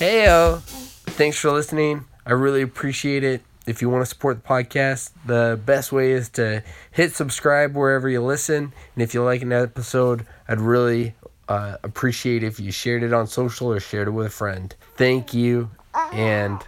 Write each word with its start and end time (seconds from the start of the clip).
Heyo! 0.00 0.60
Thanks 0.62 1.36
for 1.36 1.50
listening. 1.50 2.06
I 2.24 2.32
really 2.32 2.62
appreciate 2.62 3.22
it. 3.22 3.42
If 3.66 3.82
you 3.82 3.90
want 3.90 4.00
to 4.00 4.06
support 4.06 4.42
the 4.42 4.48
podcast, 4.48 5.10
the 5.26 5.60
best 5.66 5.92
way 5.92 6.12
is 6.12 6.30
to 6.30 6.62
hit 6.90 7.14
subscribe 7.14 7.76
wherever 7.76 8.08
you 8.08 8.22
listen. 8.22 8.72
And 8.94 9.02
if 9.02 9.12
you 9.12 9.22
like 9.22 9.42
an 9.42 9.52
episode, 9.52 10.24
I'd 10.48 10.58
really 10.58 11.14
uh, 11.50 11.76
appreciate 11.82 12.42
if 12.42 12.58
you 12.58 12.72
shared 12.72 13.02
it 13.02 13.12
on 13.12 13.26
social 13.26 13.70
or 13.70 13.78
shared 13.78 14.08
it 14.08 14.12
with 14.12 14.28
a 14.28 14.30
friend. 14.30 14.74
Thank 14.96 15.34
you, 15.34 15.70
and 16.14 16.58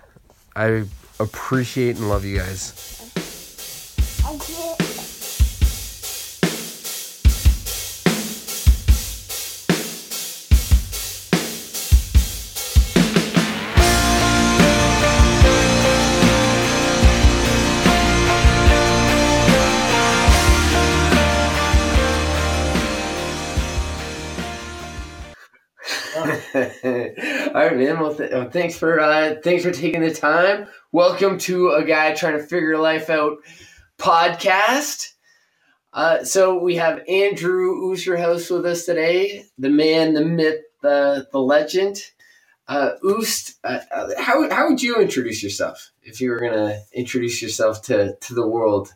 I 0.55 0.85
appreciate 1.19 1.97
and 1.97 2.11
love 2.11 2.27
you 2.27 2.37
guys. 2.37 3.09
All 26.85 27.53
right, 27.55 27.77
man. 27.77 27.99
Well, 27.99 28.15
th- 28.15 28.31
well, 28.31 28.51
thanks 28.51 28.77
for 28.77 29.01
uh, 29.01 29.37
thanks 29.43 29.65
for 29.65 29.73
taking 29.73 30.01
the 30.01 30.15
time. 30.15 30.69
Welcome 30.93 31.39
to 31.39 31.71
a 31.71 31.85
guy 31.85 32.15
trying 32.15 32.39
to 32.39 32.43
figure 32.43 32.79
life 32.79 33.11
out 33.11 33.39
podcast. 33.99 35.15
Uh, 35.93 36.23
so 36.23 36.59
we 36.59 36.77
have 36.77 37.03
Andrew 37.09 37.75
Oosterhouse 37.83 38.49
with 38.55 38.65
us 38.65 38.85
today, 38.85 39.45
the 39.59 39.71
man, 39.71 40.15
the 40.15 40.25
myth, 40.25 40.61
the 40.83 41.27
the 41.33 41.41
legend. 41.41 42.01
Uh, 42.69 42.93
Oost, 43.03 43.57
uh, 43.65 43.81
uh, 43.91 44.11
how 44.19 44.49
how 44.49 44.69
would 44.69 44.81
you 44.81 44.97
introduce 44.97 45.43
yourself 45.43 45.91
if 46.03 46.21
you 46.21 46.31
were 46.31 46.39
gonna 46.39 46.81
introduce 46.93 47.43
yourself 47.43 47.83
to 47.83 48.15
to 48.21 48.35
the 48.35 48.47
world? 48.47 48.95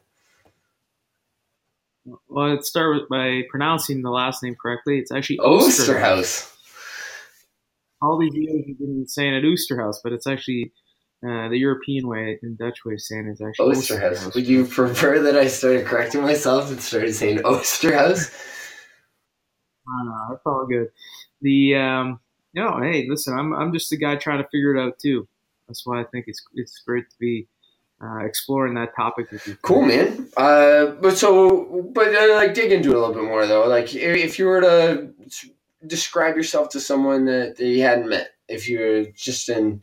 Well, 2.28 2.50
let's 2.50 2.68
start 2.68 2.94
with 2.94 3.08
by 3.08 3.42
pronouncing 3.50 4.02
the 4.02 4.10
last 4.10 4.40
name 4.44 4.54
correctly. 4.54 5.00
It's 5.00 5.10
actually 5.10 5.38
Oosterhouse. 5.38 5.88
Oosterhuis. 5.88 6.55
All 8.02 8.18
these 8.18 8.34
years 8.34 8.64
you've 8.66 8.78
been 8.78 9.06
saying 9.06 9.34
it 9.34 9.44
Oosterhuis, 9.44 9.96
but 10.02 10.12
it's 10.12 10.26
actually 10.26 10.72
uh, 11.26 11.48
the 11.48 11.56
European 11.56 12.06
way 12.06 12.38
and 12.42 12.58
Dutch 12.58 12.84
way 12.84 12.94
of 12.94 13.00
saying 13.00 13.28
is 13.28 13.40
actually 13.40 13.76
Oosterhuis. 13.76 14.34
Would 14.34 14.46
you 14.46 14.66
prefer 14.66 15.22
that 15.22 15.36
I 15.36 15.48
started 15.48 15.86
correcting 15.86 16.22
myself 16.22 16.70
and 16.70 16.80
started 16.80 17.14
saying 17.14 17.38
Oosterhuis? 17.38 18.32
No, 19.88 20.10
no, 20.10 20.16
that's 20.30 20.42
all 20.44 20.66
good. 20.66 20.88
The 21.42 21.76
um, 21.76 22.18
no, 22.54 22.80
hey, 22.80 23.06
listen, 23.08 23.38
I'm 23.38 23.52
I'm 23.52 23.72
just 23.72 23.92
a 23.92 23.96
guy 23.96 24.16
trying 24.16 24.42
to 24.42 24.48
figure 24.48 24.74
it 24.74 24.80
out 24.82 24.98
too. 24.98 25.28
That's 25.68 25.86
why 25.86 26.00
I 26.00 26.04
think 26.04 26.24
it's 26.26 26.42
it's 26.54 26.82
great 26.84 27.08
to 27.08 27.16
be 27.20 27.46
uh, 28.02 28.24
exploring 28.24 28.74
that 28.74 28.94
topic 28.96 29.30
with 29.30 29.46
you. 29.46 29.56
Cool, 29.62 29.82
man. 29.82 30.28
Uh, 30.36 30.86
but 31.00 31.16
so, 31.16 31.90
but 31.94 32.14
uh, 32.14 32.34
like 32.34 32.54
dig 32.54 32.72
into 32.72 32.90
it 32.90 32.96
a 32.96 32.98
little 32.98 33.14
bit 33.14 33.24
more 33.24 33.46
though. 33.46 33.66
Like, 33.66 33.94
if, 33.94 34.38
you 34.38 34.46
were 34.46 34.60
to 34.60 35.12
describe 35.84 36.36
yourself 36.36 36.70
to 36.70 36.80
someone 36.80 37.24
that, 37.26 37.56
that 37.56 37.66
you 37.66 37.82
hadn't 37.82 38.08
met, 38.08 38.30
if 38.48 38.68
you're 38.68 39.06
just 39.06 39.48
in 39.48 39.82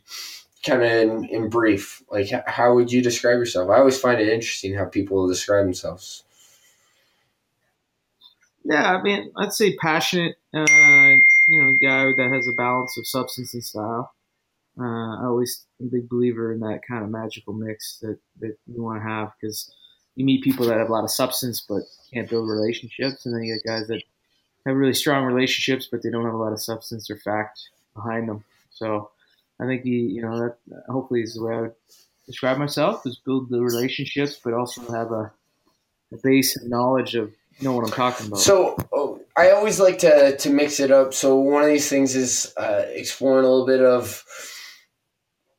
kind 0.64 0.82
of 0.82 0.90
in, 0.90 1.24
in 1.26 1.48
brief, 1.48 2.02
like 2.10 2.30
how 2.46 2.74
would 2.74 2.90
you 2.90 3.02
describe 3.02 3.38
yourself? 3.38 3.70
I 3.70 3.78
always 3.78 4.00
find 4.00 4.20
it 4.20 4.28
interesting 4.28 4.74
how 4.74 4.86
people 4.86 5.28
describe 5.28 5.64
themselves. 5.64 6.24
Yeah, 8.64 8.96
I 8.96 9.02
mean, 9.02 9.30
I'd 9.36 9.52
say 9.52 9.76
passionate. 9.76 10.36
Uh, 10.54 10.64
you 11.46 11.62
know, 11.62 11.76
guy 11.80 12.04
that 12.16 12.30
has 12.32 12.48
a 12.48 12.52
balance 12.52 12.96
of 12.96 13.06
substance 13.06 13.52
and 13.52 13.62
style. 13.62 14.10
Uh, 14.80 15.20
I 15.20 15.26
always 15.26 15.66
a 15.80 15.84
big 15.84 16.08
believer 16.08 16.52
in 16.52 16.60
that 16.60 16.80
kind 16.88 17.04
of 17.04 17.10
magical 17.10 17.52
mix 17.52 17.98
that, 18.00 18.18
that 18.40 18.56
you 18.66 18.82
want 18.82 19.02
to 19.02 19.08
have 19.08 19.32
because 19.38 19.70
you 20.16 20.24
meet 20.24 20.42
people 20.42 20.66
that 20.66 20.78
have 20.78 20.88
a 20.88 20.92
lot 20.92 21.04
of 21.04 21.10
substance 21.10 21.64
but 21.68 21.82
can't 22.12 22.28
build 22.28 22.48
relationships, 22.48 23.26
and 23.26 23.34
then 23.34 23.42
you 23.42 23.54
get 23.54 23.68
guys 23.70 23.86
that 23.88 24.02
have 24.66 24.76
really 24.76 24.94
strong 24.94 25.24
relationships 25.24 25.88
but 25.90 26.02
they 26.02 26.10
don't 26.10 26.24
have 26.24 26.34
a 26.34 26.38
lot 26.38 26.52
of 26.52 26.60
substance 26.60 27.10
or 27.10 27.16
fact 27.16 27.60
behind 27.94 28.28
them. 28.28 28.44
So 28.70 29.10
I 29.60 29.66
think 29.66 29.84
you 29.84 29.98
you 29.98 30.22
know 30.22 30.38
that 30.38 30.56
hopefully 30.88 31.22
is 31.22 31.34
the 31.34 31.44
way 31.44 31.54
I 31.54 31.60
would 31.62 31.74
describe 32.26 32.58
myself 32.58 33.06
is 33.06 33.18
build 33.24 33.50
the 33.50 33.60
relationships 33.60 34.40
but 34.42 34.54
also 34.54 34.80
have 34.92 35.12
a, 35.12 35.32
a 36.12 36.16
base 36.22 36.56
of 36.56 36.68
knowledge 36.68 37.14
of 37.14 37.32
know 37.62 37.72
what 37.72 37.84
I'm 37.84 37.90
talking 37.90 38.26
about. 38.26 38.40
So 38.40 38.76
oh, 38.92 39.20
I 39.36 39.50
always 39.50 39.80
like 39.80 39.98
to 40.00 40.36
to 40.36 40.50
mix 40.50 40.80
it 40.80 40.90
up. 40.90 41.14
So 41.14 41.36
one 41.36 41.62
of 41.62 41.68
these 41.68 41.88
things 41.88 42.16
is 42.16 42.52
uh, 42.56 42.84
exploring 42.88 43.44
a 43.44 43.48
little 43.48 43.66
bit 43.66 43.82
of. 43.82 44.24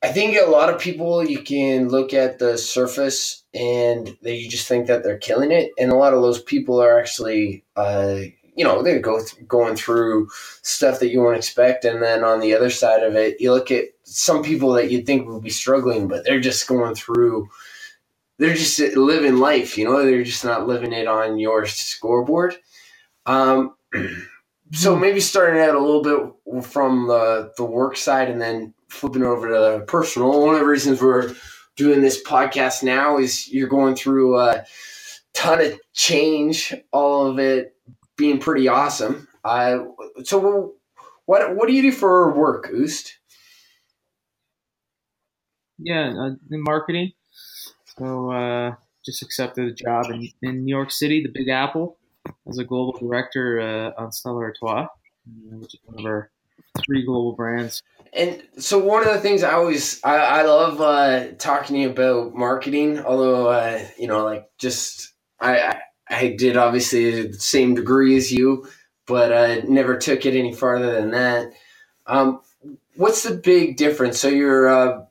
I 0.03 0.09
think 0.09 0.37
a 0.37 0.49
lot 0.49 0.69
of 0.69 0.79
people 0.79 1.27
you 1.27 1.41
can 1.41 1.89
look 1.89 2.13
at 2.13 2.37
the 2.37 2.59
surface 2.59 3.43
and 3.55 4.15
they 4.21 4.35
you 4.35 4.49
just 4.49 4.67
think 4.67 4.87
that 4.87 5.03
they're 5.03 5.17
killing 5.17 5.51
it, 5.51 5.71
and 5.79 5.91
a 5.91 5.95
lot 5.95 6.13
of 6.13 6.21
those 6.21 6.41
people 6.41 6.81
are 6.81 6.99
actually, 6.99 7.63
uh, 7.75 8.17
you 8.55 8.63
know, 8.63 8.81
they 8.81 8.97
go 8.99 9.19
th- 9.19 9.47
going 9.47 9.75
through 9.75 10.29
stuff 10.61 10.99
that 10.99 11.09
you 11.09 11.21
won't 11.21 11.37
expect, 11.37 11.85
and 11.85 12.01
then 12.01 12.23
on 12.23 12.39
the 12.39 12.53
other 12.53 12.69
side 12.69 13.03
of 13.03 13.15
it, 13.15 13.39
you 13.39 13.51
look 13.51 13.71
at 13.71 13.85
some 14.03 14.43
people 14.43 14.71
that 14.73 14.89
you'd 14.89 15.05
think 15.05 15.27
would 15.27 15.43
be 15.43 15.49
struggling, 15.49 16.07
but 16.07 16.23
they're 16.23 16.39
just 16.39 16.67
going 16.67 16.95
through 16.95 17.49
they're 18.37 18.53
just 18.53 18.79
living 18.97 19.37
life, 19.37 19.77
you 19.77 19.85
know, 19.85 20.03
they're 20.03 20.23
just 20.23 20.43
not 20.43 20.67
living 20.67 20.93
it 20.93 21.07
on 21.07 21.39
your 21.39 21.65
scoreboard. 21.65 22.55
Um, 23.25 23.75
so 24.71 24.95
maybe 24.95 25.19
starting 25.19 25.61
out 25.61 25.75
a 25.75 25.79
little 25.79 26.03
bit 26.03 26.65
from 26.65 27.07
the, 27.07 27.53
the 27.57 27.63
work 27.63 27.95
side 27.95 28.29
and 28.29 28.41
then 28.41 28.73
flipping 28.89 29.23
over 29.23 29.47
to 29.47 29.53
the 29.53 29.85
personal. 29.87 30.45
One 30.45 30.55
of 30.55 30.59
the 30.59 30.67
reasons 30.67 31.01
we're 31.01 31.33
doing 31.75 32.01
this 32.01 32.21
podcast 32.23 32.83
now 32.83 33.17
is 33.17 33.47
you're 33.47 33.67
going 33.67 33.95
through 33.95 34.39
a 34.39 34.65
ton 35.33 35.61
of 35.61 35.79
change, 35.93 36.73
all 36.91 37.27
of 37.27 37.39
it 37.39 37.74
being 38.17 38.39
pretty 38.39 38.67
awesome. 38.67 39.27
Uh, 39.43 39.85
so 40.23 40.73
what, 41.25 41.55
what 41.55 41.67
do 41.67 41.73
you 41.73 41.81
do 41.81 41.91
for 41.91 42.33
work, 42.33 42.69
Oost? 42.71 43.11
Yeah, 45.77 46.13
uh, 46.17 46.35
in 46.51 46.63
marketing. 46.63 47.11
So 47.97 48.31
uh, 48.31 48.75
just 49.05 49.21
accepted 49.21 49.67
a 49.67 49.73
job 49.73 50.05
in, 50.09 50.29
in 50.41 50.65
New 50.65 50.75
York 50.75 50.91
City, 50.91 51.21
the 51.21 51.31
Big 51.33 51.49
Apple, 51.49 51.97
as 52.47 52.57
a 52.57 52.63
global 52.63 52.97
director 52.97 53.59
uh, 53.59 54.01
on 54.01 54.11
Stella 54.11 54.37
Artois, 54.37 54.83
uh, 54.83 54.87
which 55.57 55.73
is 55.75 55.79
one 55.85 55.99
of 55.99 56.05
our 56.05 56.31
three 56.85 57.05
global 57.05 57.33
brands. 57.33 57.81
And 58.13 58.41
so 58.57 58.79
one 58.79 59.05
of 59.05 59.13
the 59.13 59.19
things 59.19 59.43
I 59.43 59.53
always 59.53 60.01
I, 60.03 60.15
I 60.15 60.43
love 60.43 60.79
uh, 60.79 61.33
talking 61.37 61.75
to 61.75 61.81
you 61.81 61.89
about 61.89 62.33
marketing, 62.33 62.99
although 62.99 63.47
uh, 63.47 63.85
you 63.97 64.07
know 64.07 64.23
like 64.23 64.49
just 64.57 65.13
I, 65.39 65.59
I 65.59 65.81
I 66.09 66.35
did 66.37 66.57
obviously 66.57 67.27
the 67.27 67.33
same 67.33 67.75
degree 67.75 68.15
as 68.15 68.31
you, 68.31 68.67
but 69.07 69.33
I 69.33 69.61
never 69.67 69.97
took 69.97 70.25
it 70.25 70.37
any 70.37 70.53
farther 70.53 70.93
than 70.93 71.11
that. 71.11 71.51
Um, 72.05 72.41
what's 72.95 73.23
the 73.23 73.35
big 73.35 73.77
difference? 73.77 74.19
So 74.19 74.27
you're 74.27 74.67
uh, 74.69 75.05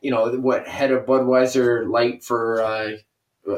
you 0.00 0.10
know 0.10 0.30
what 0.38 0.68
head 0.68 0.92
of 0.92 1.06
Budweiser 1.06 1.88
Light 1.88 2.22
for 2.22 2.62
uh, 2.62 2.90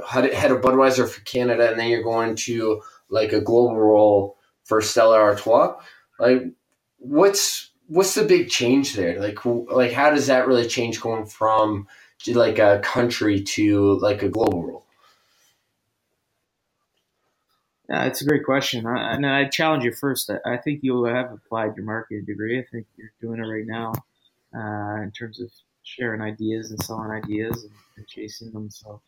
head 0.09 0.33
head 0.33 0.51
of 0.51 0.61
Budweiser 0.61 1.09
for 1.09 1.21
Canada, 1.23 1.71
and 1.71 1.79
then 1.79 1.89
you're 1.89 2.03
going 2.03 2.37
to 2.37 2.83
like 3.09 3.33
a 3.33 3.41
global 3.41 3.77
role 3.77 4.37
for 4.65 4.81
Stella 4.81 5.17
Artois. 5.19 5.75
Like 6.19 6.45
what's 6.99 7.71
what's 7.89 8.15
the 8.15 8.25
big 8.25 8.49
change 8.49 8.95
there? 8.95 9.21
Like, 9.21 9.45
like 9.45 9.93
how 9.93 10.11
does 10.11 10.29
that 10.29 10.47
really 10.47 10.67
change 10.67 11.01
going 11.01 11.27
from 11.27 11.89
like 12.29 12.59
a 12.59 12.81
country 12.85 13.43
to 13.43 13.99
like 13.99 14.23
a 14.23 14.29
global 14.29 14.65
role? 14.65 14.87
Yeah, 17.91 18.05
it's 18.05 18.23
a 18.23 18.25
great 18.25 18.45
question. 18.45 18.87
I, 18.87 19.15
and 19.15 19.27
I 19.27 19.47
challenge 19.47 19.83
you 19.83 19.93
first. 19.93 20.31
I, 20.31 20.55
I 20.55 20.57
think 20.59 20.81
you 20.85 21.05
have 21.05 21.33
applied 21.33 21.75
your 21.77 21.85
marketing 21.85 22.25
degree. 22.25 22.57
I 22.59 22.65
think 22.71 22.87
you're 22.97 23.13
doing 23.21 23.41
it 23.41 23.49
right 23.49 23.67
now 23.67 23.93
uh, 24.55 25.03
in 25.03 25.11
terms 25.11 25.41
of 25.41 25.51
sharing 25.83 26.21
ideas 26.21 26.71
and 26.71 26.81
selling 26.85 27.11
ideas 27.11 27.65
and, 27.65 27.73
and, 27.97 28.07
chasing 28.07 28.53
them. 28.53 28.71
So 28.71 29.01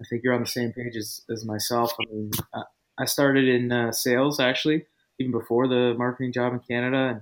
I 0.00 0.04
think 0.10 0.24
you're 0.24 0.34
on 0.34 0.40
the 0.40 0.48
same 0.48 0.72
page 0.72 0.96
as, 0.96 1.22
as 1.30 1.44
myself. 1.44 1.92
I 2.00 2.12
mean, 2.12 2.32
I, 2.52 2.62
I 2.98 3.04
started 3.04 3.48
in 3.48 3.70
uh, 3.70 3.92
sales 3.92 4.40
actually, 4.40 4.86
even 5.20 5.30
before 5.30 5.68
the 5.68 5.94
marketing 5.96 6.32
job 6.32 6.54
in 6.54 6.58
Canada, 6.58 7.10
and 7.10 7.20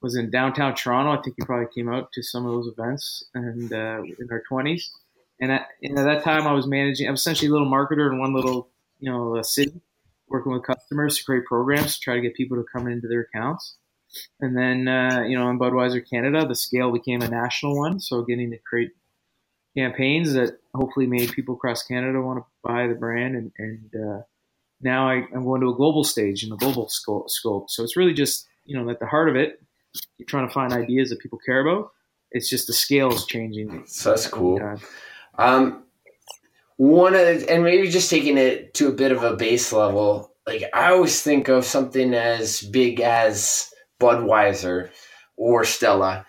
was 0.00 0.14
in 0.14 0.30
downtown 0.30 0.76
Toronto. 0.76 1.18
I 1.18 1.22
think 1.22 1.34
you 1.36 1.46
probably 1.46 1.66
came 1.74 1.92
out 1.92 2.12
to 2.12 2.22
some 2.22 2.46
of 2.46 2.52
those 2.52 2.68
events 2.68 3.24
and 3.34 3.72
uh, 3.72 4.02
in 4.02 4.28
our 4.30 4.42
twenties. 4.48 4.92
And 5.40 5.50
at, 5.50 5.66
and 5.82 5.98
at 5.98 6.04
that 6.04 6.22
time, 6.22 6.46
I 6.46 6.52
was 6.52 6.68
managing. 6.68 7.08
I 7.08 7.10
was 7.10 7.20
essentially 7.20 7.48
a 7.48 7.52
little 7.52 7.70
marketer 7.70 8.12
in 8.12 8.20
one 8.20 8.34
little, 8.34 8.68
you 9.00 9.10
know, 9.10 9.42
city, 9.42 9.80
working 10.28 10.52
with 10.52 10.62
customers 10.62 11.18
to 11.18 11.24
create 11.24 11.44
programs 11.44 11.94
to 11.94 12.00
try 12.00 12.14
to 12.14 12.20
get 12.20 12.34
people 12.34 12.56
to 12.56 12.64
come 12.72 12.88
into 12.88 13.08
their 13.08 13.20
accounts. 13.20 13.76
And 14.40 14.56
then, 14.56 14.86
uh, 14.86 15.24
you 15.26 15.36
know, 15.36 15.48
in 15.50 15.58
Budweiser 15.58 16.08
Canada, 16.08 16.46
the 16.46 16.54
scale 16.54 16.92
became 16.92 17.20
a 17.22 17.28
national 17.28 17.76
one. 17.76 18.00
So 18.00 18.22
getting 18.22 18.50
to 18.52 18.58
create 18.58 18.92
campaigns 19.76 20.34
that 20.34 20.58
hopefully 20.74 21.06
made 21.06 21.32
people 21.32 21.56
across 21.56 21.82
Canada 21.82 22.20
want 22.20 22.38
to 22.38 22.44
buy 22.62 22.86
the 22.86 22.94
brand. 22.94 23.34
And, 23.34 23.52
and 23.58 23.90
uh, 23.94 24.22
now 24.80 25.08
I, 25.08 25.26
am 25.34 25.44
going 25.44 25.60
to 25.62 25.70
a 25.70 25.74
global 25.74 26.04
stage 26.04 26.44
in 26.44 26.52
a 26.52 26.56
global 26.56 26.88
scope. 26.88 27.70
So 27.70 27.82
it's 27.82 27.96
really 27.96 28.14
just, 28.14 28.46
you 28.64 28.76
know, 28.76 28.88
at 28.88 29.00
the 29.00 29.06
heart 29.06 29.28
of 29.28 29.36
it, 29.36 29.60
you're 30.16 30.26
trying 30.26 30.46
to 30.46 30.54
find 30.54 30.72
ideas 30.72 31.10
that 31.10 31.18
people 31.18 31.38
care 31.44 31.60
about 31.60 31.90
it's 32.34 32.50
just 32.50 32.66
the 32.66 32.72
scale 32.72 33.12
is 33.12 33.24
changing. 33.24 33.84
So 33.86 34.10
that's 34.10 34.26
cool. 34.26 34.78
Um, 35.38 35.83
one 36.76 37.14
of 37.14 37.44
and 37.48 37.62
maybe 37.62 37.88
just 37.88 38.10
taking 38.10 38.38
it 38.38 38.74
to 38.74 38.88
a 38.88 38.92
bit 38.92 39.12
of 39.12 39.22
a 39.22 39.36
base 39.36 39.72
level. 39.72 40.32
Like 40.46 40.64
I 40.74 40.92
always 40.92 41.22
think 41.22 41.48
of 41.48 41.64
something 41.64 42.14
as 42.14 42.60
big 42.60 43.00
as 43.00 43.72
Budweiser 44.00 44.90
or 45.36 45.64
Stella, 45.64 46.26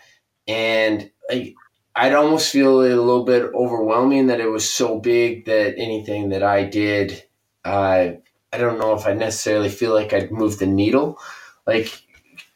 and 0.47 1.09
like 1.29 1.55
I'd 1.95 2.13
almost 2.13 2.51
feel 2.51 2.81
a 2.81 2.91
little 2.91 3.23
bit 3.23 3.51
overwhelming 3.53 4.27
that 4.27 4.41
it 4.41 4.49
was 4.49 4.69
so 4.69 4.99
big 4.99 5.45
that 5.45 5.75
anything 5.77 6.29
that 6.29 6.43
I 6.43 6.65
did, 6.65 7.23
uh, 7.63 8.09
I 8.51 8.57
don't 8.57 8.79
know 8.79 8.93
if 8.93 9.07
I 9.07 9.13
necessarily 9.13 9.69
feel 9.69 9.93
like 9.93 10.11
I'd 10.11 10.31
move 10.31 10.59
the 10.59 10.65
needle. 10.65 11.17
Like, 11.65 12.01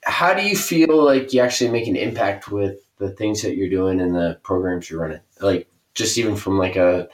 how 0.04 0.34
do 0.34 0.46
you 0.46 0.58
feel 0.58 1.04
like 1.04 1.32
you 1.32 1.42
actually 1.42 1.72
make 1.72 1.88
an 1.88 1.96
impact 1.96 2.52
with 2.52 2.80
the 2.98 3.12
things 3.12 3.42
that 3.42 3.56
you're 3.56 3.70
doing 3.70 4.02
and 4.02 4.14
the 4.14 4.40
programs 4.44 4.90
you're 4.90 5.02
running? 5.02 5.22
Like, 5.40 5.70
just 5.94 6.18
even 6.18 6.36
from 6.36 6.58
like 6.58 6.76
a 6.76 7.10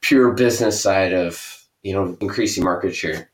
pure 0.00 0.32
business 0.32 0.80
side 0.80 1.12
of 1.12 1.66
you 1.82 1.92
know 1.92 2.16
increasing 2.20 2.64
market 2.64 2.94
share. 2.94 3.30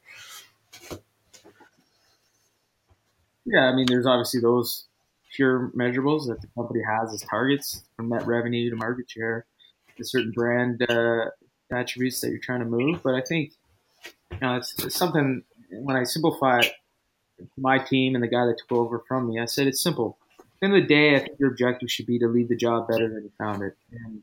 Yeah, 3.46 3.64
I 3.64 3.74
mean, 3.74 3.86
there's 3.88 4.06
obviously 4.06 4.40
those 4.40 4.86
pure 5.34 5.72
measurables 5.74 6.26
that 6.28 6.40
the 6.40 6.48
company 6.54 6.80
has 6.86 7.12
as 7.12 7.22
targets 7.22 7.82
from 7.96 8.08
net 8.08 8.26
revenue 8.26 8.70
to 8.70 8.76
market 8.76 9.10
share, 9.10 9.46
to 9.96 10.04
certain 10.04 10.32
brand 10.32 10.84
uh, 10.88 11.26
attributes 11.72 12.20
that 12.20 12.30
you're 12.30 12.38
trying 12.38 12.60
to 12.60 12.66
move. 12.66 13.02
But 13.02 13.14
I 13.14 13.22
think 13.22 13.52
you 14.32 14.38
know 14.40 14.56
it's, 14.56 14.74
it's 14.84 14.96
something 14.96 15.42
when 15.70 15.96
I 15.96 16.04
simplify 16.04 16.62
my 17.56 17.78
team 17.78 18.14
and 18.14 18.22
the 18.22 18.28
guy 18.28 18.46
that 18.46 18.58
took 18.58 18.76
over 18.76 19.02
from 19.08 19.28
me, 19.28 19.40
I 19.40 19.46
said 19.46 19.66
it's 19.66 19.82
simple. 19.82 20.18
At 20.38 20.44
the 20.60 20.66
end 20.66 20.76
of 20.76 20.82
the 20.82 20.88
day, 20.88 21.16
I 21.16 21.20
think 21.20 21.38
your 21.38 21.50
objective 21.50 21.90
should 21.90 22.06
be 22.06 22.18
to 22.18 22.28
leave 22.28 22.48
the 22.48 22.56
job 22.56 22.88
better 22.88 23.08
than 23.08 23.22
you 23.22 23.32
found 23.38 23.62
it. 23.62 23.76
And 23.92 24.22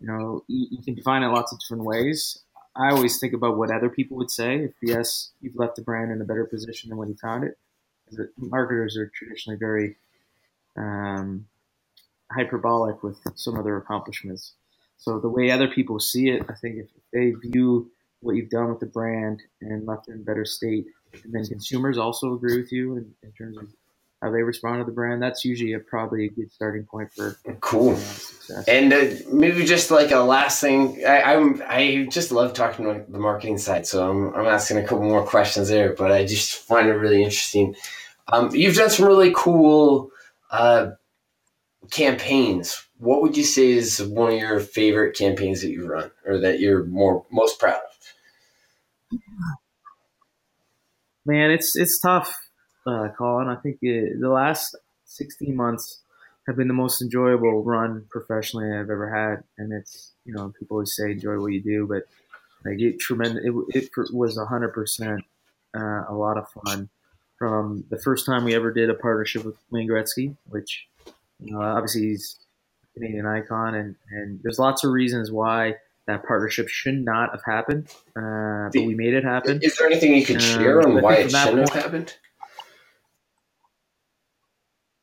you 0.00 0.06
know, 0.06 0.44
you, 0.48 0.66
you 0.70 0.82
can 0.82 0.94
define 0.94 1.22
it 1.22 1.28
lots 1.28 1.52
of 1.52 1.60
different 1.60 1.84
ways. 1.84 2.40
I 2.74 2.90
always 2.90 3.18
think 3.18 3.32
about 3.32 3.56
what 3.56 3.70
other 3.70 3.88
people 3.88 4.16
would 4.18 4.30
say 4.30 4.56
if 4.56 4.72
yes, 4.82 5.30
you've 5.40 5.56
left 5.56 5.76
the 5.76 5.82
brand 5.82 6.12
in 6.12 6.20
a 6.20 6.24
better 6.24 6.44
position 6.44 6.90
than 6.90 6.98
when 6.98 7.08
you 7.08 7.16
found 7.16 7.44
it. 7.44 7.58
Marketers 8.36 8.96
are 8.96 9.10
traditionally 9.14 9.58
very 9.58 9.96
um, 10.76 11.46
hyperbolic 12.30 13.02
with 13.02 13.18
some 13.34 13.56
of 13.56 13.64
their 13.64 13.78
accomplishments. 13.78 14.52
So 14.98 15.18
the 15.18 15.28
way 15.28 15.50
other 15.50 15.68
people 15.68 15.98
see 16.00 16.28
it, 16.28 16.42
I 16.48 16.54
think 16.54 16.76
if 16.76 16.88
they 17.12 17.30
view 17.30 17.90
what 18.20 18.36
you've 18.36 18.50
done 18.50 18.68
with 18.68 18.80
the 18.80 18.86
brand 18.86 19.42
and 19.60 19.86
left 19.86 20.08
it 20.08 20.12
in 20.12 20.22
better 20.22 20.44
state, 20.44 20.86
and 21.24 21.32
then 21.32 21.46
consumers 21.46 21.98
also 21.98 22.34
agree 22.34 22.58
with 22.58 22.72
you 22.72 22.96
in, 22.96 23.14
in 23.22 23.32
terms 23.32 23.56
of 23.56 23.68
how 24.26 24.32
they 24.32 24.42
respond 24.42 24.80
to 24.80 24.84
the 24.84 24.92
brand, 24.92 25.22
that's 25.22 25.44
usually 25.44 25.72
a, 25.72 25.78
probably 25.78 26.26
a 26.26 26.28
good 26.28 26.52
starting 26.52 26.84
point 26.84 27.12
for 27.12 27.38
cool. 27.60 27.96
Uh, 28.50 28.62
and 28.66 28.92
uh, 28.92 29.06
maybe 29.32 29.64
just 29.64 29.90
like 29.90 30.10
a 30.10 30.18
last 30.18 30.60
thing, 30.60 31.02
I, 31.06 31.34
I'm 31.34 31.62
I 31.66 32.08
just 32.10 32.32
love 32.32 32.52
talking 32.52 32.86
about 32.86 33.10
the 33.10 33.18
marketing 33.18 33.58
side, 33.58 33.86
so 33.86 34.08
I'm 34.08 34.34
I'm 34.34 34.46
asking 34.46 34.78
a 34.78 34.82
couple 34.82 35.04
more 35.04 35.24
questions 35.24 35.68
there, 35.68 35.92
but 35.94 36.10
I 36.10 36.26
just 36.26 36.54
find 36.54 36.88
it 36.88 36.92
really 36.92 37.22
interesting. 37.22 37.76
Um, 38.28 38.50
you've 38.52 38.74
done 38.74 38.90
some 38.90 39.06
really 39.06 39.32
cool 39.36 40.10
uh, 40.50 40.90
campaigns. 41.90 42.84
What 42.98 43.22
would 43.22 43.36
you 43.36 43.44
say 43.44 43.70
is 43.70 44.02
one 44.02 44.32
of 44.32 44.38
your 44.38 44.58
favorite 44.58 45.16
campaigns 45.16 45.60
that 45.60 45.70
you've 45.70 45.88
run, 45.88 46.10
or 46.26 46.38
that 46.38 46.58
you're 46.58 46.84
more 46.84 47.24
most 47.30 47.60
proud 47.60 47.74
of? 47.74 49.20
Man, 51.24 51.50
it's 51.50 51.76
it's 51.76 51.98
tough, 51.98 52.32
uh, 52.86 53.08
Colin. 53.16 53.48
I 53.48 53.56
think 53.56 53.78
it, 53.82 54.20
the 54.20 54.28
last 54.28 54.76
16 55.04 55.54
months 55.54 56.00
have 56.46 56.56
been 56.56 56.68
the 56.68 56.74
most 56.74 57.02
enjoyable 57.02 57.62
run 57.62 58.06
professionally 58.10 58.68
I've 58.68 58.90
ever 58.90 59.10
had, 59.10 59.44
and 59.58 59.72
it's 59.72 60.12
you 60.24 60.34
know 60.34 60.52
people 60.58 60.76
always 60.76 60.94
say 60.94 61.12
enjoy 61.12 61.38
what 61.38 61.52
you 61.52 61.60
do, 61.60 61.86
but 61.86 62.04
like 62.64 62.80
it 62.80 63.00
tremendous. 63.00 63.44
It, 63.44 63.88
it 63.96 64.14
was 64.14 64.36
100 64.36 64.72
percent 64.72 65.22
uh, 65.76 66.04
a 66.08 66.14
lot 66.14 66.38
of 66.38 66.48
fun 66.50 66.88
from 67.38 67.84
the 67.90 67.98
first 67.98 68.24
time 68.26 68.44
we 68.44 68.54
ever 68.54 68.72
did 68.72 68.88
a 68.88 68.94
partnership 68.94 69.44
with 69.44 69.56
Wayne 69.70 69.88
Gretzky, 69.88 70.36
which 70.48 70.86
you 71.40 71.52
know 71.52 71.60
obviously 71.60 72.02
he's 72.02 72.38
a 72.84 72.98
Canadian 72.98 73.26
icon, 73.26 73.74
and 73.74 73.96
and 74.10 74.40
there's 74.42 74.58
lots 74.58 74.84
of 74.84 74.90
reasons 74.92 75.30
why 75.30 75.76
that 76.06 76.24
partnership 76.24 76.68
should 76.68 77.04
not 77.04 77.30
have 77.32 77.42
happened, 77.44 77.88
uh, 78.16 78.70
but 78.72 78.86
we 78.86 78.94
made 78.94 79.12
it 79.12 79.24
happen. 79.24 79.58
Is 79.62 79.76
there 79.76 79.88
anything 79.88 80.14
you 80.14 80.24
could 80.24 80.40
share 80.40 80.80
um, 80.80 80.96
on 80.96 81.02
why 81.02 81.16
it 81.16 81.30
shouldn't 81.30 81.68
have 81.68 81.82
happened? 81.82 82.14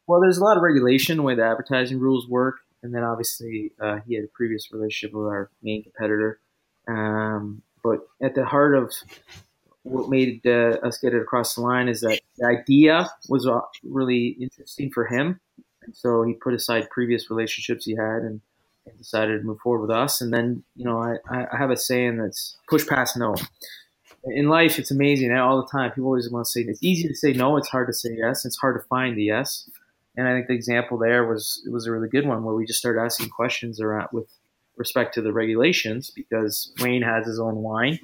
Well, 0.08 0.20
there's 0.22 0.38
a 0.38 0.44
lot 0.44 0.58
of 0.58 0.64
regulation 0.64 1.18
the 1.18 1.24
way 1.24 1.36
the 1.36 1.46
advertising 1.46 2.00
rules 2.00 2.28
work, 2.28 2.58
and 2.82 2.94
then 2.94 3.04
obviously 3.04 3.72
uh, 3.82 4.00
he 4.06 4.16
had 4.16 4.26
a 4.26 4.28
previous 4.28 4.72
relationship 4.72 5.16
with 5.16 5.28
our 5.28 5.50
main 5.62 5.84
competitor. 5.84 6.40
Um, 6.88 7.62
but 7.84 8.00
at 8.22 8.36
the 8.36 8.46
heart 8.46 8.76
of 8.76 8.94
what 9.84 10.10
made 10.10 10.42
uh, 10.46 10.78
us 10.84 10.98
get 10.98 11.14
it 11.14 11.22
across 11.22 11.56
the 11.56 11.62
line 11.62 11.88
is 11.88 12.02
that 12.02 12.20
the 12.38 12.46
idea 12.46 13.10
was 13.30 13.46
uh, 13.46 13.60
really 13.84 14.28
interesting 14.40 14.90
for 14.90 15.06
him. 15.06 15.40
And 15.86 15.96
so 15.96 16.24
he 16.24 16.34
put 16.34 16.54
aside 16.54 16.90
previous 16.90 17.30
relationships 17.30 17.86
he 17.86 17.96
had 17.96 18.24
and, 18.24 18.42
and 18.86 18.98
decided 18.98 19.40
to 19.40 19.44
move 19.44 19.60
forward 19.60 19.82
with 19.82 19.92
us. 19.92 20.22
And 20.22 20.34
then, 20.34 20.64
you 20.76 20.86
know, 20.86 21.00
I, 21.00 21.18
I 21.30 21.58
have 21.58 21.70
a 21.70 21.78
saying 21.78 22.18
that's 22.18 22.58
push 22.70 22.88
past 22.88 23.18
no. 23.18 23.36
In 24.26 24.48
life, 24.48 24.80
it's 24.80 24.92
amazing 24.92 25.34
all 25.34 25.62
the 25.62 25.68
time. 25.68 25.92
People 25.92 26.08
always 26.08 26.32
want 26.32 26.46
to 26.46 26.52
say 26.52 26.62
it's 26.62 26.82
easy 26.82 27.10
to 27.10 27.16
say 27.16 27.34
no, 27.34 27.58
it's 27.58 27.68
hard 27.68 27.88
to 27.88 27.94
say 27.94 28.16
yes. 28.18 28.46
It's 28.46 28.58
hard 28.58 28.82
to 28.82 28.88
find 28.88 29.18
the 29.18 29.24
yes. 29.24 29.70
And 30.15 30.27
I 30.27 30.33
think 30.33 30.48
the 30.48 30.54
example 30.54 30.98
there 30.98 31.25
was 31.25 31.63
it 31.65 31.71
was 31.71 31.88
a 31.88 31.92
really 31.92 32.10
good 32.10 32.27
one 32.27 32.44
where 32.44 32.56
we 32.56 32.65
just 32.65 32.80
started 32.80 33.01
asking 33.01 33.30
questions 33.30 33.81
around 33.81 34.10
with 34.12 34.27
respect 34.77 35.13
to 35.15 35.21
the 35.21 35.33
regulations 35.33 36.12
because 36.15 36.74
Wayne 36.80 37.04
has 37.04 37.27
his 37.27 37.39
own 37.39 37.56
wine 37.57 38.00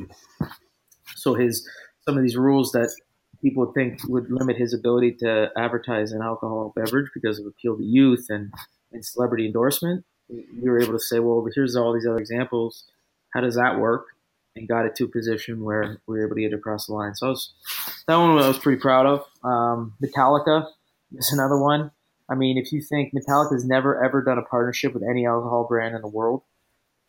so 1.16 1.34
his 1.34 1.68
some 2.06 2.18
of 2.18 2.24
these 2.24 2.38
rules 2.38 2.72
that 2.72 2.94
people 3.42 3.66
would 3.66 3.74
think 3.74 4.00
would 4.08 4.32
limit 4.32 4.58
his 4.58 4.74
ability 4.74 5.14
to 5.20 5.50
advertise 5.58 6.12
an 6.12 6.22
alcohol 6.22 6.74
beverage 6.76 7.10
because 7.14 7.40
of 7.40 7.46
appeal 7.46 7.78
to 7.78 7.84
youth 7.84 8.28
and, 8.30 8.52
and 8.92 9.06
celebrity 9.06 9.46
endorsement. 9.46 10.06
We 10.30 10.70
were 10.70 10.82
able 10.82 10.94
to 10.94 11.00
say, 11.00 11.20
well, 11.20 11.46
here's 11.54 11.76
all 11.76 11.94
these 11.94 12.06
other 12.06 12.20
examples. 12.20 12.86
How 13.34 13.42
does 13.42 13.56
that 13.56 13.80
work? 13.80 14.06
And 14.56 14.68
got 14.68 14.86
it 14.86 14.96
to 14.96 15.06
a 15.06 15.08
position 15.08 15.64
where 15.64 16.02
we 16.08 16.18
were 16.18 16.26
able 16.26 16.36
to 16.36 16.42
get 16.42 16.54
across 16.54 16.88
the 16.88 16.94
line. 16.94 17.16
So 17.16 17.30
was, 17.30 17.54
that 18.08 18.16
one 18.18 18.32
I 18.32 18.48
was 18.48 18.60
pretty 18.60 18.80
proud 18.80 19.06
of. 19.06 19.26
Um, 19.44 19.94
Metallica 20.04 20.68
is 21.14 21.32
another 21.32 21.58
one. 21.58 21.92
I 22.30 22.36
mean, 22.36 22.58
if 22.58 22.72
you 22.72 22.82
think 22.82 23.14
Metallica 23.14 23.54
has 23.54 23.66
never 23.66 24.04
ever 24.04 24.22
done 24.22 24.38
a 24.38 24.44
partnership 24.44 24.94
with 24.94 25.04
any 25.04 25.26
alcohol 25.26 25.66
brand 25.68 25.96
in 25.96 26.02
the 26.02 26.08
world, 26.08 26.44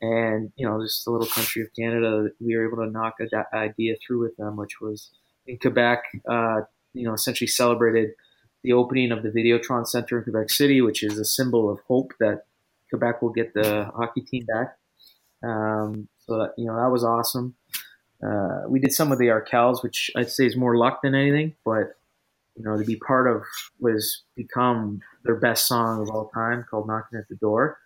and 0.01 0.53
you 0.57 0.67
know 0.67 0.83
just 0.83 1.05
the 1.05 1.11
little 1.11 1.27
country 1.27 1.63
of 1.63 1.69
Canada, 1.79 2.29
we 2.41 2.57
were 2.57 2.67
able 2.67 2.85
to 2.85 2.91
knock 2.91 3.17
that 3.19 3.47
idea 3.53 3.97
through 4.05 4.23
with 4.23 4.37
them, 4.37 4.57
which 4.57 4.81
was 4.81 5.11
in 5.47 5.59
Quebec. 5.59 6.05
Uh, 6.29 6.63
you 6.95 7.05
know, 7.05 7.13
essentially 7.13 7.49
celebrated 7.49 8.11
the 8.63 8.73
opening 8.73 9.13
of 9.13 9.23
the 9.23 9.31
Videotron 9.31 9.87
Center 9.87 10.19
in 10.19 10.25
Quebec 10.25 10.51
City, 10.51 10.81
which 10.81 11.03
is 11.03 11.19
a 11.19 11.25
symbol 11.25 11.71
of 11.71 11.81
hope 11.87 12.13
that 12.21 12.45
Quebec 12.91 13.23
will 13.23 13.31
get 13.31 13.55
the 13.55 13.91
hockey 13.95 14.23
team 14.23 14.47
back. 14.47 14.77
Um, 15.43 16.09
so 16.19 16.39
that, 16.39 16.55
you 16.57 16.67
know 16.67 16.77
that 16.77 16.91
was 16.91 17.05
awesome. 17.05 17.55
Uh, 18.23 18.63
we 18.69 18.81
did 18.81 18.93
some 18.93 19.13
of 19.13 19.19
the 19.19 19.29
Arkells, 19.29 19.83
which 19.83 20.11
I'd 20.17 20.31
say 20.31 20.45
is 20.47 20.57
more 20.57 20.77
luck 20.77 21.01
than 21.03 21.15
anything, 21.15 21.55
but 21.65 21.95
you 22.57 22.65
know 22.65 22.77
to 22.77 22.85
be 22.85 22.97
part 22.97 23.27
of 23.27 23.43
was 23.79 24.23
become 24.37 25.01
their 25.25 25.37
best 25.37 25.67
song 25.67 26.03
of 26.03 26.11
all 26.11 26.31
time, 26.35 26.65
called 26.71 26.87
"Knocking 26.87 27.19
at 27.19 27.29
the 27.29 27.37
Door." 27.37 27.79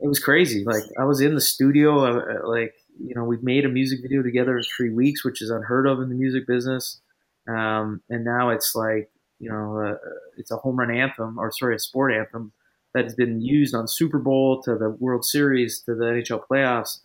it 0.00 0.08
was 0.08 0.18
crazy. 0.18 0.64
Like 0.64 0.84
I 0.98 1.04
was 1.04 1.20
in 1.20 1.34
the 1.34 1.40
studio, 1.40 2.04
uh, 2.04 2.18
uh, 2.18 2.48
like 2.48 2.74
you 2.98 3.14
know, 3.14 3.24
we 3.24 3.38
made 3.42 3.64
a 3.64 3.68
music 3.68 4.00
video 4.02 4.22
together 4.22 4.56
in 4.56 4.64
three 4.76 4.90
weeks, 4.90 5.24
which 5.24 5.42
is 5.42 5.50
unheard 5.50 5.86
of 5.86 6.00
in 6.00 6.08
the 6.08 6.14
music 6.14 6.46
business. 6.46 7.00
Um, 7.48 8.02
and 8.08 8.24
now 8.24 8.50
it's 8.50 8.74
like 8.74 9.10
you 9.38 9.50
know, 9.50 9.80
uh, 9.80 9.96
it's 10.36 10.50
a 10.50 10.56
home 10.56 10.76
run 10.76 10.94
anthem, 10.94 11.38
or 11.38 11.52
sorry, 11.52 11.76
a 11.76 11.78
sport 11.78 12.12
anthem 12.12 12.52
that 12.94 13.04
has 13.04 13.14
been 13.14 13.40
used 13.40 13.74
on 13.74 13.86
Super 13.86 14.18
Bowl 14.18 14.62
to 14.62 14.76
the 14.76 14.90
World 14.90 15.24
Series 15.24 15.80
to 15.82 15.94
the 15.94 16.04
NHL 16.04 16.42
playoffs. 16.50 17.00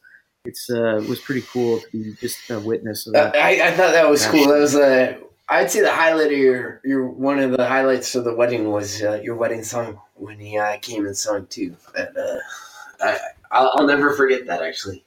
It's 0.46 0.70
uh, 0.70 1.04
was 1.08 1.20
pretty 1.20 1.42
cool 1.42 1.80
to 1.80 1.88
be 1.92 2.14
just 2.20 2.50
a 2.50 2.60
witness 2.60 3.08
of 3.08 3.14
that. 3.14 3.36
I, 3.36 3.68
I 3.68 3.72
thought 3.72 3.92
that 3.92 4.10
was 4.10 4.26
cool. 4.28 4.48
That 4.48 4.60
was 4.60 4.76
a. 4.76 5.20
I'd 5.48 5.70
say 5.70 5.82
the 5.82 5.92
highlight 5.92 6.32
of 6.32 6.38
your 6.38 6.82
your 6.84 7.08
one 7.08 7.40
of 7.40 7.52
the 7.52 7.68
highlights 7.68 8.16
of 8.16 8.24
the 8.24 8.34
wedding 8.36 8.72
was 8.72 9.02
uh, 9.02 9.22
your 9.24 9.36
wedding 9.36 9.64
song 9.64 10.02
when 10.16 10.40
he 10.40 10.58
uh, 10.58 10.78
came 10.82 11.06
and 11.06 11.16
sung 11.16 11.48
too. 11.48 11.76
That, 11.94 12.16
uh, 12.18 12.40
I, 13.04 13.18
I'll, 13.52 13.72
I'll 13.76 13.88
never 13.88 14.12
forget 14.14 14.48
that 14.48 14.62
actually. 14.62 15.04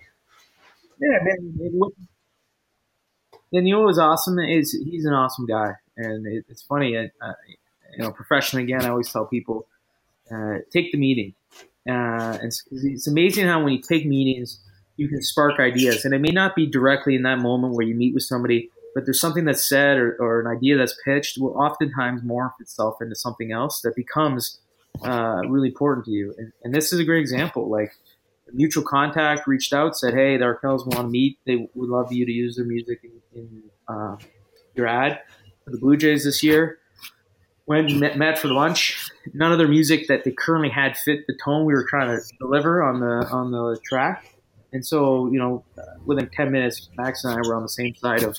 Yeah, 1.00 1.18
man. 1.23 1.80
And 3.52 3.66
you 3.66 3.75
know 3.75 3.80
what 3.80 3.88
was 3.88 3.99
awesome 3.99 4.38
is 4.38 4.73
he's 4.73 5.07
an 5.07 5.14
awesome 5.14 5.47
guy, 5.47 5.73
and 5.97 6.26
it, 6.26 6.45
it's 6.49 6.62
funny. 6.62 6.97
Uh, 6.97 7.33
you 7.97 8.04
know, 8.04 8.12
professionally 8.12 8.64
again, 8.64 8.85
I 8.85 8.90
always 8.90 9.11
tell 9.11 9.26
people 9.26 9.66
uh, 10.30 10.59
take 10.71 10.92
the 10.92 10.99
meeting, 10.99 11.35
uh, 11.88 12.37
it's, 12.42 12.64
it's 12.71 13.07
amazing 13.07 13.47
how 13.47 13.62
when 13.62 13.73
you 13.73 13.80
take 13.80 14.07
meetings, 14.07 14.61
you 14.97 15.09
can 15.09 15.23
spark 15.23 15.59
ideas, 15.59 16.04
and 16.04 16.12
it 16.12 16.18
may 16.18 16.30
not 16.30 16.54
be 16.54 16.66
directly 16.66 17.14
in 17.14 17.23
that 17.23 17.38
moment 17.38 17.75
where 17.75 17.87
you 17.87 17.95
meet 17.95 18.12
with 18.12 18.25
somebody, 18.25 18.71
but 18.99 19.05
there's 19.05 19.21
something 19.21 19.45
that's 19.45 19.64
said 19.64 19.97
or, 19.97 20.17
or 20.19 20.40
an 20.40 20.49
idea 20.49 20.76
that's 20.76 20.97
pitched 21.05 21.38
will 21.38 21.57
oftentimes 21.57 22.21
morph 22.23 22.55
itself 22.59 23.00
into 23.00 23.14
something 23.14 23.52
else 23.52 23.81
that 23.83 23.95
becomes 23.95 24.59
uh, 25.05 25.40
really 25.49 25.69
important 25.69 26.05
to 26.07 26.11
you. 26.11 26.35
And, 26.37 26.52
and, 26.64 26.75
this 26.75 26.93
is 26.93 26.99
a 26.99 27.05
great 27.05 27.21
example. 27.21 27.71
Like 27.71 27.93
mutual 28.52 28.83
contact 28.83 29.47
reached 29.47 29.73
out, 29.73 29.97
said, 29.97 30.14
"Hey, 30.14 30.37
the 30.37 30.47
Arkells 30.47 30.85
want 30.85 30.95
to 30.95 31.05
meet. 31.05 31.38
They 31.47 31.69
would 31.76 31.88
love 31.88 32.12
you 32.12 32.26
to 32.26 32.33
use 32.33 32.57
their 32.57 32.64
music 32.64 32.99
in, 33.05 33.40
in 33.40 33.62
uh, 33.87 34.17
your 34.75 34.88
ad 34.88 35.21
for 35.64 35.71
the 35.71 35.78
Blue 35.78 35.97
Jays 35.97 36.25
this 36.25 36.43
year." 36.43 36.78
Went 37.67 37.95
met, 37.95 38.19
met 38.19 38.37
for 38.37 38.49
lunch. 38.49 39.09
None 39.33 39.52
of 39.52 39.59
their 39.59 39.69
music 39.69 40.09
that 40.09 40.25
they 40.25 40.33
currently 40.33 40.71
had 40.71 40.97
fit 40.97 41.25
the 41.28 41.38
tone 41.45 41.67
we 41.67 41.73
were 41.73 41.87
trying 41.88 42.09
to 42.09 42.21
deliver 42.40 42.83
on 42.83 42.99
the 42.99 43.28
on 43.31 43.52
the 43.52 43.78
track. 43.85 44.35
And 44.73 44.85
so, 44.85 45.31
you 45.31 45.38
know, 45.38 45.64
within 46.05 46.28
10 46.28 46.50
minutes, 46.50 46.90
Max 46.99 47.25
and 47.25 47.33
I 47.33 47.49
were 47.49 47.55
on 47.55 47.62
the 47.62 47.71
same 47.71 47.95
side 47.95 48.23
of 48.23 48.38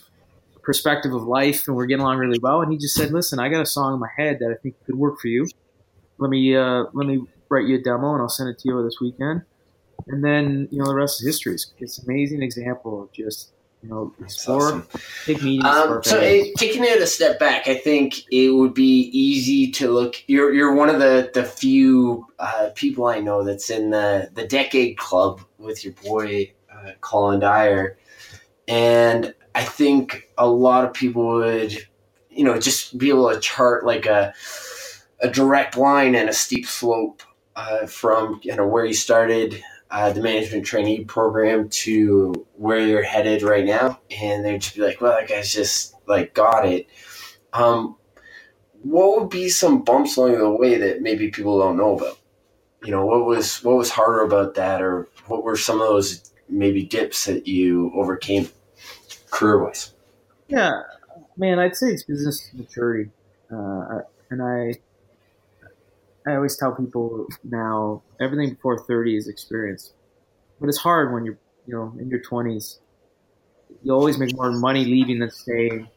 perspective 0.62 1.13
of 1.13 1.24
life 1.24 1.68
and 1.68 1.75
we're 1.75 1.86
getting 1.86 2.01
along 2.01 2.18
really 2.18 2.39
well. 2.39 2.62
And 2.62 2.72
he 2.72 2.78
just 2.78 2.96
said, 2.96 3.12
listen, 3.12 3.39
I 3.39 3.50
got 3.50 3.62
a 3.62 3.66
song 3.66 3.94
in 3.94 4.00
my 4.00 4.10
head 4.16 4.39
that 4.39 4.51
I 4.51 4.56
think 4.56 4.75
could 4.86 4.96
work 4.96 5.20
for 5.20 5.28
you. 5.28 5.48
Let 6.18 6.30
me, 6.30 6.56
uh, 6.56 6.86
let 6.94 7.08
me 7.08 7.24
write 7.50 7.68
you 7.68 7.78
a 7.78 7.82
demo 7.82 8.13
and 8.13 8.22
I'll 8.22 8.30
send 8.30 8.50
it 8.50 8.60
to 8.60 8.70
you 8.70 8.84
this 8.84 9.00
weekend. 9.01 9.44
And 10.08 10.24
then, 10.24 10.68
you 10.72 10.80
know, 10.80 10.86
the 10.86 10.96
rest 10.96 11.22
is 11.22 11.28
history. 11.28 11.54
It's, 11.54 11.74
it's 11.78 11.98
an 12.00 12.06
amazing 12.10 12.42
example 12.42 13.04
of 13.04 13.12
just, 13.12 13.51
you 13.82 13.89
know, 13.89 14.13
explore, 14.20 14.62
awesome. 14.62 14.88
take 15.25 15.42
meetings. 15.42 15.63
Um, 15.63 16.04
so 16.04 16.20
it, 16.20 16.56
taking 16.58 16.84
it 16.84 17.01
a 17.01 17.08
step 17.08 17.39
back, 17.39 17.68
I 17.68 17.75
think 17.75 18.24
it 18.32 18.50
would 18.54 18.74
be 18.74 19.10
easy 19.13 19.72
to 19.72 19.89
look. 19.89 20.22
You're 20.28 20.54
you're 20.54 20.75
one 20.75 20.89
of 20.89 21.00
the 21.00 21.32
the 21.34 21.46
few 21.46 22.28
uh, 22.39 22.72
people 22.75 23.06
I 23.06 23.20
know 23.22 23.44
that's 23.44 23.70
in 23.70 23.92
the 23.92 24.30
the 24.34 24.46
decade 24.46 24.98
club 24.98 25.42
with 25.58 25.86
your 25.86 25.94
boy 25.94 26.51
uh, 26.74 26.92
Colin 27.00 27.39
Dyer, 27.39 27.98
and 28.68 29.34
I 29.56 29.63
think 29.63 30.29
a 30.38 30.48
lot 30.48 30.86
of 30.86 30.94
people 30.94 31.25
would, 31.25 31.88
you 32.29 32.44
know, 32.44 32.60
just 32.60 32.98
be 32.98 33.10
able 33.10 33.29
to 33.32 33.39
chart 33.39 33.86
like 33.86 34.06
a 34.06 34.34
a 35.22 35.29
direct 35.29 35.75
line 35.77 36.15
and 36.15 36.29
a 36.29 36.34
steep 36.34 36.65
slope 36.65 37.24
uh, 37.56 37.86
from 37.86 38.39
you 38.44 38.56
know 38.56 38.68
where 38.68 38.86
you 38.86 38.94
started 38.94 39.62
uh, 39.91 40.12
the 40.13 40.22
management 40.22 40.65
trainee 40.65 41.03
program 41.03 41.68
to 41.70 42.34
where 42.56 42.79
you're 42.79 43.03
headed 43.03 43.41
right 43.41 43.65
now, 43.65 44.00
and 44.22 44.46
they'd 44.46 44.62
just 44.62 44.75
be 44.75 44.82
like, 44.82 45.01
"Well, 45.01 45.18
that 45.18 45.27
guy's 45.27 45.51
just 45.51 45.96
like 46.08 46.34
got 46.34 46.65
it." 46.68 46.88
Um, 47.53 47.96
what 48.84 49.20
would 49.20 49.29
be 49.29 49.50
some 49.50 49.84
bumps 49.84 50.15
along 50.15 50.38
the 50.38 50.50
way 50.50 50.77
that 50.77 51.01
maybe 51.01 51.32
people 51.32 51.60
don't 51.60 51.77
know 51.77 51.98
about? 51.98 52.20
You 52.84 52.91
know, 52.91 53.06
what 53.06 53.25
was 53.25 53.63
what 53.63 53.75
was 53.77 53.89
harder 53.89 54.22
about 54.22 54.56
that, 54.56 54.82
or 54.82 55.10
what 55.27 55.44
were 55.44 55.58
some 55.58 55.82
of 55.82 55.88
those 55.88 56.32
maybe 56.48 56.86
dips 56.86 57.25
that 57.25 57.48
you 57.48 57.91
overcame 57.96 58.48
career 59.31 59.63
wise? 59.63 59.93
Yeah, 60.48 60.81
man, 61.38 61.59
I'd 61.59 61.75
say 61.75 61.88
it's 61.88 62.03
business 62.03 62.50
maturity, 62.53 63.12
uh, 63.51 64.00
and 64.29 64.41
I 64.41 64.74
I 66.27 66.36
always 66.36 66.57
tell 66.57 66.74
people 66.74 67.27
now 67.43 68.03
everything 68.19 68.51
before 68.51 68.77
30 68.77 69.17
is 69.17 69.27
experience. 69.27 69.93
But 70.59 70.69
it's 70.69 70.77
hard 70.77 71.13
when 71.13 71.25
you're, 71.25 71.38
you 71.65 71.74
know, 71.74 71.93
in 72.00 72.09
your 72.09 72.19
20s. 72.19 72.79
You 73.83 73.93
always 73.93 74.17
make 74.17 74.36
more 74.36 74.51
money 74.51 74.86
leaving 74.86 75.19
than 75.19 75.31
staying. 75.31 75.88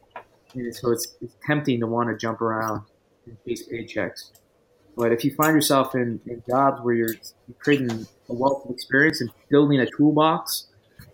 And 0.55 0.75
so 0.75 0.91
it's, 0.91 1.17
it's 1.21 1.35
tempting 1.45 1.81
to 1.81 1.87
want 1.87 2.09
to 2.11 2.17
jump 2.17 2.41
around 2.41 2.83
and 3.27 3.37
chase 3.47 3.69
paychecks. 3.69 4.31
But 4.97 5.13
if 5.13 5.25
you 5.25 5.35
find 5.35 5.55
yourself 5.55 5.95
in, 5.95 6.21
in 6.27 6.43
jobs 6.49 6.81
where 6.83 6.95
you're, 6.95 7.15
you're 7.15 7.59
creating 7.59 8.07
a 8.29 8.33
wealth 8.33 8.65
of 8.65 8.71
experience 8.71 9.21
and 9.21 9.31
building 9.49 9.81
a 9.81 9.87
toolbox, 9.87 10.69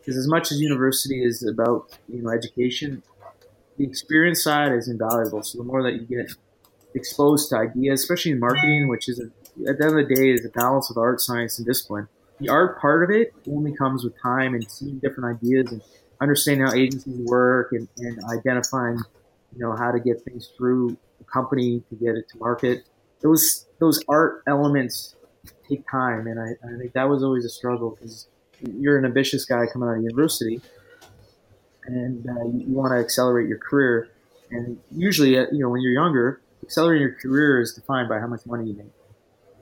because 0.09 0.19
as 0.19 0.27
much 0.27 0.51
as 0.51 0.59
university 0.59 1.23
is 1.23 1.47
about 1.47 1.99
you 2.09 2.23
know 2.23 2.31
education, 2.31 3.03
the 3.77 3.85
experience 3.85 4.43
side 4.43 4.73
is 4.73 4.89
invaluable. 4.89 5.43
So 5.43 5.59
the 5.59 5.65
more 5.65 5.83
that 5.83 5.93
you 5.93 6.07
get 6.07 6.35
exposed 6.95 7.51
to 7.51 7.59
ideas, 7.59 8.01
especially 8.01 8.33
in 8.33 8.41
marketing, 8.41 8.89
which 8.89 9.07
is 9.11 9.21
a, 9.21 9.25
at 9.69 9.77
the 9.77 9.85
end 9.85 10.01
of 10.01 10.09
the 10.09 10.15
day 10.15 10.31
is 10.31 10.47
a 10.47 10.49
balance 10.49 10.91
of 10.91 10.97
art, 10.97 11.21
science, 11.21 11.59
and 11.59 11.67
discipline. 11.67 12.09
The 12.41 12.49
art 12.49 12.81
part 12.81 13.05
of 13.05 13.11
it 13.11 13.35
only 13.51 13.77
comes 13.77 14.03
with 14.03 14.15
time 14.23 14.55
and 14.55 14.65
seeing 14.71 14.99
different 14.99 15.37
ideas 15.37 15.73
and 15.73 15.83
understanding 16.23 16.65
how 16.65 16.73
agencies 16.73 17.21
work 17.27 17.73
and, 17.73 17.87
and 17.99 18.19
identifying, 18.33 18.97
you 19.55 19.59
know, 19.59 19.77
how 19.77 19.91
to 19.91 20.01
get 20.01 20.23
things 20.23 20.51
through 20.57 20.97
a 21.21 21.25
company 21.25 21.83
to 21.91 21.97
get 21.97 22.15
it 22.15 22.31
to 22.31 22.39
market. 22.39 22.89
Those 23.21 23.67
those 23.79 24.03
art 24.09 24.43
elements 24.47 25.17
take 25.69 25.85
time, 25.87 26.27
and 26.27 26.41
I, 26.41 26.53
I 26.67 26.79
think 26.79 26.95
that 26.95 27.11
was 27.11 27.23
always 27.23 27.45
a 27.45 27.51
struggle 27.51 27.91
because 27.91 28.27
you're 28.61 28.99
an 28.99 29.05
ambitious 29.05 29.45
guy 29.45 29.67
coming 29.73 29.89
out 29.89 29.97
of 29.97 30.03
university, 30.03 30.61
and 31.85 32.27
uh, 32.29 32.45
you, 32.47 32.67
you 32.69 32.75
want 32.75 32.93
to 32.93 32.99
accelerate 32.99 33.49
your 33.49 33.59
career. 33.59 34.09
And 34.51 34.79
usually, 34.91 35.39
uh, 35.39 35.47
you 35.53 35.61
know, 35.61 35.69
when 35.69 35.83
you're 35.83 35.93
younger, 35.93 36.41
accelerating 36.63 37.03
your 37.03 37.17
career 37.21 37.61
is 37.61 37.75
defined 37.75 38.09
by 38.09 38.19
how 38.19 38.27
much 38.27 38.47
money 38.47 38.71
you 38.71 38.77
make. 38.77 38.93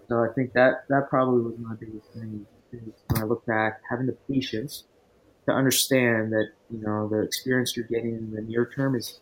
So 0.08 0.18
I 0.22 0.28
think 0.34 0.52
that 0.52 0.84
that 0.88 1.08
probably 1.10 1.42
was 1.42 1.58
my 1.58 1.74
biggest 1.74 2.12
thing. 2.12 2.46
When 2.70 3.22
I 3.22 3.24
look 3.24 3.44
back, 3.46 3.80
having 3.90 4.06
the 4.06 4.16
patience 4.30 4.84
to 5.46 5.52
understand 5.52 6.32
that 6.32 6.50
you 6.70 6.80
know 6.82 7.08
the 7.08 7.20
experience 7.22 7.76
you're 7.76 7.86
getting 7.86 8.10
in 8.10 8.32
the 8.32 8.42
near 8.42 8.70
term 8.74 8.94
is 8.94 9.20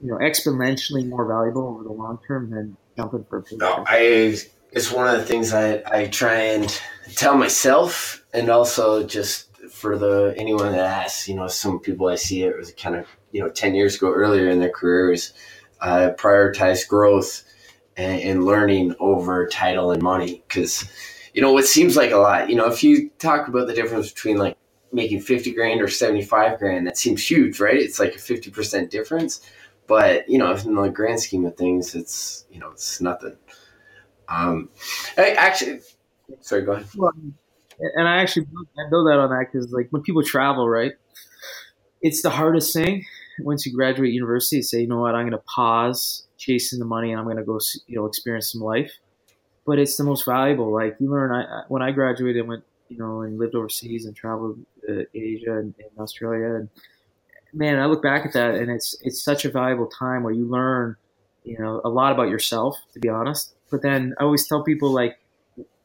you 0.00 0.10
know 0.10 0.16
exponentially 0.16 1.06
more 1.06 1.26
valuable 1.26 1.68
over 1.68 1.84
the 1.84 1.92
long 1.92 2.18
term 2.26 2.50
than 2.50 2.76
jumping 2.96 3.24
for 3.28 3.38
a. 3.38 3.56
No, 3.56 3.84
I 3.86 4.36
it's 4.72 4.92
one 4.92 5.08
of 5.08 5.18
the 5.18 5.24
things 5.24 5.52
I 5.52 5.82
I 5.86 6.06
try 6.06 6.34
and 6.34 6.80
tell 7.14 7.36
myself, 7.36 8.24
and 8.32 8.48
also 8.48 9.04
just 9.04 9.48
for 9.70 9.98
the 9.98 10.34
anyone 10.36 10.72
that 10.72 10.80
asks, 10.80 11.28
you 11.28 11.34
know, 11.34 11.48
some 11.48 11.80
people 11.80 12.08
I 12.08 12.16
see 12.16 12.42
it 12.42 12.56
was 12.56 12.72
kind 12.72 12.96
of 12.96 13.06
you 13.32 13.40
know 13.42 13.48
ten 13.48 13.74
years 13.74 13.96
ago 13.96 14.12
earlier 14.12 14.48
in 14.48 14.60
their 14.60 14.70
careers 14.70 15.32
uh, 15.80 16.10
prioritize 16.16 16.86
growth 16.86 17.42
and, 17.96 18.20
and, 18.20 18.44
learning 18.44 18.94
over 19.00 19.46
title 19.46 19.90
and 19.92 20.02
money. 20.02 20.42
Because 20.46 20.84
you 21.34 21.42
know 21.42 21.52
what 21.52 21.66
seems 21.66 21.96
like 21.96 22.10
a 22.10 22.16
lot 22.16 22.50
you 22.50 22.56
know 22.56 22.66
if 22.66 22.82
you 22.82 23.10
talk 23.18 23.48
about 23.48 23.66
the 23.66 23.74
difference 23.74 24.12
between 24.12 24.36
like 24.36 24.56
making 24.92 25.20
50 25.20 25.52
grand 25.52 25.80
or 25.80 25.86
75 25.86 26.58
grand 26.58 26.86
that 26.86 26.98
seems 26.98 27.28
huge 27.28 27.60
right? 27.60 27.76
It's 27.76 28.00
like 28.00 28.14
a 28.14 28.18
50% 28.18 28.90
difference. 28.90 29.40
But 29.86 30.28
you 30.28 30.38
know 30.38 30.52
in 30.52 30.74
the 30.74 30.88
grand 30.88 31.20
scheme 31.20 31.44
of 31.44 31.56
things 31.56 31.94
it's 31.94 32.44
you 32.50 32.60
know 32.60 32.70
it's 32.70 33.00
nothing 33.00 33.36
um 34.30 34.68
I 35.16 35.32
actually 35.32 35.80
sorry 36.40 36.62
go 36.62 36.72
ahead 36.72 36.86
well, 36.96 37.12
and 37.96 38.06
i 38.06 38.20
actually 38.22 38.46
I 38.78 38.88
build 38.88 39.08
that 39.08 39.18
on 39.18 39.30
that 39.30 39.46
because 39.50 39.72
like 39.72 39.88
when 39.90 40.02
people 40.02 40.22
travel 40.22 40.68
right 40.68 40.92
it's 42.02 42.22
the 42.22 42.30
hardest 42.30 42.72
thing 42.72 43.04
once 43.44 43.66
you 43.66 43.72
graduate 43.72 44.12
university, 44.12 44.62
say, 44.62 44.80
you 44.80 44.86
know 44.86 45.00
what, 45.00 45.14
I'm 45.14 45.22
going 45.22 45.32
to 45.32 45.46
pause 45.46 46.26
chasing 46.38 46.78
the 46.78 46.84
money 46.84 47.10
and 47.10 47.18
I'm 47.18 47.26
going 47.26 47.36
to 47.36 47.44
go, 47.44 47.58
you 47.86 47.96
know, 47.96 48.06
experience 48.06 48.52
some 48.52 48.60
life. 48.62 48.92
But 49.66 49.78
it's 49.78 49.96
the 49.96 50.04
most 50.04 50.24
valuable. 50.24 50.72
Like 50.72 50.96
you 50.98 51.10
learn, 51.10 51.32
I, 51.32 51.62
when 51.68 51.82
I 51.82 51.92
graduated, 51.92 52.46
went, 52.46 52.64
you 52.88 52.98
know, 52.98 53.22
and 53.22 53.38
lived 53.38 53.54
overseas 53.54 54.06
and 54.06 54.16
traveled 54.16 54.58
to 54.86 55.06
Asia 55.14 55.58
and, 55.58 55.74
and 55.78 55.98
Australia. 55.98 56.54
And 56.56 56.68
man, 57.52 57.78
I 57.78 57.86
look 57.86 58.02
back 58.02 58.26
at 58.26 58.32
that 58.32 58.54
and 58.54 58.70
it's, 58.70 58.96
it's 59.02 59.22
such 59.22 59.44
a 59.44 59.50
valuable 59.50 59.86
time 59.86 60.22
where 60.22 60.32
you 60.32 60.46
learn, 60.46 60.96
you 61.44 61.58
know, 61.58 61.80
a 61.84 61.88
lot 61.88 62.12
about 62.12 62.28
yourself, 62.28 62.76
to 62.94 63.00
be 63.00 63.08
honest. 63.08 63.54
But 63.70 63.82
then 63.82 64.14
I 64.18 64.24
always 64.24 64.46
tell 64.46 64.62
people 64.62 64.90
like, 64.90 65.18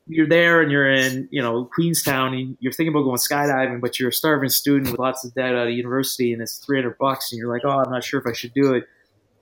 you're 0.07 0.27
there 0.27 0.61
and 0.61 0.71
you're 0.71 0.91
in, 0.91 1.27
you 1.31 1.41
know, 1.41 1.65
Queenstown 1.65 2.33
and 2.33 2.57
you're 2.59 2.71
thinking 2.71 2.93
about 2.93 3.03
going 3.03 3.17
skydiving, 3.17 3.81
but 3.81 3.99
you're 3.99 4.09
a 4.09 4.13
starving 4.13 4.49
student 4.49 4.91
with 4.91 4.99
lots 4.99 5.25
of 5.25 5.33
debt 5.33 5.55
out 5.55 5.67
of 5.67 5.73
university 5.73 6.31
and 6.31 6.41
it's 6.41 6.57
300 6.59 6.97
bucks 6.97 7.31
and 7.31 7.39
you're 7.39 7.51
like, 7.51 7.63
oh, 7.65 7.79
I'm 7.79 7.91
not 7.91 8.03
sure 8.03 8.19
if 8.19 8.27
I 8.27 8.33
should 8.33 8.53
do 8.53 8.73
it. 8.73 8.87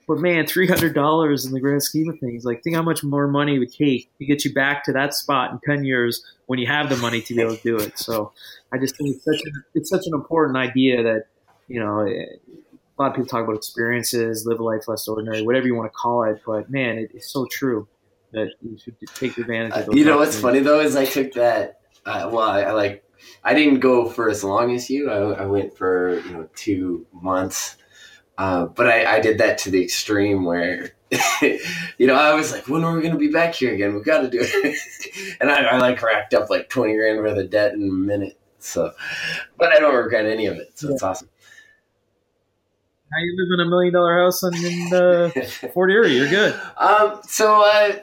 But 0.07 0.19
man, 0.19 0.45
$300 0.45 1.45
in 1.45 1.51
the 1.51 1.59
grand 1.59 1.83
scheme 1.83 2.09
of 2.09 2.19
things, 2.19 2.45
like 2.45 2.63
think 2.63 2.75
how 2.75 2.81
much 2.81 3.03
more 3.03 3.27
money 3.27 3.55
it 3.55 3.59
would 3.59 3.73
take 3.73 4.09
to 4.17 4.25
get 4.25 4.43
you 4.43 4.53
back 4.53 4.83
to 4.85 4.93
that 4.93 5.13
spot 5.13 5.51
in 5.51 5.59
10 5.65 5.85
years 5.85 6.23
when 6.45 6.59
you 6.59 6.67
have 6.67 6.89
the 6.89 6.97
money 6.97 7.21
to 7.21 7.33
be 7.33 7.41
able 7.41 7.55
to 7.55 7.63
do 7.63 7.77
it. 7.77 7.97
So 7.97 8.31
I 8.71 8.77
just 8.77 8.97
think 8.97 9.15
it's 9.15 9.25
such, 9.25 9.41
a, 9.41 9.51
it's 9.75 9.89
such 9.89 10.05
an 10.05 10.13
important 10.13 10.57
idea 10.57 11.03
that, 11.03 11.25
you 11.67 11.79
know, 11.79 12.01
eh, 12.01 12.25
a 12.97 13.01
lot 13.01 13.09
of 13.09 13.15
people 13.15 13.27
talk 13.27 13.43
about 13.43 13.55
experiences, 13.55 14.45
live 14.45 14.59
a 14.59 14.63
life 14.63 14.87
less 14.87 15.07
ordinary, 15.07 15.41
whatever 15.41 15.65
you 15.65 15.75
want 15.75 15.91
to 15.91 15.95
call 15.95 16.23
it. 16.23 16.41
But 16.45 16.69
man, 16.69 16.97
it, 16.97 17.11
it's 17.13 17.31
so 17.31 17.45
true 17.49 17.87
that 18.33 18.51
you 18.61 18.77
should 18.77 18.95
take 19.15 19.37
advantage 19.37 19.73
of. 19.73 19.89
Uh, 19.89 19.91
you 19.93 20.05
know 20.05 20.17
what's 20.17 20.39
funny 20.39 20.59
though 20.59 20.79
is 20.79 20.95
I 20.95 21.05
took 21.05 21.33
that. 21.33 21.79
Uh, 22.05 22.29
well, 22.31 22.49
I, 22.49 22.61
I, 22.63 22.71
like 22.71 23.03
I 23.43 23.53
didn't 23.53 23.79
go 23.79 24.07
for 24.07 24.29
as 24.29 24.43
long 24.43 24.75
as 24.75 24.89
you. 24.89 25.09
I, 25.09 25.43
I 25.43 25.45
went 25.45 25.77
for 25.77 26.19
you 26.19 26.31
know 26.31 26.49
two 26.55 27.05
months, 27.13 27.77
uh, 28.37 28.65
but 28.65 28.87
I, 28.87 29.15
I 29.15 29.19
did 29.19 29.37
that 29.37 29.57
to 29.59 29.71
the 29.71 29.83
extreme 29.83 30.43
where. 30.43 30.91
you 31.99 32.07
know, 32.07 32.15
I 32.15 32.33
was 32.33 32.51
like, 32.51 32.67
when 32.67 32.83
are 32.83 32.95
we 32.95 33.01
going 33.01 33.13
to 33.13 33.19
be 33.19 33.27
back 33.27 33.53
here 33.53 33.71
again? 33.71 33.93
We've 33.93 34.03
got 34.03 34.21
to 34.21 34.29
do 34.31 34.39
it. 34.41 35.37
and 35.39 35.51
I, 35.51 35.61
I 35.61 35.77
like 35.77 36.01
racked 36.01 36.33
up 36.33 36.49
like 36.49 36.69
20 36.69 36.95
grand 36.95 37.19
worth 37.19 37.37
of 37.37 37.51
debt 37.51 37.73
in 37.73 37.83
a 37.83 37.91
minute. 37.91 38.39
So, 38.57 38.93
but 39.59 39.71
I 39.71 39.77
don't 39.77 39.93
regret 39.93 40.25
any 40.25 40.47
of 40.47 40.57
it. 40.57 40.71
So 40.73 40.87
yeah. 40.87 40.93
it's 40.95 41.03
awesome. 41.03 41.29
Now 43.13 43.23
you 43.23 43.35
live 43.37 43.59
in 43.59 43.67
a 43.67 43.69
million 43.69 43.93
dollar 43.93 44.23
house 44.23 44.41
in, 44.41 44.55
in 44.55 44.91
uh, 44.91 45.29
Fort 45.71 45.91
Erie. 45.91 46.15
You're 46.15 46.29
good. 46.29 46.59
Um, 46.77 47.19
so, 47.27 47.61
uh, 47.61 47.97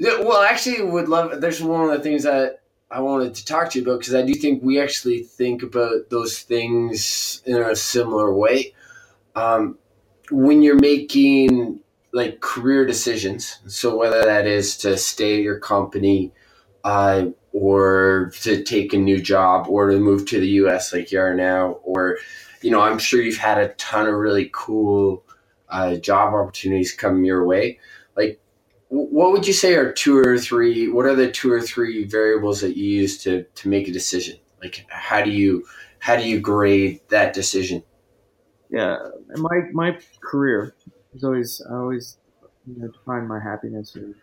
well, 0.00 0.42
actually, 0.42 0.82
would 0.82 1.08
love. 1.08 1.40
There's 1.40 1.62
one 1.62 1.84
of 1.84 1.96
the 1.96 2.02
things 2.02 2.24
that 2.24 2.60
I 2.90 3.00
wanted 3.00 3.34
to 3.34 3.44
talk 3.44 3.70
to 3.70 3.78
you 3.78 3.84
about 3.84 4.00
because 4.00 4.14
I 4.14 4.22
do 4.22 4.34
think 4.34 4.62
we 4.62 4.80
actually 4.80 5.22
think 5.22 5.62
about 5.62 6.10
those 6.10 6.40
things 6.40 7.42
in 7.44 7.56
a 7.56 7.76
similar 7.76 8.32
way. 8.32 8.74
Um, 9.34 9.78
when 10.30 10.62
you're 10.62 10.78
making 10.78 11.80
like 12.12 12.40
career 12.40 12.86
decisions. 12.86 13.58
So 13.66 13.96
whether 13.96 14.22
that 14.22 14.46
is 14.46 14.76
to 14.78 14.96
stay 14.96 15.36
at 15.36 15.42
your 15.42 15.58
company, 15.58 16.32
uh, 16.84 17.26
or 17.52 18.32
to 18.40 18.62
take 18.62 18.92
a 18.92 18.98
new 18.98 19.20
job, 19.20 19.66
or 19.68 19.90
to 19.90 19.98
move 19.98 20.26
to 20.26 20.40
the 20.40 20.48
U.S. 20.62 20.92
like 20.92 21.12
you 21.12 21.20
are 21.20 21.34
now, 21.34 21.78
or 21.82 22.18
you 22.62 22.70
know, 22.70 22.80
I'm 22.80 22.98
sure 22.98 23.22
you've 23.22 23.36
had 23.36 23.58
a 23.58 23.74
ton 23.74 24.06
of 24.06 24.14
really 24.14 24.50
cool 24.52 25.24
uh, 25.68 25.96
job 25.96 26.34
opportunities 26.34 26.92
come 26.92 27.24
your 27.24 27.46
way. 27.46 27.78
Like, 28.16 28.40
what 28.88 29.32
would 29.32 29.46
you 29.46 29.52
say 29.52 29.74
are 29.74 29.92
two 29.92 30.18
or 30.18 30.38
three? 30.38 30.88
What 30.88 31.04
are 31.04 31.14
the 31.14 31.30
two 31.30 31.52
or 31.52 31.60
three 31.60 32.04
variables 32.04 32.60
that 32.62 32.76
you 32.76 32.86
use 32.86 33.22
to 33.24 33.42
to 33.42 33.68
make 33.68 33.88
a 33.88 33.92
decision? 33.92 34.38
Like, 34.62 34.86
how 34.88 35.22
do 35.22 35.30
you 35.30 35.66
how 35.98 36.16
do 36.16 36.26
you 36.26 36.40
grade 36.40 37.00
that 37.10 37.34
decision? 37.34 37.82
Yeah, 38.70 38.96
my 39.36 39.62
my 39.72 39.98
career 40.20 40.74
is 41.14 41.22
always 41.22 41.62
I 41.70 41.74
always 41.74 42.18
you 42.66 42.80
know 42.80 42.88
define 42.88 43.26
my 43.26 43.40
happiness 43.40 43.94
or, 43.96 44.14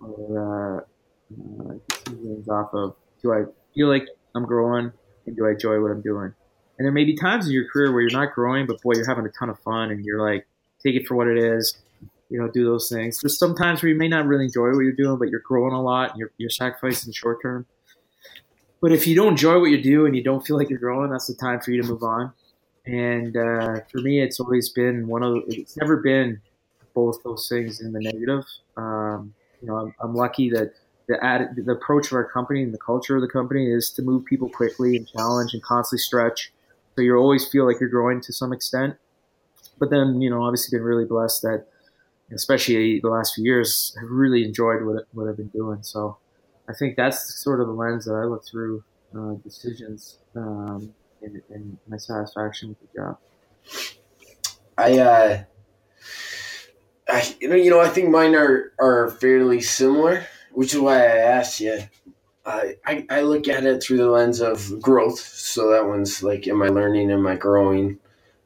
or 0.00 0.86
uh, 1.30 1.70
uh, 1.70 2.52
off 2.52 2.74
of 2.74 2.96
do 3.22 3.32
I 3.32 3.44
feel 3.74 3.88
like 3.88 4.06
I'm 4.34 4.46
growing 4.46 4.92
and 5.26 5.36
do 5.36 5.46
I 5.46 5.50
enjoy 5.50 5.80
what 5.80 5.90
I'm 5.90 6.02
doing? 6.02 6.32
And 6.78 6.86
there 6.86 6.92
may 6.92 7.04
be 7.04 7.14
times 7.14 7.46
in 7.46 7.52
your 7.52 7.68
career 7.68 7.92
where 7.92 8.00
you're 8.00 8.18
not 8.18 8.34
growing, 8.34 8.66
but 8.66 8.80
boy, 8.80 8.94
you're 8.94 9.06
having 9.06 9.26
a 9.26 9.30
ton 9.38 9.50
of 9.50 9.58
fun 9.58 9.90
and 9.90 10.02
you're 10.06 10.26
like 10.26 10.46
take 10.82 10.94
it 10.94 11.06
for 11.06 11.14
what 11.14 11.26
it 11.26 11.36
is 11.36 11.76
you 12.30 12.40
know, 12.40 12.48
do 12.48 12.64
those 12.64 12.88
things. 12.88 13.20
There's 13.20 13.38
sometimes 13.38 13.82
where 13.82 13.90
you 13.90 13.98
may 13.98 14.08
not 14.08 14.26
really 14.26 14.44
enjoy 14.44 14.68
what 14.68 14.80
you're 14.80 14.92
doing, 14.92 15.18
but 15.18 15.28
you're 15.28 15.40
growing 15.40 15.74
a 15.74 15.82
lot 15.82 16.10
and 16.10 16.18
you're, 16.20 16.30
you're 16.38 16.50
sacrificing 16.50 17.12
short 17.12 17.42
term. 17.42 17.66
But 18.80 18.92
if 18.92 19.06
you 19.06 19.14
don't 19.14 19.32
enjoy 19.32 19.60
what 19.60 19.70
you 19.70 19.82
do 19.82 20.06
and 20.06 20.16
you 20.16 20.22
don't 20.22 20.46
feel 20.46 20.56
like 20.56 20.70
you're 20.70 20.78
growing, 20.78 21.10
that's 21.10 21.26
the 21.26 21.34
time 21.34 21.60
for 21.60 21.70
you 21.70 21.82
to 21.82 21.88
move 21.88 22.02
on. 22.02 22.32
And 22.86 23.36
uh, 23.36 23.80
for 23.90 23.98
me, 23.98 24.22
it's 24.22 24.40
always 24.40 24.70
been 24.70 25.06
one 25.06 25.22
of 25.22 25.42
it's 25.48 25.76
never 25.76 25.98
been 25.98 26.40
both 26.94 27.22
those 27.22 27.48
things 27.48 27.80
in 27.80 27.92
the 27.92 28.00
negative. 28.00 28.44
Um, 28.76 29.34
you 29.60 29.68
know, 29.68 29.76
I'm, 29.76 29.94
I'm 30.00 30.14
lucky 30.14 30.48
that 30.50 30.72
the, 31.08 31.22
ad, 31.22 31.56
the 31.56 31.72
approach 31.72 32.06
of 32.06 32.12
our 32.14 32.24
company 32.24 32.62
and 32.62 32.72
the 32.72 32.78
culture 32.78 33.16
of 33.16 33.22
the 33.22 33.28
company 33.28 33.70
is 33.70 33.90
to 33.90 34.02
move 34.02 34.24
people 34.24 34.48
quickly 34.48 34.96
and 34.96 35.06
challenge 35.06 35.52
and 35.52 35.62
constantly 35.62 35.98
stretch. 35.98 36.52
So 36.94 37.02
you 37.02 37.16
always 37.16 37.46
feel 37.46 37.66
like 37.66 37.80
you're 37.80 37.88
growing 37.88 38.20
to 38.22 38.32
some 38.32 38.52
extent. 38.52 38.96
But 39.78 39.90
then, 39.90 40.20
you 40.20 40.30
know, 40.30 40.42
obviously 40.42 40.76
been 40.76 40.84
really 40.84 41.04
blessed 41.04 41.42
that 41.42 41.66
especially 42.32 43.00
the 43.00 43.08
last 43.08 43.34
few 43.34 43.44
years, 43.44 43.96
have 44.00 44.08
really 44.08 44.44
enjoyed 44.44 44.82
what, 44.82 45.04
what 45.12 45.28
I've 45.28 45.36
been 45.36 45.48
doing. 45.48 45.82
So 45.82 46.18
I 46.68 46.72
think 46.72 46.96
that's 46.96 47.42
sort 47.42 47.60
of 47.60 47.66
the 47.66 47.72
lens 47.72 48.04
that 48.04 48.14
I 48.14 48.24
look 48.24 48.46
through 48.46 48.84
uh, 49.16 49.34
decisions 49.42 50.18
um, 50.36 50.92
and, 51.22 51.42
and, 51.50 51.78
my 51.88 51.96
satisfaction 51.96 52.68
with 52.68 52.78
the 52.80 52.98
job. 52.98 53.18
I, 54.78 54.98
uh, 54.98 55.42
I, 57.08 57.36
you 57.40 57.70
know, 57.70 57.80
I 57.80 57.88
think 57.88 58.08
mine 58.08 58.34
are, 58.36 58.72
are 58.78 59.10
fairly 59.10 59.60
similar, 59.60 60.24
which 60.52 60.74
is 60.74 60.80
why 60.80 60.98
I 60.98 61.16
asked 61.16 61.60
you. 61.60 61.80
I, 62.46 62.76
I, 62.86 63.06
I 63.10 63.20
look 63.22 63.48
at 63.48 63.64
it 63.64 63.82
through 63.82 63.98
the 63.98 64.08
lens 64.08 64.40
of 64.40 64.80
growth. 64.80 65.18
So 65.18 65.70
that 65.72 65.86
one's 65.86 66.22
like, 66.22 66.46
am 66.46 66.62
I 66.62 66.68
learning? 66.68 67.10
Am 67.10 67.26
I 67.26 67.34
growing? 67.34 67.98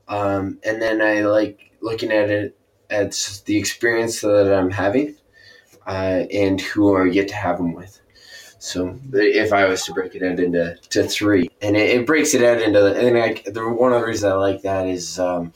Um, 0.09 0.59
and 0.65 0.81
then 0.81 1.01
I 1.01 1.21
like 1.23 1.73
looking 1.81 2.11
at 2.11 2.31
it 2.31 2.59
at 3.03 3.43
the 3.47 3.57
experience 3.57 4.21
that 4.21 4.55
I'm 4.55 4.71
having 4.71 5.17
uh, 5.87 6.25
and 6.33 6.61
who 6.61 6.97
I 6.97 7.09
get 7.09 7.29
to 7.29 7.35
have 7.35 7.59
them 7.59 7.73
with. 7.75 8.01
So 8.59 8.99
if 9.13 9.53
I 9.53 9.67
was 9.67 9.85
to 9.85 9.93
break 9.93 10.15
it 10.15 10.23
out 10.23 10.41
into 10.41 10.77
to 10.91 11.05
three, 11.05 11.51
and 11.61 11.77
it, 11.77 12.01
it 12.01 12.07
breaks 12.07 12.33
it 12.33 12.43
out 12.43 12.63
into, 12.63 12.81
the, 12.81 12.99
and 12.99 13.19
I, 13.19 13.43
the 13.51 13.69
one 13.69 13.93
of 13.93 14.01
the 14.01 14.07
reasons 14.07 14.33
I 14.33 14.37
like 14.37 14.63
that 14.63 14.87
is, 14.87 15.19
um, 15.19 15.53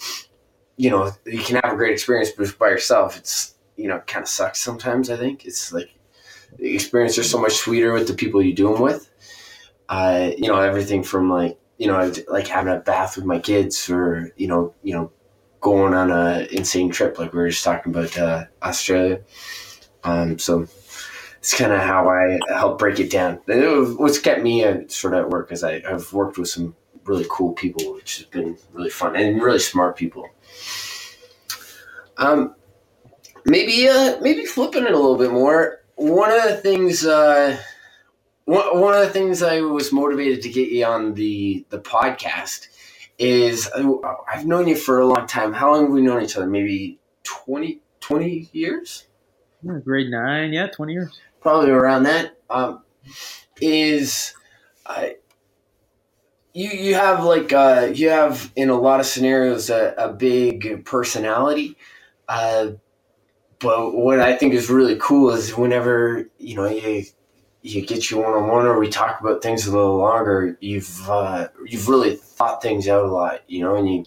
you 0.76 0.90
know, 0.90 1.10
you 1.24 1.38
can 1.38 1.56
have 1.56 1.72
a 1.72 1.76
great 1.76 1.92
experience, 1.92 2.30
but 2.36 2.58
by 2.58 2.68
yourself, 2.68 3.16
it's 3.16 3.54
you 3.76 3.88
know, 3.88 4.00
kind 4.00 4.24
of 4.24 4.28
sucks 4.28 4.60
sometimes. 4.60 5.08
I 5.08 5.16
think 5.16 5.46
it's 5.46 5.72
like 5.72 5.90
the 6.58 6.74
experience 6.74 7.16
are 7.16 7.24
so 7.24 7.40
much 7.40 7.54
sweeter 7.54 7.92
with 7.92 8.08
the 8.08 8.14
people 8.14 8.42
you 8.42 8.52
do 8.52 8.72
them 8.72 8.82
with. 8.82 9.08
Uh, 9.88 10.32
you 10.36 10.48
know, 10.48 10.60
everything 10.60 11.02
from 11.02 11.30
like 11.30 11.58
you 11.78 11.86
know, 11.86 12.12
like 12.28 12.48
having 12.48 12.74
a 12.74 12.80
bath 12.80 13.16
with 13.16 13.24
my 13.24 13.38
kids, 13.38 13.88
or 13.88 14.34
you 14.36 14.48
know, 14.48 14.74
you 14.82 14.92
know, 14.92 15.12
going 15.60 15.94
on 15.94 16.10
a 16.10 16.46
insane 16.50 16.90
trip 16.90 17.18
like 17.18 17.32
we 17.32 17.38
were 17.38 17.48
just 17.48 17.64
talking 17.64 17.92
about 17.94 18.16
uh, 18.16 18.44
Australia. 18.62 19.20
Um, 20.04 20.38
so 20.38 20.66
it's 21.38 21.56
kind 21.56 21.72
of 21.72 21.80
how 21.80 22.08
I 22.08 22.38
help 22.48 22.78
break 22.78 23.00
it 23.00 23.10
down. 23.10 23.40
It 23.46 23.98
what's 23.98 24.18
kept 24.18 24.42
me 24.42 24.64
uh, 24.64 24.80
sort 24.88 25.14
of 25.14 25.20
at 25.20 25.30
work 25.30 25.52
is 25.52 25.64
I, 25.64 25.82
I've 25.88 26.12
worked 26.12 26.38
with 26.38 26.48
some 26.48 26.76
really 27.04 27.26
cool 27.28 27.52
people, 27.52 27.94
which 27.94 28.18
has 28.18 28.26
been 28.26 28.56
really 28.72 28.90
fun 28.90 29.16
and 29.16 29.42
really 29.42 29.58
smart 29.58 29.96
people. 29.96 30.28
Um, 32.16 32.54
maybe 33.44 33.88
uh, 33.88 34.20
maybe 34.20 34.44
flipping 34.44 34.84
it 34.84 34.92
a 34.92 34.96
little 34.96 35.16
bit 35.16 35.32
more. 35.32 35.80
One 35.96 36.30
of 36.30 36.42
the 36.44 36.56
things. 36.56 37.04
Uh, 37.04 37.58
one, 38.44 38.80
one 38.80 38.94
of 38.94 39.00
the 39.00 39.12
things 39.12 39.42
I 39.42 39.60
was 39.60 39.92
motivated 39.92 40.40
to 40.42 40.48
get 40.48 40.70
you 40.70 40.84
on 40.86 41.14
the 41.14 41.66
the 41.68 41.78
podcast 41.78 42.68
is 43.18 43.68
I've 44.28 44.46
known 44.46 44.68
you 44.68 44.76
for 44.76 45.00
a 45.00 45.06
long 45.06 45.26
time. 45.26 45.52
How 45.52 45.72
long 45.72 45.84
have 45.84 45.92
we 45.92 46.02
known 46.02 46.22
each 46.22 46.36
other? 46.36 46.46
Maybe 46.46 46.98
20, 47.24 47.80
20 48.00 48.48
years? 48.52 49.06
Grade 49.84 50.10
nine, 50.10 50.52
yeah, 50.52 50.68
20 50.68 50.92
years. 50.92 51.20
Probably 51.40 51.70
around 51.70 52.04
that. 52.04 52.36
Um, 52.48 52.82
is 53.60 54.34
uh, 54.86 55.08
you 56.52 56.70
you 56.70 56.94
have 56.94 57.24
like 57.24 57.52
uh, 57.52 57.90
you 57.92 58.08
have 58.08 58.52
in 58.56 58.70
a 58.70 58.80
lot 58.80 59.00
of 59.00 59.06
scenarios 59.06 59.70
a, 59.70 59.94
a 59.98 60.12
big 60.12 60.84
personality. 60.84 61.76
Uh, 62.28 62.72
but 63.58 63.94
what 63.94 64.20
I 64.20 64.36
think 64.36 64.54
is 64.54 64.70
really 64.70 64.96
cool 65.00 65.30
is 65.30 65.56
whenever 65.56 66.28
you 66.38 66.54
know 66.54 66.66
you 66.66 67.04
you 67.62 67.84
get 67.84 68.10
you 68.10 68.18
one 68.18 68.32
on 68.32 68.48
one 68.48 68.66
or 68.66 68.78
we 68.78 68.88
talk 68.88 69.20
about 69.20 69.42
things 69.42 69.66
a 69.66 69.72
little 69.72 69.98
longer, 69.98 70.56
you've 70.60 71.08
uh, 71.08 71.48
you've 71.66 71.88
really 71.88 72.16
thought 72.16 72.62
things 72.62 72.88
out 72.88 73.04
a 73.04 73.08
lot, 73.08 73.42
you 73.48 73.60
know, 73.60 73.76
and 73.76 73.88
you 73.88 74.04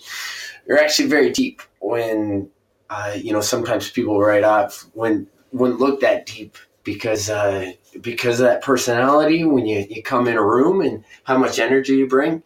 you're 0.68 0.80
actually 0.80 1.10
very 1.10 1.30
deep 1.32 1.62
when 1.80 2.50
uh, 2.90 3.14
you 3.16 3.34
know 3.34 3.42
sometimes 3.42 3.90
people 3.90 4.20
write 4.20 4.44
off 4.44 4.88
when 4.94 5.28
wouldn't 5.52 5.80
look 5.80 6.00
that 6.00 6.26
deep 6.26 6.58
because 6.84 7.30
uh, 7.30 7.72
because 8.02 8.40
of 8.40 8.48
that 8.48 8.62
personality 8.62 9.44
when 9.44 9.66
you, 9.66 9.86
you 9.90 10.02
come 10.02 10.28
in 10.28 10.38
a 10.38 10.44
room 10.44 10.82
and 10.82 11.04
how 11.24 11.38
much 11.38 11.60
energy 11.60 11.98
you 11.98 12.08
bring. 12.08 12.44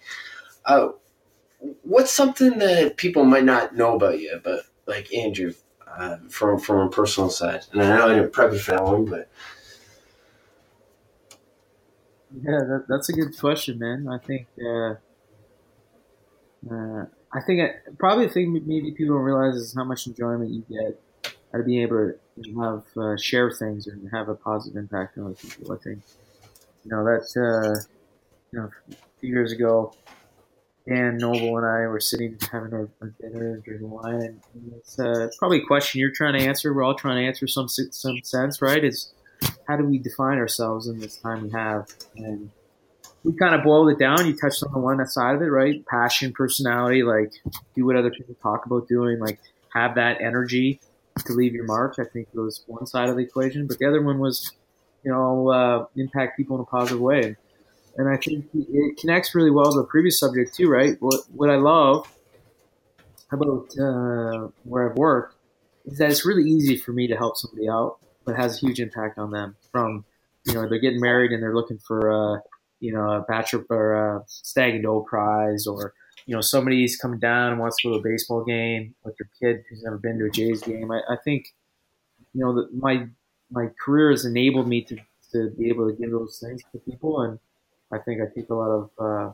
Uh, 0.66 0.90
what's 1.84 2.12
something 2.12 2.58
that 2.60 2.98
people 2.98 3.24
might 3.24 3.44
not 3.44 3.76
know 3.76 3.96
about 3.96 4.20
you, 4.20 4.40
but 4.44 4.62
like 4.88 5.14
Andrew, 5.14 5.54
uh, 5.88 6.18
from 6.30 6.60
from 6.60 6.88
a 6.88 6.90
personal 6.90 7.30
side? 7.30 7.66
And 7.72 7.82
I 7.82 7.98
know 7.98 8.08
I 8.08 8.16
didn't 8.16 8.34
prep 8.34 8.52
you 8.54 8.60
for 8.60 8.72
that 8.72 8.84
one, 8.84 9.06
but 9.06 9.30
yeah, 12.34 12.60
that, 12.60 12.86
that's 12.88 13.10
a 13.10 13.14
good 13.14 13.38
question, 13.38 13.80
man. 13.80 14.08
I 14.10 14.18
think, 14.18 14.48
uh, 14.60 14.96
uh, 16.72 17.06
I 17.34 17.42
think 17.46 17.62
I, 17.62 17.92
probably 17.98 18.28
the 18.28 18.34
thing 18.34 18.54
maybe 18.54 18.92
people 18.92 19.16
don't 19.16 19.24
realize 19.24 19.56
is 19.56 19.74
how 19.76 19.84
much 19.84 20.08
enjoyment 20.08 20.52
you 20.52 20.64
get 20.70 21.00
out 21.54 21.60
of 21.60 21.66
being 21.66 21.82
able 21.82 22.14
to 22.44 22.62
have 22.62 22.84
uh, 22.98 23.18
share 23.18 23.52
things 23.52 23.88
and 23.88 24.10
have 24.12 24.30
a 24.30 24.36
positive 24.36 24.78
impact 24.78 25.18
on 25.18 25.26
other 25.26 25.36
people. 25.36 25.74
I 25.74 25.78
think, 25.78 26.00
you 26.84 26.92
know, 26.92 27.06
that's 27.06 27.36
uh, 27.38 27.76
you 28.52 28.60
know, 28.60 28.70
a 28.92 29.20
few 29.20 29.30
years 29.30 29.52
ago, 29.52 29.94
Dan 30.88 31.18
Noble 31.18 31.58
and 31.58 31.66
I 31.66 31.88
were 31.88 32.00
sitting 32.00 32.38
having 32.52 32.74
our, 32.74 32.90
our 33.02 33.14
dinner 33.20 33.54
and 33.54 33.64
drinking 33.64 33.90
wine, 33.90 34.42
and 34.54 34.74
it's 34.78 35.00
uh, 35.00 35.30
probably 35.40 35.62
a 35.62 35.66
question 35.66 36.00
you're 36.00 36.12
trying 36.12 36.38
to 36.40 36.46
answer. 36.46 36.74
We're 36.74 36.84
all 36.84 36.96
trying 36.96 37.24
to 37.24 37.28
answer 37.28 37.48
some 37.48 37.68
some 37.68 38.22
sense, 38.24 38.62
right? 38.62 38.84
Is 38.84 39.12
how 39.68 39.78
do 39.78 39.86
we 39.86 39.98
define 39.98 40.38
ourselves 40.38 40.88
in 40.88 41.00
this 41.00 41.18
time 41.18 41.44
we 41.44 41.50
have? 41.52 41.88
And 42.16 42.52
we 43.24 43.34
kind 43.34 43.56
of 43.56 43.64
boiled 43.64 43.90
it 43.90 44.00
down. 44.00 44.26
You 44.26 44.36
touched 44.36 44.64
on 44.64 44.72
the 44.72 44.80
one 44.80 45.06
side 45.08 45.36
of 45.36 45.42
it, 45.42 45.46
right? 45.46 45.86
Passion, 45.88 46.32
personality, 46.32 47.04
like 47.04 47.34
do 47.76 47.86
what 47.86 47.96
other 47.96 48.12
people 48.12 48.36
talk 48.42 48.66
about 48.66 48.88
doing, 48.88 49.20
like 49.20 49.40
have 49.74 49.96
that 49.96 50.22
energy 50.22 50.80
to 51.26 51.34
leave 51.34 51.54
your 51.54 51.66
mark. 51.66 51.96
I 52.00 52.04
think 52.04 52.28
was 52.34 52.64
one 52.68 52.86
side 52.86 53.10
of 53.10 53.16
the 53.16 53.24
equation, 53.24 53.68
but 53.68 53.80
the 53.80 53.86
other 53.86 54.02
one 54.02 54.20
was, 54.20 54.52
you 55.04 55.12
know, 55.12 55.50
uh, 55.50 55.86
impact 55.96 56.38
people 56.38 56.56
in 56.58 56.62
a 56.62 56.66
positive 56.66 57.00
way. 57.00 57.36
And 57.98 58.10
I 58.10 58.18
think 58.18 58.46
it 58.54 58.98
connects 58.98 59.34
really 59.34 59.52
well 59.52 59.72
to 59.72 59.80
the 59.80 59.88
previous 59.88 60.20
subject 60.20 60.56
too, 60.56 60.70
right? 60.70 60.98
What 61.00 61.22
what 61.34 61.50
I 61.50 61.56
love 61.56 62.08
about 63.32 63.70
uh, 63.80 64.50
where 64.64 64.90
I've 64.90 64.98
worked 64.98 65.36
is 65.86 65.98
that 65.98 66.12
it's 66.12 66.26
really 66.26 66.50
easy 66.50 66.78
for 66.78 66.92
me 66.92 67.08
to 67.08 67.16
help 67.16 67.38
somebody 67.38 67.70
out 67.70 67.98
but 68.26 68.36
has 68.36 68.58
a 68.58 68.66
huge 68.66 68.80
impact 68.80 69.18
on 69.18 69.32
them. 69.32 69.56
From 69.72 70.06
you 70.46 70.54
know 70.54 70.68
they're 70.68 70.80
getting 70.80 71.02
married 71.02 71.32
and 71.32 71.42
they're 71.42 71.56
looking 71.56 71.80
for 71.80 72.10
a 72.10 72.42
you 72.80 72.94
know 72.94 73.10
a 73.10 73.22
bachelor 73.22 73.66
or 73.70 74.18
a 74.18 74.24
stag 74.28 74.76
and 74.76 74.84
doe 74.84 75.02
prize, 75.02 75.68
or 75.68 75.94
you 76.26 76.36
know 76.36 76.42
somebody's 76.42 76.98
coming 76.98 77.20
down 77.20 77.52
and 77.52 77.60
wants 77.60 77.78
to 77.82 77.90
go 77.90 77.94
to 77.94 78.00
a 78.00 78.04
baseball 78.04 78.44
game 78.44 78.96
with 79.04 79.16
their 79.18 79.30
kid 79.40 79.64
who's 79.70 79.84
never 79.84 79.98
been 79.98 80.20
to 80.20 80.26
a 80.26 80.30
Jays 80.30 80.62
game. 80.62 80.92
I, 80.92 81.02
I 81.10 81.18
think 81.24 81.54
you 82.34 82.44
know 82.44 82.68
my 82.74 83.08
my 83.52 83.68
career 83.84 84.12
has 84.12 84.26
enabled 84.26 84.68
me 84.68 84.84
to 84.86 84.98
to 85.32 85.50
be 85.58 85.70
able 85.70 85.90
to 85.90 85.96
give 85.96 86.12
those 86.12 86.40
things 86.40 86.62
to 86.72 86.80
people, 86.80 87.22
and 87.22 87.40
I 87.92 88.00
think 88.00 88.22
I 88.22 88.26
take 88.34 88.50
a 88.50 88.56
lot 88.56 88.70
of 88.70 88.90
uh, 89.00 89.34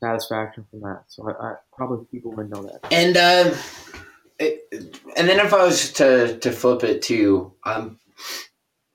satisfaction 0.00 0.66
from 0.70 0.80
that. 0.80 1.04
So 1.08 1.28
I, 1.28 1.50
I, 1.50 1.54
probably 1.76 2.06
people 2.06 2.32
would 2.32 2.50
know 2.50 2.62
that. 2.62 2.80
And 2.92 3.16
it, 3.16 3.56
and 5.16 5.28
then 5.28 5.44
if 5.44 5.52
I 5.52 5.64
was 5.64 5.92
to 5.94 6.38
to 6.38 6.52
flip 6.52 6.84
it 6.84 7.02
to, 7.02 7.52
um, 7.64 7.98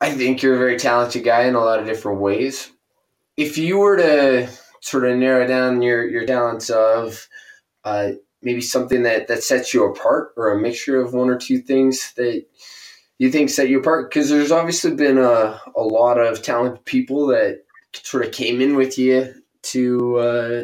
I 0.01 0.11
think 0.11 0.41
you're 0.41 0.55
a 0.55 0.59
very 0.59 0.77
talented 0.77 1.23
guy 1.23 1.43
in 1.43 1.55
a 1.55 1.59
lot 1.59 1.79
of 1.79 1.85
different 1.85 2.21
ways. 2.21 2.71
If 3.37 3.57
you 3.57 3.77
were 3.77 3.97
to 3.97 4.49
sort 4.81 5.05
of 5.05 5.17
narrow 5.17 5.47
down 5.47 5.81
your 5.81 6.07
your 6.07 6.25
talents 6.25 6.69
of 6.69 7.27
uh, 7.83 8.11
maybe 8.41 8.61
something 8.61 9.03
that 9.03 9.27
that 9.27 9.43
sets 9.43 9.73
you 9.73 9.85
apart, 9.85 10.33
or 10.37 10.51
a 10.51 10.59
mixture 10.59 11.01
of 11.01 11.13
one 11.13 11.29
or 11.29 11.37
two 11.37 11.59
things 11.59 12.13
that 12.17 12.45
you 13.17 13.31
think 13.31 13.49
set 13.49 13.69
you 13.69 13.79
apart, 13.79 14.09
because 14.09 14.29
there's 14.29 14.51
obviously 14.51 14.93
been 14.93 15.17
a 15.17 15.59
a 15.75 15.81
lot 15.81 16.19
of 16.19 16.41
talented 16.41 16.83
people 16.85 17.27
that 17.27 17.63
sort 17.93 18.25
of 18.25 18.31
came 18.31 18.61
in 18.61 18.75
with 18.75 18.97
you 18.97 19.33
to 19.63 20.17
uh, 20.17 20.63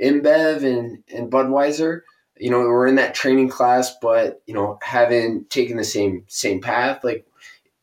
InBev 0.00 0.64
and 0.64 1.02
and 1.12 1.30
Budweiser 1.30 2.02
you 2.38 2.50
know 2.50 2.60
we're 2.60 2.86
in 2.86 2.96
that 2.96 3.14
training 3.14 3.48
class 3.48 3.94
but 4.00 4.42
you 4.46 4.54
know 4.54 4.78
haven't 4.82 5.48
taken 5.50 5.76
the 5.76 5.84
same 5.84 6.24
same 6.28 6.60
path 6.60 7.02
like 7.04 7.26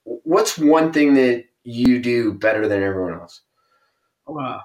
what's 0.03 0.57
one 0.57 0.91
thing 0.91 1.13
that 1.13 1.45
you 1.63 1.99
do 1.99 2.33
better 2.33 2.67
than 2.67 2.83
everyone 2.83 3.13
else? 3.13 3.41
Wow 4.27 4.61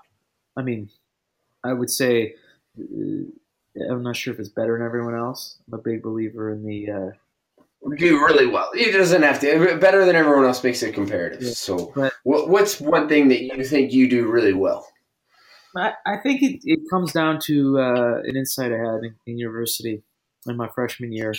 i 0.57 0.63
mean 0.63 0.91
i 1.65 1.73
would 1.73 1.89
say 1.89 2.35
uh, 2.79 3.85
i'm 3.91 4.03
not 4.03 4.17
sure 4.17 4.35
if 4.35 4.41
it's 4.41 4.49
better 4.49 4.77
than 4.77 4.85
everyone 4.85 5.15
else. 5.15 5.59
I'm 5.69 5.79
a 5.79 5.83
big 5.83 6.03
believer 6.03 6.53
in 6.53 6.65
the 6.65 6.91
uh, 6.91 7.11
do 7.97 8.19
really 8.25 8.47
well. 8.47 8.71
It 8.75 8.93
doesn't 8.93 9.23
have 9.23 9.41
to 9.41 9.79
better 9.79 10.05
than 10.05 10.17
everyone 10.17 10.45
else 10.45 10.63
makes 10.65 10.83
it 10.83 10.95
comparative. 10.95 11.43
Yeah, 11.43 11.53
so 11.53 11.93
but, 11.95 12.13
what's 12.25 12.81
one 12.81 13.09
thing 13.09 13.29
that 13.29 13.43
you 13.43 13.65
think 13.65 13.93
you 13.93 14.09
do 14.09 14.27
really 14.27 14.53
well 14.53 14.87
I, 15.81 15.93
I 16.07 16.17
think 16.19 16.43
it, 16.43 16.61
it 16.65 16.81
comes 16.91 17.13
down 17.13 17.39
to 17.45 17.79
uh, 17.79 18.21
an 18.25 18.37
insight 18.37 18.73
I 18.73 18.79
had 18.79 19.05
in, 19.05 19.15
in, 19.27 19.39
university 19.39 20.03
in 20.47 20.57
my 20.57 20.69
freshman 20.69 21.13
year. 21.13 21.35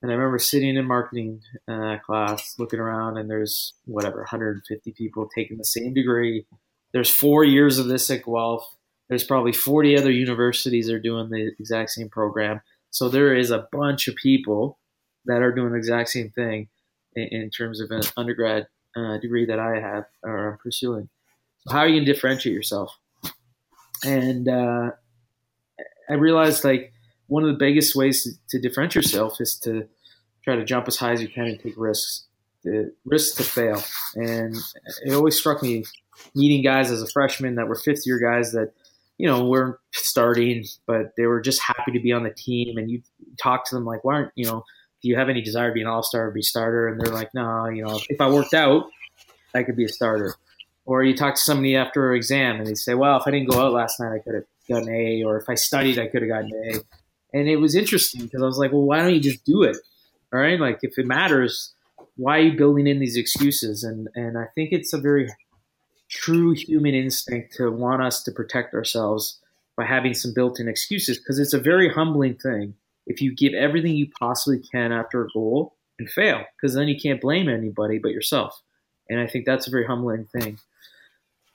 And 0.00 0.10
I 0.10 0.14
remember 0.14 0.38
sitting 0.38 0.76
in 0.76 0.84
marketing 0.84 1.42
uh, 1.68 1.98
class, 2.04 2.54
looking 2.58 2.80
around, 2.80 3.18
and 3.18 3.30
there's 3.30 3.74
whatever 3.84 4.18
150 4.18 4.92
people 4.92 5.28
taking 5.34 5.58
the 5.58 5.64
same 5.64 5.94
degree. 5.94 6.46
There's 6.92 7.10
four 7.10 7.44
years 7.44 7.78
of 7.78 7.86
this 7.86 8.10
at 8.10 8.24
Guelph. 8.24 8.66
There's 9.08 9.24
probably 9.24 9.52
40 9.52 9.98
other 9.98 10.10
universities 10.10 10.86
that 10.86 10.94
are 10.94 11.00
doing 11.00 11.30
the 11.30 11.52
exact 11.58 11.90
same 11.90 12.08
program. 12.08 12.62
So 12.90 13.08
there 13.08 13.34
is 13.34 13.50
a 13.50 13.68
bunch 13.70 14.08
of 14.08 14.16
people 14.16 14.78
that 15.26 15.42
are 15.42 15.52
doing 15.52 15.72
the 15.72 15.78
exact 15.78 16.08
same 16.08 16.30
thing 16.30 16.68
in, 17.14 17.28
in 17.30 17.50
terms 17.50 17.80
of 17.80 17.90
an 17.90 18.02
undergrad 18.16 18.66
uh, 18.96 19.18
degree 19.18 19.46
that 19.46 19.58
I 19.58 19.80
have 19.80 20.04
or 20.22 20.52
I'm 20.52 20.58
pursuing. 20.58 21.08
So 21.60 21.72
how 21.72 21.80
are 21.80 21.88
you 21.88 21.96
going 21.96 22.06
to 22.06 22.12
differentiate 22.12 22.54
yourself? 22.54 22.98
And 24.04 24.48
uh, 24.48 24.90
I 26.08 26.14
realized 26.14 26.64
like 26.64 26.92
one 27.26 27.42
of 27.42 27.48
the 27.48 27.58
biggest 27.58 27.94
ways 27.94 28.24
to, 28.24 28.30
to, 28.50 28.60
differentiate 28.60 29.04
yourself 29.04 29.40
is 29.40 29.58
to 29.60 29.88
try 30.44 30.56
to 30.56 30.64
jump 30.64 30.88
as 30.88 30.96
high 30.96 31.12
as 31.12 31.22
you 31.22 31.28
can 31.28 31.44
and 31.44 31.60
take 31.60 31.74
risks. 31.76 32.26
The 32.64 32.94
risks 33.04 33.36
to 33.38 33.42
fail, 33.42 33.82
and 34.14 34.54
it 35.04 35.12
always 35.14 35.36
struck 35.36 35.64
me 35.64 35.84
meeting 36.32 36.62
guys 36.62 36.92
as 36.92 37.02
a 37.02 37.08
freshman 37.08 37.56
that 37.56 37.66
were 37.66 37.74
fifth 37.74 38.06
year 38.06 38.20
guys 38.20 38.52
that 38.52 38.72
you 39.18 39.26
know 39.26 39.44
weren't 39.46 39.76
starting, 39.92 40.64
but 40.86 41.16
they 41.16 41.26
were 41.26 41.40
just 41.40 41.60
happy 41.60 41.90
to 41.90 41.98
be 41.98 42.12
on 42.12 42.22
the 42.22 42.30
team. 42.30 42.78
And 42.78 42.88
you 42.88 43.02
talk 43.36 43.68
to 43.68 43.74
them 43.74 43.84
like, 43.84 44.04
why 44.04 44.14
aren't 44.14 44.32
you 44.36 44.46
know? 44.46 44.64
Do 45.02 45.08
you 45.08 45.16
have 45.16 45.28
any 45.28 45.42
desire 45.42 45.70
to 45.70 45.74
be 45.74 45.80
an 45.80 45.88
all 45.88 46.04
star 46.04 46.28
or 46.28 46.30
be 46.30 46.42
starter? 46.42 46.86
And 46.86 47.00
they're 47.00 47.12
like, 47.12 47.34
no, 47.34 47.66
you 47.66 47.84
know, 47.84 47.98
if 48.08 48.20
I 48.20 48.30
worked 48.30 48.54
out, 48.54 48.84
I 49.54 49.64
could 49.64 49.74
be 49.74 49.84
a 49.84 49.88
starter. 49.88 50.36
Or 50.84 51.04
you 51.04 51.16
talk 51.16 51.34
to 51.34 51.40
somebody 51.40 51.76
after 51.76 52.10
an 52.10 52.16
exam 52.16 52.56
and 52.56 52.66
they 52.66 52.74
say, 52.74 52.94
well, 52.94 53.16
if 53.16 53.26
I 53.26 53.30
didn't 53.30 53.50
go 53.50 53.60
out 53.60 53.72
last 53.72 54.00
night, 54.00 54.14
I 54.14 54.18
could 54.18 54.34
have 54.34 54.44
gotten 54.68 54.88
an 54.88 54.94
A. 54.94 55.22
Or 55.22 55.36
if 55.36 55.48
I 55.48 55.54
studied, 55.54 55.98
I 55.98 56.08
could 56.08 56.22
have 56.22 56.30
gotten 56.30 56.50
an 56.52 56.74
A. 56.74 57.38
And 57.38 57.48
it 57.48 57.56
was 57.56 57.74
interesting 57.74 58.22
because 58.22 58.42
I 58.42 58.46
was 58.46 58.58
like, 58.58 58.72
well, 58.72 58.82
why 58.82 59.00
don't 59.00 59.14
you 59.14 59.20
just 59.20 59.44
do 59.44 59.62
it? 59.62 59.76
All 60.32 60.40
right. 60.40 60.58
Like 60.58 60.80
if 60.82 60.98
it 60.98 61.06
matters, 61.06 61.72
why 62.16 62.38
are 62.38 62.42
you 62.42 62.56
building 62.56 62.86
in 62.86 62.98
these 62.98 63.16
excuses? 63.16 63.84
And, 63.84 64.08
and 64.14 64.36
I 64.36 64.46
think 64.54 64.72
it's 64.72 64.92
a 64.92 65.00
very 65.00 65.28
true 66.12 66.52
human 66.52 66.94
instinct 66.94 67.54
to 67.54 67.70
want 67.70 68.02
us 68.02 68.22
to 68.22 68.32
protect 68.32 68.74
ourselves 68.74 69.40
by 69.76 69.84
having 69.84 70.12
some 70.12 70.34
built-in 70.34 70.68
excuses 70.68 71.18
because 71.18 71.38
it's 71.38 71.54
a 71.54 71.58
very 71.58 71.88
humbling 71.88 72.34
thing 72.34 72.74
if 73.06 73.20
you 73.20 73.34
give 73.34 73.54
everything 73.54 73.96
you 73.96 74.08
possibly 74.20 74.58
can 74.58 74.92
after 74.92 75.24
a 75.24 75.28
goal 75.32 75.74
and 75.98 76.10
fail 76.10 76.44
because 76.54 76.74
then 76.74 76.86
you 76.86 77.00
can't 77.00 77.20
blame 77.20 77.48
anybody 77.48 77.98
but 77.98 78.12
yourself 78.12 78.62
and 79.08 79.20
i 79.20 79.26
think 79.26 79.46
that's 79.46 79.66
a 79.66 79.70
very 79.70 79.86
humbling 79.86 80.26
thing 80.26 80.58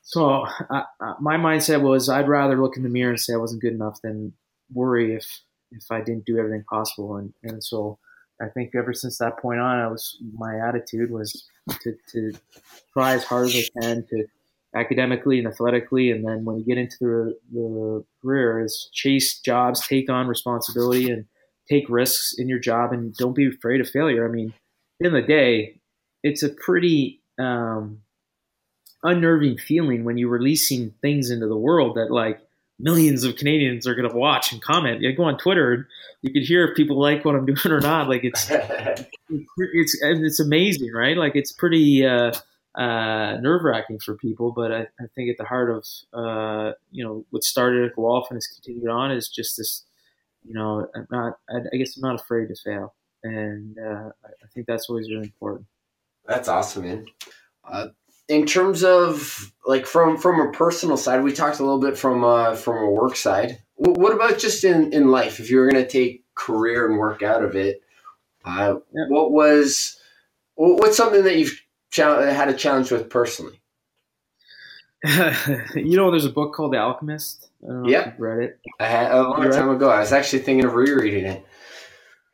so 0.08 0.46
uh, 0.70 0.84
my 1.20 1.36
mindset 1.36 1.82
was 1.82 2.08
I'd 2.08 2.30
rather 2.30 2.62
look 2.62 2.78
in 2.78 2.84
the 2.84 2.90
mirror 2.90 3.10
and 3.10 3.20
say 3.20 3.34
I 3.34 3.38
wasn't 3.38 3.62
good 3.62 3.74
enough 3.74 4.02
than 4.02 4.32
worry 4.74 5.14
if 5.14 5.42
if 5.72 5.92
I 5.92 6.00
didn't 6.00 6.26
do 6.26 6.38
everything 6.38 6.64
possible. 6.70 7.18
And 7.18 7.34
and 7.44 7.62
so 7.62 8.00
I 8.42 8.48
think 8.48 8.74
ever 8.74 8.94
since 8.94 9.18
that 9.18 9.38
point 9.38 9.60
on, 9.60 9.80
I 9.80 9.88
was 9.88 10.18
my 10.34 10.56
attitude 10.66 11.12
was 11.12 11.46
to, 11.82 11.98
to 12.14 12.32
try 12.94 13.16
as 13.16 13.26
hard 13.26 13.48
as 13.48 13.56
I 13.56 13.82
can 13.82 14.06
to 14.10 14.26
academically 14.74 15.40
and 15.40 15.48
athletically, 15.48 16.10
and 16.12 16.26
then 16.26 16.46
when 16.46 16.58
you 16.58 16.64
get 16.64 16.78
into 16.78 16.98
the, 17.02 17.38
the 17.52 18.06
career, 18.22 18.64
is 18.64 18.90
chase 18.94 19.42
jobs, 19.42 19.86
take 19.86 20.10
on 20.10 20.28
responsibility, 20.28 21.10
and 21.10 21.26
take 21.70 21.90
risks 21.90 22.34
in 22.38 22.48
your 22.48 22.60
job, 22.60 22.94
and 22.94 23.14
don't 23.16 23.36
be 23.36 23.50
afraid 23.50 23.82
of 23.82 23.90
failure. 23.90 24.26
I 24.26 24.32
mean, 24.32 24.54
in 25.02 25.12
the, 25.12 25.20
the 25.20 25.28
day, 25.28 25.82
it's 26.24 26.44
a 26.44 26.50
pretty 26.50 27.22
um, 27.38 28.04
unnerving 29.04 29.58
feeling 29.58 30.04
when 30.04 30.18
you're 30.18 30.30
releasing 30.30 30.92
things 31.02 31.30
into 31.30 31.48
the 31.48 31.58
world 31.58 31.96
that 31.96 32.12
like 32.12 32.42
millions 32.80 33.24
of 33.24 33.36
Canadians 33.36 33.88
are 33.88 33.96
going 33.96 34.10
to 34.10 34.16
watch 34.16 34.52
and 34.52 34.62
comment. 34.62 35.02
You 35.02 35.16
go 35.16 35.24
on 35.24 35.38
Twitter 35.38 35.74
and 35.74 35.86
you 36.22 36.32
can 36.32 36.44
hear 36.44 36.68
if 36.68 36.76
people 36.76 37.00
like 37.00 37.26
what 37.26 37.36
I'm 37.36 37.46
doing 37.54 37.72
or 37.72 37.80
not. 37.80 38.08
Like 38.08 38.24
it's 38.24 38.50
it's 39.30 39.98
it's 40.02 40.40
amazing, 40.40 40.92
right? 40.94 41.18
Like 41.18 41.36
it's 41.36 41.52
pretty 41.52 42.06
uh, 42.06 42.32
uh, 42.76 43.38
nerve 43.42 43.64
wracking 43.64 44.00
for 44.00 44.16
people. 44.16 44.52
But 44.52 44.72
I, 44.72 44.82
I, 45.00 45.06
think 45.16 45.30
at 45.30 45.38
the 45.38 45.46
heart 45.46 45.70
of 45.70 45.86
uh, 46.14 46.74
you 46.92 47.04
know 47.04 47.26
what 47.32 47.44
started 47.44 47.90
at 47.90 47.96
Guelph 47.96 48.28
and 48.30 48.38
has 48.38 48.48
continued 48.48 48.90
on 48.90 49.12
is 49.12 49.30
just 49.30 49.58
this. 49.58 49.84
You 50.44 50.54
know, 50.54 50.88
I'm 50.96 51.08
not. 51.12 51.40
I, 51.50 51.58
I 51.74 51.78
guess 51.78 51.98
I'm 51.98 52.08
not 52.08 52.22
afraid 52.22 52.48
to 52.48 52.56
fail, 52.56 52.96
and 53.22 53.78
uh, 53.78 54.10
I 54.24 54.48
think 54.54 54.66
that's 54.66 54.90
always 54.90 55.10
really 55.10 55.26
important. 55.26 55.68
That's 56.26 56.48
awesome, 56.48 56.84
man. 56.84 57.06
In 58.30 58.46
terms 58.46 58.84
of 58.84 59.54
like 59.66 59.86
from 59.86 60.18
from 60.18 60.40
a 60.40 60.52
personal 60.52 60.98
side, 60.98 61.24
we 61.24 61.32
talked 61.32 61.60
a 61.60 61.64
little 61.64 61.80
bit 61.80 61.98
from 61.98 62.24
uh, 62.24 62.56
from 62.56 62.78
a 62.78 62.92
work 62.92 63.16
side. 63.16 63.60
what 63.76 64.14
about 64.14 64.38
just 64.38 64.64
in 64.64 64.92
in 64.94 65.12
life? 65.12 65.40
If 65.40 65.50
you 65.50 65.58
were 65.58 65.70
going 65.70 65.84
to 65.84 65.90
take 65.90 66.24
career 66.36 66.88
and 66.88 66.98
work 66.98 67.24
out 67.24 67.44
of 67.44 67.56
it, 67.56 67.82
uh, 68.44 68.76
yeah. 68.94 69.06
what 69.08 69.32
was 69.32 69.98
what's 70.56 70.98
something 70.98 71.24
that 71.24 71.38
you've 71.38 71.62
had 71.96 72.50
a 72.50 72.54
challenge 72.54 72.92
with 72.92 73.10
personally? 73.10 73.62
you 75.76 75.96
know, 75.96 76.10
there's 76.12 76.26
a 76.26 76.30
book 76.30 76.54
called 76.54 76.74
The 76.74 76.78
Alchemist. 76.78 77.50
yeah, 77.86 78.14
read 78.18 78.44
it. 78.44 78.60
I 78.80 78.88
had 78.88 79.12
a 79.12 79.22
long 79.22 79.52
time 79.52 79.70
ago. 79.70 79.90
I 79.90 80.00
was 80.00 80.12
actually 80.12 80.40
thinking 80.40 80.66
of 80.66 80.74
rereading 80.74 81.26
it. 81.26 81.46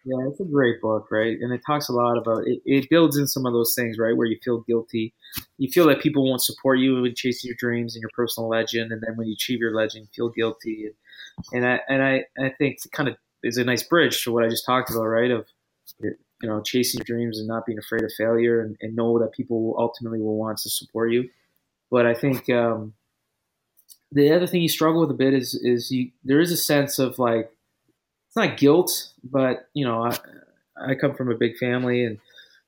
Yeah, 0.06 0.28
it's 0.28 0.40
a 0.42 0.46
great 0.46 0.82
book, 0.82 1.08
right? 1.12 1.38
And 1.40 1.54
it 1.54 1.62
talks 1.66 1.88
a 1.88 1.94
lot 1.94 2.18
about 2.18 2.46
it. 2.46 2.62
It 2.66 2.90
builds 2.90 3.16
in 3.18 3.26
some 3.26 3.46
of 3.46 3.54
those 3.54 3.74
things, 3.74 3.98
right, 3.98 4.16
where 4.16 4.28
you 4.28 4.38
feel 4.44 4.60
guilty, 4.62 5.14
you 5.58 5.70
feel 5.72 5.88
that 5.88 6.02
people 6.02 6.28
won't 6.28 6.44
support 6.44 6.80
you 6.80 7.06
in 7.06 7.16
chasing 7.16 7.48
your 7.48 7.56
dreams 7.58 7.96
and 7.96 8.02
your 8.02 8.10
personal 8.14 8.50
legend, 8.50 8.92
and 8.92 9.02
then 9.02 9.16
when 9.16 9.28
you 9.28 9.34
achieve 9.34 9.60
your 9.60 9.74
legend, 9.74 10.04
you 10.06 10.10
feel 10.14 10.30
guilty. 10.30 10.90
And, 11.54 11.64
and 11.64 11.68
I 11.68 11.80
and 11.90 12.04
I, 12.04 12.26
I 12.46 12.50
think 12.58 12.80
it 12.86 12.92
kind 12.92 13.10
of 13.10 13.16
is 13.44 13.58
a 13.58 13.64
nice 13.64 13.84
bridge 13.84 14.24
to 14.24 14.32
what 14.34 14.44
I 14.44 14.50
just 14.50 14.66
talked 14.66 14.90
about, 14.92 15.06
right? 15.06 15.32
Of 15.32 15.46
you 16.02 16.14
know, 16.44 16.62
chasing 16.62 17.00
your 17.00 17.06
dreams 17.18 17.40
and 17.40 17.48
not 17.48 17.66
being 17.66 17.80
afraid 17.80 18.04
of 18.04 18.12
failure, 18.18 18.62
and, 18.62 18.78
and 18.82 18.96
know 18.96 19.20
that 19.20 19.34
people 19.34 19.76
ultimately 19.80 20.22
will 20.22 20.38
want 20.38 20.58
to 20.60 20.70
support 20.70 21.12
you. 21.12 21.30
But 21.92 22.06
I 22.08 22.14
think 22.16 22.50
um, 22.50 22.94
the 24.12 24.32
other 24.32 24.48
thing 24.48 24.62
you 24.62 24.70
struggle 24.70 25.02
with 25.02 25.12
a 25.12 25.16
bit 25.16 25.34
is 25.34 25.56
is 25.56 25.92
you 25.92 26.12
there 26.24 26.40
is 26.40 26.52
a 26.52 26.58
sense 26.58 27.00
of 27.00 27.18
like 27.20 27.50
it's 28.36 28.50
not 28.50 28.58
guilt, 28.58 29.10
but 29.24 29.70
you 29.74 29.86
know, 29.86 30.06
I, 30.06 30.18
I 30.76 30.96
come 30.96 31.14
from 31.14 31.32
a 31.32 31.36
big 31.36 31.56
family 31.58 32.04
and 32.04 32.18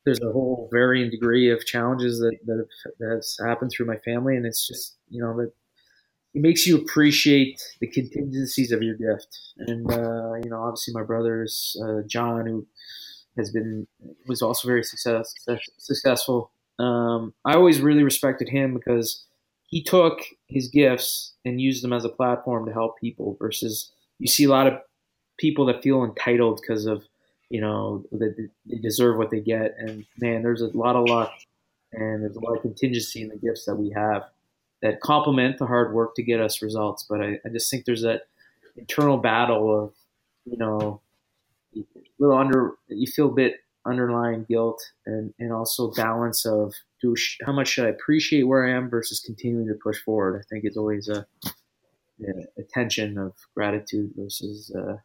there's 0.05 0.21
a 0.21 0.31
whole 0.31 0.69
varying 0.71 1.09
degree 1.09 1.49
of 1.49 1.65
challenges 1.65 2.19
that, 2.19 2.37
that, 2.45 2.57
have, 2.57 2.93
that 2.99 3.15
has 3.15 3.37
happened 3.43 3.71
through 3.71 3.87
my 3.87 3.97
family. 3.97 4.35
And 4.35 4.45
it's 4.45 4.67
just, 4.67 4.95
you 5.09 5.19
know, 5.19 5.35
that 5.37 5.51
it 6.35 6.41
makes 6.41 6.67
you 6.67 6.77
appreciate 6.77 7.59
the 7.81 7.87
contingencies 7.87 8.71
of 8.71 8.83
your 8.83 8.95
gift. 8.95 9.39
And, 9.57 9.91
uh, 9.91 10.33
you 10.43 10.51
know, 10.51 10.61
obviously 10.61 10.93
my 10.93 11.01
brother 11.01 11.41
is 11.41 11.81
uh, 11.83 12.01
John, 12.05 12.45
who 12.45 12.67
has 13.35 13.49
been, 13.49 13.87
was 14.27 14.43
also 14.43 14.67
very 14.67 14.83
success, 14.83 15.33
successful. 15.79 16.51
Um, 16.77 17.33
I 17.43 17.55
always 17.55 17.81
really 17.81 18.03
respected 18.03 18.49
him 18.49 18.75
because 18.75 19.25
he 19.65 19.81
took 19.81 20.19
his 20.47 20.67
gifts 20.67 21.33
and 21.43 21.59
used 21.59 21.83
them 21.83 21.93
as 21.93 22.05
a 22.05 22.09
platform 22.09 22.67
to 22.67 22.73
help 22.73 22.99
people 22.99 23.35
versus 23.39 23.91
you 24.19 24.27
see 24.27 24.43
a 24.43 24.49
lot 24.49 24.67
of 24.67 24.73
people 25.37 25.65
that 25.65 25.83
feel 25.83 26.03
entitled 26.03 26.61
because 26.61 26.85
of 26.85 27.03
you 27.49 27.61
know 27.61 28.03
that 28.11 28.49
they 28.65 28.77
deserve 28.77 29.17
what 29.17 29.31
they 29.31 29.39
get. 29.39 29.75
And 29.77 30.05
man, 30.17 30.41
there's 30.41 30.61
a 30.61 30.67
lot 30.77 30.95
of 30.95 31.07
luck 31.07 31.31
and 31.93 32.23
there's 32.23 32.35
a 32.35 32.39
lot 32.39 32.55
of 32.55 32.61
contingency 32.61 33.21
in 33.21 33.29
the 33.29 33.37
gifts 33.37 33.65
that 33.65 33.75
we 33.75 33.91
have 33.91 34.23
that 34.81 35.01
complement 35.01 35.57
the 35.57 35.65
hard 35.65 35.93
work 35.93 36.15
to 36.15 36.23
get 36.23 36.39
us 36.39 36.61
results. 36.61 37.05
But 37.09 37.21
I, 37.21 37.39
I 37.45 37.49
just 37.49 37.69
think 37.71 37.85
there's 37.85 38.03
that 38.03 38.23
internal 38.77 39.17
battle 39.17 39.83
of 39.85 39.93
you 40.45 40.57
know 40.57 41.01
a 41.75 41.81
little 42.19 42.37
under 42.37 42.73
you 42.87 43.07
feel 43.07 43.29
a 43.29 43.33
bit 43.33 43.55
underlying 43.85 44.43
guilt 44.45 44.81
and 45.05 45.33
and 45.39 45.51
also 45.51 45.91
balance 45.91 46.45
of 46.45 46.73
do 47.01 47.15
how 47.45 47.51
much 47.51 47.69
should 47.69 47.85
I 47.85 47.89
appreciate 47.89 48.43
where 48.43 48.67
I 48.67 48.71
am 48.71 48.89
versus 48.89 49.19
continuing 49.19 49.67
to 49.67 49.75
push 49.75 50.01
forward. 50.01 50.39
I 50.39 50.43
think 50.49 50.63
it's 50.63 50.77
always 50.77 51.07
a, 51.07 51.25
a 52.57 52.63
tension 52.73 53.17
of 53.17 53.33
gratitude 53.53 54.11
versus 54.15 54.71
uh, 54.71 54.97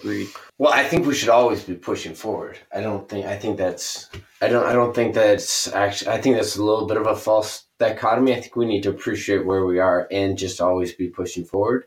greed. 0.00 0.28
Well, 0.58 0.72
I 0.72 0.84
think 0.84 1.06
we 1.06 1.14
should 1.14 1.28
always 1.28 1.62
be 1.62 1.74
pushing 1.74 2.14
forward. 2.14 2.58
I 2.74 2.80
don't 2.80 3.08
think 3.08 3.26
I 3.26 3.36
think 3.36 3.58
that's 3.58 4.08
I 4.40 4.48
don't 4.48 4.66
I 4.66 4.72
don't 4.72 4.94
think 4.94 5.14
that's 5.14 5.72
actually 5.72 6.12
I 6.12 6.20
think 6.20 6.36
that's 6.36 6.56
a 6.56 6.64
little 6.64 6.86
bit 6.86 6.96
of 6.96 7.06
a 7.06 7.16
false 7.16 7.64
dichotomy. 7.78 8.34
I 8.34 8.40
think 8.40 8.56
we 8.56 8.66
need 8.66 8.82
to 8.84 8.90
appreciate 8.90 9.44
where 9.44 9.64
we 9.64 9.78
are 9.78 10.08
and 10.10 10.38
just 10.38 10.60
always 10.60 10.92
be 10.94 11.08
pushing 11.08 11.44
forward. 11.44 11.84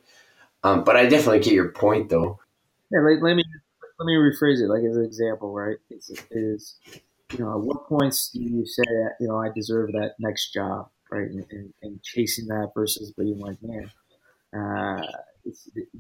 Um, 0.64 0.84
but 0.84 0.96
I 0.96 1.08
definitely 1.08 1.40
get 1.40 1.54
your 1.54 1.70
point, 1.70 2.10
though. 2.10 2.40
Yeah, 2.92 3.00
like, 3.00 3.22
let 3.22 3.36
me 3.36 3.44
let 4.00 4.06
me 4.06 4.14
rephrase 4.14 4.62
it. 4.62 4.68
Like 4.68 4.84
as 4.84 4.96
an 4.96 5.06
example, 5.06 5.54
right? 5.54 5.78
It's, 5.90 6.12
is 6.32 6.76
you 7.34 7.40
know, 7.40 7.54
at 7.54 7.60
what 7.62 7.88
points 7.88 8.30
do 8.30 8.42
you 8.42 8.66
say 8.66 8.84
that 8.84 9.12
you 9.20 9.28
know 9.28 9.38
I 9.38 9.50
deserve 9.54 9.92
that 9.94 10.16
next 10.20 10.54
job, 10.54 10.90
right? 11.12 11.30
And, 11.30 11.46
and, 11.52 11.74
and 11.82 12.04
chasing 12.04 12.48
that 12.48 12.72
versus 12.74 13.12
being 13.12 13.40
like, 13.40 13.58
man, 13.62 13.92
uh, 14.54 15.06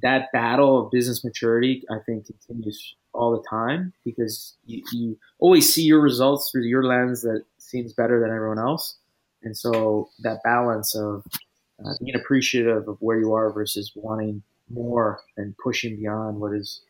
that 0.01 0.31
battle 0.31 0.85
of 0.85 0.91
business 0.91 1.23
maturity, 1.23 1.83
I 1.89 1.97
think, 2.05 2.27
continues 2.27 2.95
all 3.13 3.31
the 3.31 3.43
time 3.49 3.93
because 4.05 4.55
you, 4.65 4.83
you 4.91 5.17
always 5.39 5.71
see 5.71 5.83
your 5.83 5.99
results 5.99 6.51
through 6.51 6.63
your 6.63 6.83
lens 6.83 7.21
that 7.21 7.43
seems 7.57 7.93
better 7.93 8.19
than 8.19 8.29
everyone 8.29 8.59
else, 8.59 8.97
and 9.43 9.55
so 9.55 10.09
that 10.19 10.43
balance 10.43 10.95
of 10.95 11.25
uh, 11.83 11.93
being 12.01 12.15
appreciative 12.15 12.87
of 12.87 12.97
where 12.99 13.19
you 13.19 13.33
are 13.33 13.51
versus 13.51 13.91
wanting 13.95 14.43
more 14.69 15.21
and 15.37 15.55
pushing 15.57 15.95
beyond 15.95 16.39
what 16.39 16.53
is, 16.53 16.81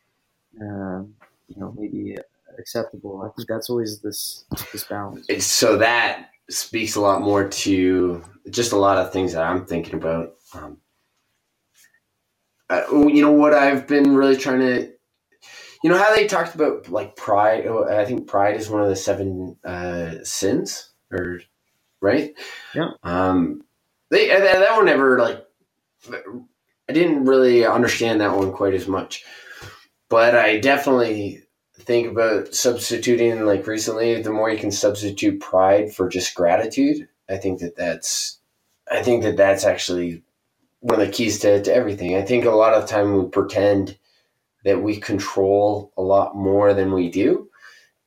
um, 0.62 1.14
you 1.48 1.60
know, 1.60 1.74
maybe 1.78 2.18
acceptable. 2.58 3.22
I 3.22 3.30
think 3.36 3.48
that's 3.48 3.70
always 3.70 4.00
this 4.02 4.46
this 4.72 4.84
balance. 4.84 5.28
So 5.46 5.78
that 5.78 6.30
speaks 6.50 6.96
a 6.96 7.02
lot 7.02 7.22
more 7.22 7.48
to 7.48 8.24
just 8.50 8.72
a 8.72 8.78
lot 8.78 8.98
of 8.98 9.14
things 9.14 9.34
that 9.34 9.44
I'm 9.44 9.66
thinking 9.66 9.96
about. 9.96 10.36
Um, 10.54 10.78
uh, 12.70 12.84
you 12.92 13.22
know 13.22 13.32
what 13.32 13.54
I've 13.54 13.88
been 13.88 14.16
really 14.16 14.38
trying 14.38 14.60
to, 14.60 14.92
you 15.84 15.90
know 15.90 15.98
how 15.98 16.14
they 16.16 16.28
talked 16.28 16.56
about 16.56 16.90
like 16.90 17.16
pride. 17.16 17.66
Oh, 17.68 17.86
I 17.88 18.06
think 18.06 18.28
pride 18.28 18.56
is 18.56 18.70
one 18.70 18.82
of 18.82 18.90
the 18.90 18.96
seven 18.96 19.58
uh, 19.64 20.16
sins, 20.24 20.92
or 21.12 21.42
right? 22.02 22.34
Yeah. 22.74 22.92
Um, 23.04 23.64
they 24.12 24.28
that, 24.28 24.42
that 24.42 24.76
one 24.76 24.86
never 24.86 25.20
like. 25.20 25.46
I 26.90 26.94
didn't 26.94 27.26
really 27.26 27.66
understand 27.66 28.22
that 28.22 28.36
one 28.36 28.52
quite 28.52 28.74
as 28.74 28.88
much, 28.88 29.24
but 30.10 30.36
I 30.36 30.60
definitely 30.60 31.44
think 31.90 32.08
about 32.08 32.54
substituting 32.54 33.46
like 33.46 33.66
recently 33.66 34.22
the 34.22 34.32
more 34.32 34.50
you 34.50 34.58
can 34.58 34.72
substitute 34.72 35.40
pride 35.40 35.94
for 35.94 36.10
just 36.10 36.36
gratitude 36.36 37.08
i 37.30 37.38
think 37.38 37.60
that 37.60 37.76
that's 37.76 38.40
i 38.92 39.02
think 39.02 39.24
that 39.24 39.38
that's 39.38 39.66
actually 39.66 40.22
one 40.82 41.00
of 41.00 41.06
the 41.06 41.12
keys 41.12 41.40
to, 41.40 41.62
to 41.62 41.74
everything. 41.74 42.16
I 42.16 42.22
think 42.22 42.46
a 42.46 42.52
lot 42.52 42.74
of 42.74 42.88
time 42.88 43.18
we 43.18 43.30
pretend 43.30 43.98
that 44.64 44.82
we 44.82 44.98
control 44.98 45.92
a 45.98 46.02
lot 46.02 46.36
more 46.36 46.74
than 46.74 46.94
we 46.94 47.10
do 47.10 47.50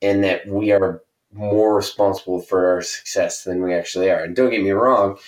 and 0.00 0.24
that 0.24 0.46
we 0.46 0.72
are 0.72 1.02
more 1.32 1.74
responsible 1.74 2.40
for 2.40 2.66
our 2.74 2.82
success 2.82 3.44
than 3.44 3.62
we 3.62 3.74
actually 3.74 4.10
are. 4.10 4.24
And 4.24 4.36
don't 4.36 4.50
get 4.50 4.62
me 4.62 4.70
wrong 4.70 5.18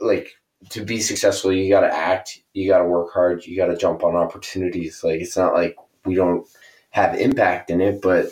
like 0.00 0.30
to 0.70 0.84
be 0.84 1.00
successful 1.00 1.52
you 1.52 1.68
got 1.68 1.80
to 1.80 1.94
act 1.94 2.40
you 2.52 2.68
got 2.68 2.78
to 2.78 2.84
work 2.84 3.12
hard 3.12 3.46
you 3.46 3.56
got 3.56 3.66
to 3.66 3.76
jump 3.76 4.02
on 4.02 4.16
opportunities. 4.16 5.04
Like 5.04 5.20
it's 5.20 5.36
not 5.36 5.54
like 5.54 5.76
we 6.04 6.14
don't 6.14 6.46
have 6.90 7.14
impact 7.18 7.70
in 7.70 7.80
it, 7.80 8.00
but 8.00 8.26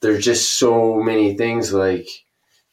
there's 0.00 0.24
just 0.24 0.58
so 0.58 1.02
many 1.02 1.36
things 1.36 1.72
like 1.72 2.08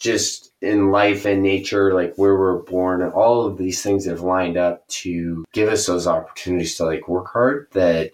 just 0.04 0.52
in 0.62 0.92
life 0.92 1.26
and 1.26 1.42
nature, 1.42 1.94
like 1.94 2.14
where 2.18 2.38
we're 2.38 2.62
born, 2.62 3.02
and 3.02 3.14
all 3.14 3.46
of 3.46 3.58
these 3.58 3.82
things 3.82 4.06
have 4.06 4.22
lined 4.22 4.58
up 4.58 4.86
to 4.90 5.46
give 5.54 5.70
us 5.70 5.86
those 5.88 6.08
opportunities 6.08 6.76
to 6.76 6.86
like 6.86 7.08
work 7.08 7.32
hard 7.32 7.68
that, 7.72 8.12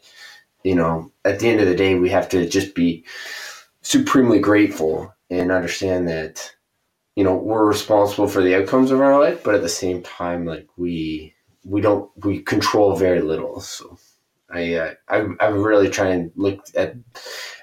you 0.64 0.76
know, 0.76 1.12
at 1.26 1.40
the 1.40 1.50
end 1.50 1.60
of 1.60 1.68
the 1.68 1.76
day, 1.76 1.96
we 1.96 2.10
have 2.10 2.30
to 2.30 2.48
just 2.48 2.76
be 2.76 3.04
supremely 3.82 4.40
grateful 4.40 5.14
and 5.32 5.52
understand 5.52 6.08
that, 6.08 6.56
you 7.16 7.24
know, 7.24 7.36
we're 7.36 7.66
responsible 7.66 8.28
for 8.28 8.44
the 8.44 8.56
outcomes 8.56 8.92
of 8.92 9.02
our 9.02 9.20
life, 9.20 9.44
but 9.44 9.56
at 9.56 9.64
the 9.64 9.70
same 9.70 10.04
time, 10.04 10.46
like 10.46 10.68
we, 10.78 11.34
we 11.66 11.82
don't, 11.82 12.12
we 12.24 12.40
control 12.40 12.96
very 12.96 13.22
little. 13.22 13.60
So. 13.62 13.98
I, 14.52 14.74
uh, 14.74 14.94
I 15.08 15.28
I 15.40 15.48
really 15.50 15.92
try 15.92 16.08
and 16.08 16.32
look 16.36 16.66
at 16.76 16.96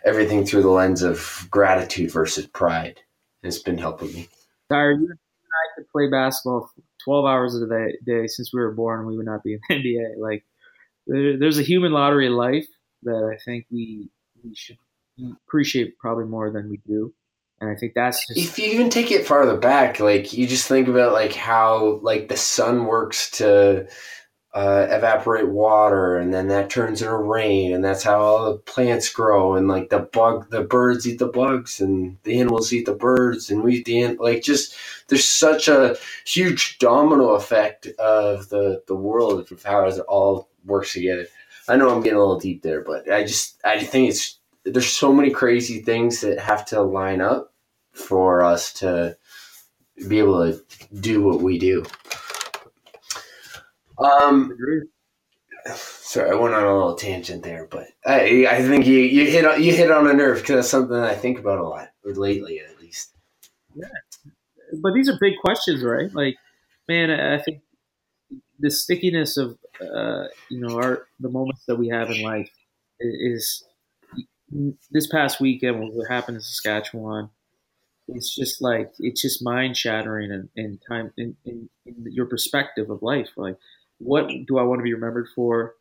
everything 0.04 0.46
through 0.46 0.62
the 0.62 0.68
lens 0.70 1.02
of 1.02 1.48
gratitude 1.50 2.12
versus 2.12 2.46
pride. 2.46 3.00
It's 3.46 3.58
been 3.58 3.78
helping 3.78 4.12
me. 4.12 4.28
Tyler, 4.68 4.92
you 4.92 5.08
and 5.08 5.12
I 5.12 5.66
could 5.76 5.88
play 5.90 6.08
basketball 6.10 6.70
twelve 7.04 7.26
hours 7.26 7.54
a 7.54 7.66
day, 7.66 7.96
day 8.04 8.26
since 8.26 8.52
we 8.52 8.60
were 8.60 8.72
born, 8.72 9.06
we 9.06 9.16
would 9.16 9.26
not 9.26 9.42
be 9.42 9.54
in 9.54 9.60
the 9.68 9.74
NBA. 9.76 10.18
Like 10.18 10.44
there, 11.06 11.38
there's 11.38 11.58
a 11.58 11.62
human 11.62 11.92
lottery 11.92 12.26
in 12.26 12.32
life 12.32 12.66
that 13.04 13.30
I 13.32 13.38
think 13.44 13.66
we 13.70 14.08
we 14.44 14.54
should 14.54 14.78
appreciate 15.46 15.98
probably 15.98 16.24
more 16.24 16.50
than 16.50 16.68
we 16.68 16.78
do. 16.86 17.12
And 17.60 17.70
I 17.70 17.74
think 17.74 17.94
that's 17.94 18.26
just 18.26 18.38
if 18.38 18.58
you 18.58 18.66
even 18.66 18.90
take 18.90 19.10
it 19.10 19.26
farther 19.26 19.56
back, 19.56 19.98
like 19.98 20.32
you 20.32 20.46
just 20.46 20.66
think 20.66 20.88
about 20.88 21.12
like 21.12 21.32
how 21.32 22.00
like 22.02 22.28
the 22.28 22.36
sun 22.36 22.84
works 22.84 23.30
to 23.32 23.88
uh, 24.56 24.86
evaporate 24.88 25.48
water 25.48 26.16
and 26.16 26.32
then 26.32 26.48
that 26.48 26.70
turns 26.70 27.02
into 27.02 27.14
rain 27.14 27.74
and 27.74 27.84
that's 27.84 28.02
how 28.02 28.18
all 28.18 28.50
the 28.50 28.56
plants 28.60 29.12
grow 29.12 29.54
and 29.54 29.68
like 29.68 29.90
the 29.90 29.98
bug 29.98 30.48
the 30.48 30.62
birds 30.62 31.06
eat 31.06 31.18
the 31.18 31.26
bugs 31.26 31.78
and 31.78 32.16
the 32.22 32.40
animals 32.40 32.72
eat 32.72 32.86
the 32.86 32.94
birds 32.94 33.50
and 33.50 33.62
we 33.62 33.74
eat 33.74 33.84
the 33.84 34.00
ant 34.00 34.18
like 34.18 34.42
just 34.42 34.74
there's 35.08 35.28
such 35.28 35.68
a 35.68 35.94
huge 36.24 36.78
domino 36.78 37.34
effect 37.34 37.86
of 37.98 38.48
the 38.48 38.82
the 38.86 38.94
world 38.94 39.46
of 39.52 39.62
how 39.62 39.84
it 39.84 39.98
all 40.08 40.48
works 40.64 40.94
together. 40.94 41.26
I 41.68 41.76
know 41.76 41.94
i'm 41.94 42.02
getting 42.02 42.16
a 42.16 42.20
little 42.20 42.40
deep 42.40 42.62
there 42.62 42.80
but 42.80 43.12
i 43.12 43.24
just 43.24 43.60
i 43.62 43.78
think 43.78 44.08
it's 44.08 44.38
there's 44.64 44.88
so 44.88 45.12
many 45.12 45.28
crazy 45.28 45.82
things 45.82 46.22
that 46.22 46.40
have 46.40 46.64
to 46.66 46.80
line 46.80 47.20
up 47.20 47.52
for 47.92 48.42
us 48.42 48.72
to 48.74 49.18
be 50.08 50.18
able 50.18 50.50
to 50.50 50.64
do 50.94 51.22
what 51.22 51.42
we 51.42 51.58
do 51.58 51.84
um, 53.98 54.52
sorry, 55.74 56.30
I 56.30 56.34
went 56.34 56.54
on 56.54 56.64
a 56.64 56.74
little 56.74 56.94
tangent 56.94 57.42
there, 57.42 57.66
but 57.70 57.88
I 58.04 58.46
I 58.48 58.62
think 58.62 58.86
you, 58.86 58.98
you 58.98 59.26
hit 59.26 59.44
on, 59.44 59.62
you 59.62 59.72
hit 59.72 59.90
on 59.90 60.06
a 60.06 60.12
nerve 60.12 60.38
because 60.38 60.56
that's 60.56 60.68
something 60.68 60.96
I 60.96 61.14
think 61.14 61.38
about 61.38 61.58
a 61.58 61.64
lot 61.64 61.88
or 62.04 62.12
lately, 62.12 62.60
at 62.60 62.80
least. 62.80 63.14
Yeah, 63.74 63.88
but 64.82 64.94
these 64.94 65.08
are 65.08 65.18
big 65.20 65.34
questions, 65.44 65.82
right? 65.82 66.12
Like, 66.14 66.36
man, 66.88 67.10
I 67.10 67.38
think 67.38 67.62
the 68.58 68.70
stickiness 68.70 69.36
of 69.36 69.58
uh, 69.80 70.24
you 70.48 70.60
know 70.60 70.76
our 70.76 71.06
the 71.20 71.28
moments 71.28 71.64
that 71.66 71.76
we 71.76 71.88
have 71.88 72.10
in 72.10 72.22
life 72.22 72.50
is 73.00 73.64
this 74.90 75.06
past 75.08 75.40
weekend 75.40 75.78
what 75.78 76.08
happened 76.08 76.36
in 76.36 76.40
Saskatchewan 76.40 77.30
it's 78.08 78.34
just 78.34 78.62
like 78.62 78.92
it's 78.98 79.22
just 79.22 79.42
mind 79.42 79.76
shattering 79.76 80.30
and, 80.30 80.48
and 80.56 80.78
time 80.88 81.12
in, 81.16 81.36
your 81.84 82.26
perspective 82.26 82.90
of 82.90 83.02
life 83.02 83.28
like 83.36 83.56
what 83.98 84.30
do 84.46 84.58
I 84.58 84.62
want 84.62 84.80
to 84.80 84.84
be 84.84 84.94
remembered 84.94 85.28
for? 85.34 85.74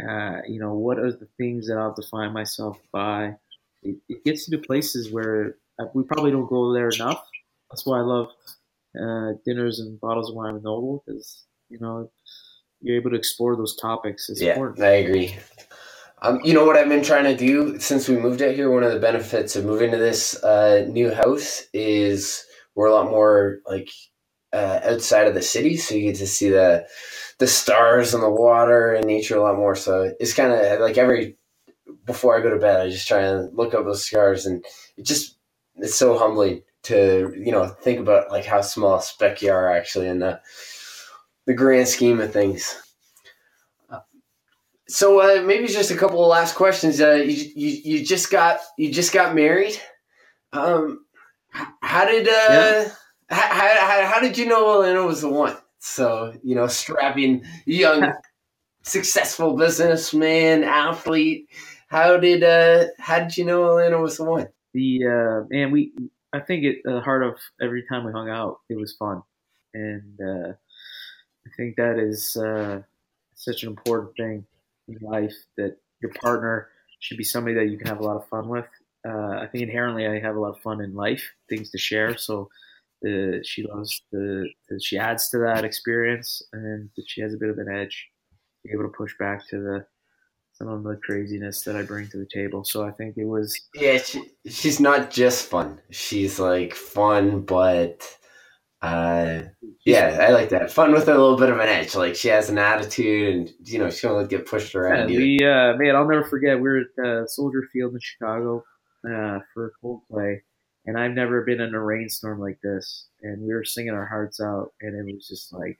Uh, 0.00 0.40
you 0.46 0.60
know, 0.60 0.74
what 0.74 0.98
are 0.98 1.10
the 1.10 1.28
things 1.38 1.66
that 1.68 1.78
I'll 1.78 1.94
define 1.94 2.32
myself 2.32 2.78
by? 2.92 3.36
It, 3.82 3.96
it 4.08 4.24
gets 4.24 4.48
into 4.48 4.64
places 4.66 5.10
where 5.10 5.56
uh, 5.78 5.86
we 5.94 6.02
probably 6.04 6.30
don't 6.30 6.48
go 6.48 6.72
there 6.72 6.88
enough. 6.88 7.26
That's 7.70 7.86
why 7.86 7.98
I 7.98 8.02
love 8.02 8.28
uh, 9.00 9.32
dinners 9.44 9.80
and 9.80 10.00
bottles 10.00 10.30
of 10.30 10.36
wine 10.36 10.54
with 10.54 10.64
Noble 10.64 11.02
because 11.06 11.44
you 11.68 11.78
know 11.78 12.10
you're 12.80 12.96
able 12.96 13.10
to 13.10 13.16
explore 13.16 13.56
those 13.56 13.76
topics. 13.76 14.28
It's 14.28 14.40
yeah, 14.40 14.52
important. 14.52 14.84
I 14.84 14.96
agree. 14.96 15.36
Um, 16.22 16.40
you 16.44 16.54
know 16.54 16.64
what 16.64 16.76
I've 16.76 16.88
been 16.88 17.02
trying 17.02 17.24
to 17.24 17.36
do 17.36 17.78
since 17.78 18.08
we 18.08 18.16
moved 18.16 18.40
out 18.40 18.54
here. 18.54 18.70
One 18.70 18.82
of 18.82 18.92
the 18.92 18.98
benefits 18.98 19.54
of 19.54 19.64
moving 19.64 19.90
to 19.90 19.98
this 19.98 20.42
uh, 20.42 20.86
new 20.88 21.12
house 21.12 21.64
is 21.72 22.44
we're 22.74 22.88
a 22.88 22.94
lot 22.94 23.10
more 23.10 23.58
like 23.66 23.90
uh, 24.56 24.80
outside 24.84 25.26
of 25.28 25.34
the 25.34 25.42
city, 25.42 25.76
so 25.76 25.94
you 25.94 26.10
get 26.10 26.16
to 26.16 26.26
see 26.26 26.48
the 26.48 26.86
the 27.38 27.46
stars 27.46 28.14
and 28.14 28.22
the 28.22 28.30
water 28.30 28.94
and 28.94 29.06
nature 29.06 29.36
a 29.36 29.42
lot 29.42 29.56
more. 29.56 29.74
So 29.76 30.14
it's 30.18 30.32
kind 30.32 30.52
of 30.52 30.80
like 30.80 30.96
every 30.96 31.36
before 32.06 32.36
I 32.36 32.40
go 32.40 32.50
to 32.50 32.58
bed, 32.58 32.80
I 32.80 32.88
just 32.88 33.06
try 33.06 33.20
and 33.20 33.54
look 33.56 33.74
up 33.74 33.84
those 33.84 34.06
stars, 34.06 34.46
and 34.46 34.64
it 34.96 35.04
just 35.04 35.36
it's 35.76 35.94
so 35.94 36.16
humbling 36.16 36.62
to 36.84 37.34
you 37.36 37.52
know 37.52 37.68
think 37.68 37.98
about 38.00 38.30
like 38.30 38.46
how 38.46 38.62
small 38.62 38.96
a 38.96 39.02
speck 39.02 39.42
you 39.42 39.52
are 39.52 39.70
actually 39.70 40.08
in 40.08 40.20
the 40.20 40.40
the 41.44 41.54
grand 41.54 41.88
scheme 41.88 42.20
of 42.20 42.32
things. 42.32 42.80
So 44.88 45.20
uh, 45.20 45.42
maybe 45.42 45.66
just 45.66 45.90
a 45.90 45.96
couple 45.96 46.22
of 46.22 46.28
last 46.28 46.54
questions. 46.54 47.00
Uh, 47.00 47.14
you, 47.14 47.50
you 47.56 47.80
you 47.84 48.06
just 48.06 48.30
got 48.30 48.60
you 48.78 48.90
just 48.90 49.12
got 49.12 49.34
married. 49.34 49.78
Um, 50.52 51.04
how 51.82 52.04
did 52.04 52.28
uh, 52.28 52.30
yeah. 52.30 52.88
How, 53.28 53.36
how, 53.38 54.06
how 54.06 54.20
did 54.20 54.38
you 54.38 54.46
know 54.46 54.82
Elena 54.82 55.04
was 55.04 55.22
the 55.22 55.28
one? 55.28 55.56
So, 55.78 56.34
you 56.42 56.54
know, 56.54 56.66
strapping 56.66 57.44
young, 57.64 58.12
successful 58.82 59.56
businessman, 59.56 60.64
athlete. 60.64 61.48
how 61.88 62.16
did 62.16 62.42
uh 62.42 62.86
how 62.98 63.20
did 63.20 63.36
you 63.36 63.44
know 63.44 63.70
Atlanta 63.70 64.00
was 64.00 64.16
the 64.16 64.24
one? 64.24 64.48
The 64.74 65.06
uh, 65.06 65.46
man, 65.48 65.70
we 65.70 65.92
I 66.32 66.40
think 66.40 66.64
at 66.64 66.76
the 66.84 67.00
heart 67.00 67.22
of 67.22 67.36
every 67.60 67.84
time 67.88 68.04
we 68.04 68.12
hung 68.12 68.28
out, 68.28 68.60
it 68.68 68.76
was 68.76 68.94
fun, 68.96 69.22
and 69.74 70.18
uh, 70.20 70.52
I 71.46 71.50
think 71.56 71.76
that 71.76 71.98
is 71.98 72.36
uh, 72.36 72.82
such 73.34 73.62
an 73.62 73.70
important 73.70 74.16
thing 74.16 74.46
in 74.88 74.98
life 75.00 75.34
that 75.56 75.78
your 76.00 76.12
partner 76.12 76.68
should 77.00 77.16
be 77.16 77.24
somebody 77.24 77.54
that 77.54 77.68
you 77.70 77.78
can 77.78 77.88
have 77.88 78.00
a 78.00 78.04
lot 78.04 78.16
of 78.16 78.28
fun 78.28 78.48
with. 78.48 78.66
Uh, 79.06 79.38
I 79.40 79.46
think 79.50 79.62
inherently 79.62 80.06
I 80.06 80.18
have 80.20 80.36
a 80.36 80.40
lot 80.40 80.56
of 80.56 80.60
fun 80.62 80.80
in 80.80 80.94
life, 80.94 81.32
things 81.48 81.70
to 81.70 81.78
share. 81.78 82.16
So 82.16 82.48
uh, 83.06 83.38
she 83.44 83.62
loves 83.62 84.02
the, 84.12 84.48
the, 84.68 84.80
she 84.80 84.98
adds 84.98 85.28
to 85.30 85.38
that 85.38 85.64
experience, 85.64 86.42
and 86.52 86.90
she 87.06 87.20
has 87.20 87.34
a 87.34 87.38
bit 87.38 87.50
of 87.50 87.58
an 87.58 87.68
edge, 87.72 88.08
to 88.62 88.68
be 88.68 88.74
able 88.74 88.90
to 88.90 88.96
push 88.96 89.12
back 89.18 89.46
to 89.48 89.58
the 89.58 89.86
some 90.52 90.68
of 90.68 90.84
the 90.84 90.98
craziness 91.04 91.62
that 91.62 91.76
I 91.76 91.82
bring 91.82 92.08
to 92.08 92.16
the 92.16 92.28
table. 92.32 92.64
So 92.64 92.82
I 92.82 92.90
think 92.90 93.16
it 93.18 93.26
was 93.26 93.60
yeah. 93.74 93.98
She, 93.98 94.22
she's 94.46 94.80
not 94.80 95.10
just 95.10 95.46
fun; 95.46 95.80
she's 95.90 96.40
like 96.40 96.74
fun, 96.74 97.42
but 97.42 98.02
uh, 98.82 99.42
yeah, 99.84 100.18
I 100.20 100.32
like 100.32 100.50
that. 100.50 100.70
Fun 100.70 100.92
with 100.92 101.08
a 101.08 101.12
little 101.12 101.36
bit 101.36 101.50
of 101.50 101.58
an 101.58 101.68
edge. 101.68 101.94
Like 101.94 102.14
she 102.14 102.28
has 102.28 102.50
an 102.50 102.58
attitude, 102.58 103.34
and 103.34 103.68
you 103.68 103.78
know 103.78 103.90
she 103.90 104.06
won't 104.06 104.30
get 104.30 104.46
pushed 104.46 104.74
around. 104.74 105.10
Yeah, 105.10 105.18
we 105.18 105.38
uh, 105.42 105.76
man, 105.76 105.96
I'll 105.96 106.08
never 106.08 106.24
forget. 106.24 106.60
We 106.60 106.68
are 106.68 106.80
at 106.80 107.04
uh, 107.04 107.26
Soldier 107.26 107.68
Field 107.72 107.94
in 107.94 108.00
Chicago 108.00 108.64
uh, 109.04 109.40
for 109.52 109.72
Coldplay, 109.82 110.40
and 110.86 110.98
I've 110.98 111.12
never 111.12 111.42
been 111.42 111.60
in 111.60 111.74
a 111.74 111.82
rainstorm 111.82 112.40
like 112.40 112.60
this. 112.62 113.06
And 113.22 113.42
we 113.42 113.52
were 113.52 113.64
singing 113.64 113.92
our 113.92 114.06
hearts 114.06 114.40
out, 114.40 114.72
and 114.80 114.96
it 114.96 115.14
was 115.14 115.26
just 115.28 115.52
like 115.52 115.78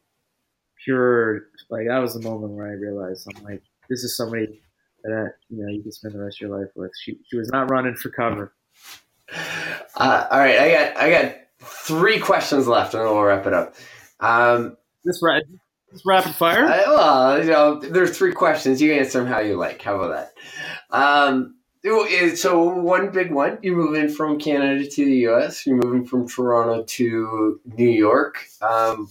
pure. 0.85 1.43
Like 1.71 1.87
that 1.89 1.99
was 1.99 2.15
the 2.15 2.29
moment 2.29 2.53
where 2.53 2.67
I 2.67 2.73
realized 2.73 3.29
I'm 3.37 3.45
like, 3.45 3.63
this 3.89 4.03
is 4.03 4.17
somebody 4.17 4.61
that 5.05 5.35
you 5.49 5.63
know 5.63 5.73
you 5.73 5.83
can 5.83 5.93
spend 5.93 6.15
the 6.15 6.23
rest 6.23 6.39
of 6.43 6.49
your 6.49 6.59
life 6.59 6.71
with. 6.75 6.93
She 7.03 7.19
she 7.31 7.37
was 7.37 7.49
not 7.51 7.71
running 7.71 7.95
for 7.95 8.11
cover. 8.11 8.53
Uh, 9.97 10.27
all 10.31 10.39
right, 10.39 10.59
I 10.59 10.71
got 10.71 10.97
I 10.97 11.11
got 11.11 11.37
three 11.61 12.19
questions 12.19 12.67
left, 12.67 12.95
and 12.95 13.03
then 13.03 13.11
we'll 13.11 13.23
wrap 13.23 13.47
it 13.47 13.53
up. 13.53 13.75
Um, 14.21 14.77
this 15.05 15.21
right. 15.23 15.43
This 15.93 16.03
rapid 16.05 16.35
fire. 16.35 16.67
I, 16.67 16.85
well, 16.89 17.45
you 17.45 17.51
know, 17.51 17.79
there's 17.79 18.19
three 18.19 18.33
questions. 18.33 18.83
You 18.83 18.93
answer 18.93 19.21
them 19.21 19.29
how 19.29 19.39
you 19.39 19.57
like. 19.57 19.81
How 19.81 19.95
about 19.95 20.31
that? 20.91 20.97
Um, 20.97 21.57
so 22.35 22.69
one 22.69 23.11
big 23.11 23.33
one. 23.33 23.59
You're 23.63 23.77
moving 23.77 24.09
from 24.09 24.39
Canada 24.39 24.89
to 24.89 25.05
the 25.05 25.17
U.S. 25.29 25.67
You're 25.67 25.77
moving 25.77 26.05
from 26.05 26.29
Toronto 26.29 26.85
to 26.85 27.61
New 27.65 27.89
York. 27.89 28.47
Um, 28.61 29.09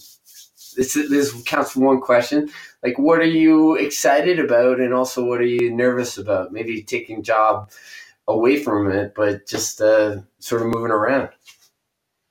this 0.76 0.94
this 0.94 1.42
counts 1.44 1.72
for 1.72 1.82
one 1.82 2.02
question. 2.02 2.50
Like, 2.84 3.00
what 3.00 3.20
are 3.20 3.24
you 3.24 3.76
excited 3.76 4.40
about, 4.40 4.80
and 4.80 4.94
also 4.94 5.24
what 5.26 5.40
are 5.40 5.46
you 5.46 5.74
nervous 5.74 6.18
about? 6.18 6.52
Maybe 6.52 6.84
taking 6.84 7.24
job 7.24 7.72
away 8.28 8.62
from 8.62 8.92
it, 8.92 9.14
but 9.16 9.48
just 9.48 9.82
uh, 9.82 10.18
sort 10.40 10.62
of 10.62 10.68
moving 10.68 10.92
around. 10.92 11.30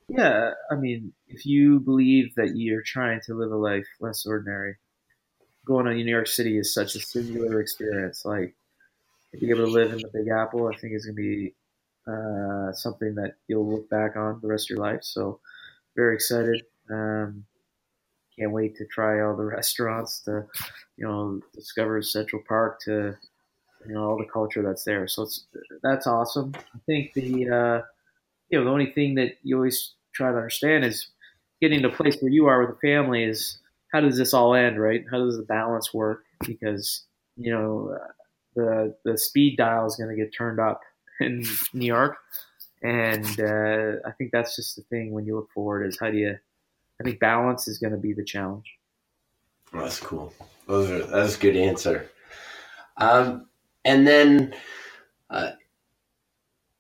Yeah, 0.08 0.50
I 0.70 0.74
mean, 0.74 1.12
if 1.28 1.46
you 1.46 1.80
believe 1.80 2.34
that 2.36 2.56
you're 2.56 2.82
trying 2.82 3.20
to 3.26 3.34
live 3.34 3.50
a 3.50 3.56
life 3.56 3.86
less 4.00 4.26
ordinary, 4.26 4.76
going 5.64 5.86
to 5.86 5.94
New 5.94 6.04
York 6.04 6.26
City 6.26 6.58
is 6.58 6.74
such 6.74 6.94
a 6.94 7.00
singular 7.00 7.60
experience. 7.60 8.24
Like, 8.24 8.54
you're 9.40 9.56
able 9.56 9.66
to 9.66 9.72
live 9.72 9.92
in 9.92 9.98
the 9.98 10.10
Big 10.12 10.28
Apple, 10.28 10.68
I 10.68 10.76
think 10.76 10.94
it's 10.94 11.06
going 11.06 11.16
to 11.16 11.22
be 11.22 11.54
uh, 12.06 12.72
something 12.72 13.14
that 13.14 13.34
you'll 13.48 13.70
look 13.70 13.88
back 13.88 14.16
on 14.16 14.40
the 14.40 14.48
rest 14.48 14.70
of 14.70 14.76
your 14.76 14.84
life. 14.84 15.00
So, 15.02 15.40
very 15.96 16.14
excited. 16.14 16.64
Um, 16.90 17.44
can't 18.38 18.52
wait 18.52 18.76
to 18.76 18.86
try 18.86 19.20
all 19.20 19.36
the 19.36 19.44
restaurants, 19.56 20.20
to 20.20 20.46
you 20.96 21.06
know, 21.06 21.40
discover 21.54 22.02
Central 22.02 22.42
Park, 22.46 22.80
to 22.82 23.16
you 23.86 23.94
know 23.94 24.10
all 24.10 24.18
the 24.18 24.24
culture 24.24 24.62
that's 24.62 24.84
there. 24.84 25.06
So 25.08 25.22
it's 25.22 25.46
that's 25.82 26.06
awesome. 26.06 26.54
I 26.56 26.78
think 26.86 27.12
the 27.14 27.48
uh, 27.48 27.82
you 28.48 28.58
know, 28.58 28.64
the 28.64 28.70
only 28.70 28.92
thing 28.92 29.14
that 29.16 29.38
you 29.42 29.56
always 29.56 29.94
try 30.14 30.30
to 30.30 30.36
understand 30.36 30.84
is 30.84 31.08
getting 31.60 31.82
to 31.82 31.88
a 31.88 31.92
place 31.92 32.16
where 32.20 32.30
you 32.30 32.46
are 32.46 32.60
with 32.60 32.76
a 32.76 32.80
family 32.80 33.24
is 33.24 33.58
how 33.92 34.00
does 34.00 34.18
this 34.18 34.34
all 34.34 34.54
end, 34.54 34.80
right? 34.80 35.04
How 35.10 35.18
does 35.18 35.36
the 35.36 35.44
balance 35.44 35.94
work? 35.94 36.24
Because 36.46 37.04
you 37.36 37.52
know, 37.52 37.96
the 38.54 38.94
the 39.04 39.18
speed 39.18 39.56
dial 39.56 39.86
is 39.86 39.96
going 39.96 40.10
to 40.10 40.16
get 40.16 40.34
turned 40.36 40.60
up 40.60 40.80
in 41.20 41.44
New 41.72 41.86
York, 41.86 42.16
and 42.82 43.40
uh, 43.40 44.06
I 44.06 44.12
think 44.12 44.30
that's 44.32 44.56
just 44.56 44.76
the 44.76 44.82
thing 44.82 45.12
when 45.12 45.26
you 45.26 45.36
look 45.36 45.50
forward 45.52 45.86
is 45.86 45.98
how 46.00 46.10
do 46.10 46.16
you? 46.16 46.36
I 47.00 47.04
think 47.04 47.18
balance 47.18 47.66
is 47.66 47.78
going 47.78 47.92
to 47.92 47.98
be 47.98 48.12
the 48.12 48.24
challenge. 48.24 48.66
That's 49.72 49.98
cool. 49.98 50.32
Those 50.66 50.90
are 50.90 51.02
that's 51.02 51.36
a 51.36 51.40
good 51.40 51.56
answer. 51.56 52.10
Um, 52.96 53.46
and 53.84 54.06
then 54.06 54.54
uh, 55.30 55.52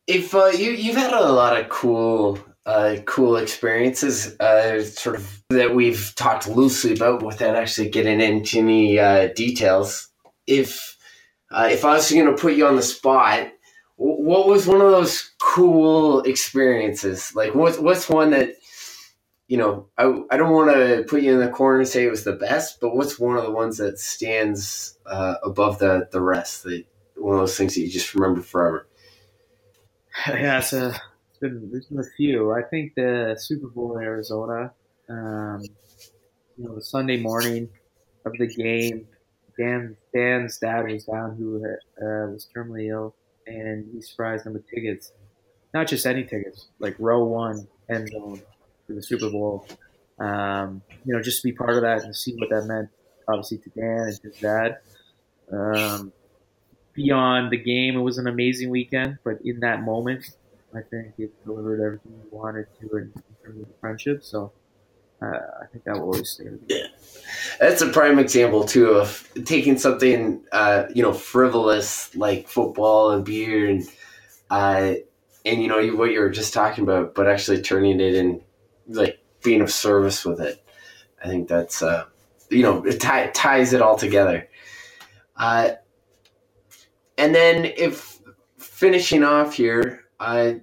if 0.06 0.34
uh, 0.34 0.46
you 0.46 0.72
you've 0.72 0.96
had 0.96 1.12
a 1.12 1.32
lot 1.32 1.60
of 1.60 1.68
cool 1.68 2.38
uh, 2.66 2.96
cool 3.04 3.36
experiences, 3.36 4.38
uh, 4.40 4.82
sort 4.82 5.16
of 5.16 5.42
that 5.50 5.74
we've 5.74 6.12
talked 6.16 6.48
loosely 6.48 6.94
about 6.94 7.22
without 7.22 7.56
actually 7.56 7.90
getting 7.90 8.20
into 8.20 8.58
any 8.58 8.98
uh, 8.98 9.28
details. 9.34 10.08
If 10.46 10.93
uh, 11.54 11.68
if 11.70 11.84
I 11.84 11.94
was 11.94 12.10
going 12.10 12.26
to 12.26 12.32
put 12.32 12.54
you 12.54 12.66
on 12.66 12.74
the 12.74 12.82
spot, 12.82 13.48
what 13.96 14.48
was 14.48 14.66
one 14.66 14.80
of 14.80 14.90
those 14.90 15.30
cool 15.40 16.20
experiences? 16.22 17.32
Like, 17.36 17.54
what's 17.54 17.78
what's 17.78 18.08
one 18.08 18.30
that 18.30 18.56
you 19.46 19.56
know? 19.56 19.86
I 19.96 20.22
I 20.32 20.36
don't 20.36 20.52
want 20.52 20.72
to 20.72 21.04
put 21.08 21.22
you 21.22 21.32
in 21.32 21.38
the 21.38 21.48
corner 21.48 21.78
and 21.78 21.88
say 21.88 22.04
it 22.04 22.10
was 22.10 22.24
the 22.24 22.32
best, 22.32 22.80
but 22.80 22.96
what's 22.96 23.20
one 23.20 23.36
of 23.36 23.44
the 23.44 23.52
ones 23.52 23.78
that 23.78 24.00
stands 24.00 24.98
uh, 25.06 25.36
above 25.44 25.78
the 25.78 26.08
the 26.10 26.20
rest? 26.20 26.64
That 26.64 26.84
one 27.16 27.34
of 27.36 27.40
those 27.40 27.56
things 27.56 27.74
that 27.74 27.82
you 27.82 27.88
just 27.88 28.14
remember 28.14 28.42
forever. 28.42 28.88
Yeah, 30.28 30.58
it's 30.58 30.72
a 30.72 30.88
it's 31.30 31.38
been 31.40 31.68
there's 31.70 31.86
been 31.86 32.00
a 32.00 32.16
few. 32.16 32.52
I 32.52 32.62
think 32.62 32.94
the 32.96 33.36
Super 33.38 33.68
Bowl 33.68 33.96
in 33.96 34.04
Arizona, 34.04 34.72
um, 35.08 35.60
you 36.56 36.64
know, 36.64 36.74
the 36.74 36.82
Sunday 36.82 37.20
morning 37.20 37.68
of 38.24 38.32
the 38.38 38.46
game, 38.46 39.06
Dan 39.56 39.96
Dan's 40.14 40.58
dad 40.58 40.88
was 40.88 41.04
down 41.04 41.36
who 41.36 41.64
uh, 41.64 42.30
was 42.30 42.48
terminally 42.54 42.88
ill, 42.90 43.14
and 43.46 43.86
he 43.92 44.00
surprised 44.00 44.46
him 44.46 44.52
with 44.52 44.68
tickets, 44.68 45.12
not 45.72 45.88
just 45.88 46.06
any 46.06 46.24
tickets, 46.24 46.68
like 46.78 46.94
row 46.98 47.24
one 47.24 47.66
end 47.90 48.08
zone 48.08 48.40
for 48.86 48.92
the 48.92 49.02
Super 49.02 49.30
Bowl. 49.30 49.66
Um, 50.18 50.82
you 51.04 51.14
know, 51.14 51.20
just 51.20 51.42
to 51.42 51.48
be 51.48 51.52
part 51.52 51.74
of 51.74 51.82
that 51.82 52.04
and 52.04 52.14
see 52.14 52.34
what 52.36 52.48
that 52.50 52.66
meant, 52.66 52.88
obviously 53.28 53.58
to 53.58 53.70
Dan 53.70 54.08
and 54.08 54.18
his 54.22 54.40
dad. 54.40 54.78
Um, 55.50 56.12
beyond 56.92 57.50
the 57.50 57.56
game, 57.56 57.96
it 57.96 58.02
was 58.02 58.18
an 58.18 58.26
amazing 58.26 58.70
weekend. 58.70 59.18
But 59.24 59.40
in 59.44 59.60
that 59.60 59.82
moment, 59.82 60.30
I 60.74 60.80
think 60.82 61.14
it 61.18 61.32
delivered 61.44 61.84
everything 61.84 62.12
we 62.12 62.38
wanted 62.38 62.66
to 62.80 62.96
in, 62.96 63.12
terms 63.44 63.62
of 63.62 63.68
friendship. 63.80 64.24
So 64.24 64.52
uh, 65.32 65.62
I 65.62 65.66
think 65.66 65.84
that 65.84 65.94
will 65.94 66.02
always 66.02 66.30
stay. 66.30 66.44
Yeah, 66.68 66.86
that's 67.58 67.82
a 67.82 67.88
prime 67.88 68.18
example 68.18 68.64
too 68.64 68.88
of 68.88 69.28
taking 69.44 69.78
something 69.78 70.44
uh, 70.52 70.84
you 70.94 71.02
know 71.02 71.12
frivolous 71.12 72.14
like 72.14 72.48
football 72.48 73.10
and 73.10 73.24
beer 73.24 73.68
and 73.68 73.84
uh, 74.50 74.94
and 75.44 75.62
you 75.62 75.68
know 75.68 75.86
what 75.96 76.10
you 76.10 76.20
were 76.20 76.30
just 76.30 76.54
talking 76.54 76.84
about, 76.84 77.14
but 77.14 77.28
actually 77.28 77.62
turning 77.62 78.00
it 78.00 78.14
in 78.14 78.42
like 78.88 79.18
being 79.42 79.60
of 79.60 79.70
service 79.70 80.24
with 80.24 80.40
it. 80.40 80.64
I 81.22 81.28
think 81.28 81.48
that's 81.48 81.82
uh, 81.82 82.04
you 82.50 82.62
know 82.62 82.84
it 82.84 83.00
ties 83.00 83.72
it 83.72 83.82
all 83.82 83.96
together. 83.96 84.48
Uh, 85.36 85.70
and 87.18 87.34
then 87.34 87.64
if 87.64 88.20
finishing 88.58 89.24
off 89.24 89.54
here, 89.54 90.04
I 90.18 90.60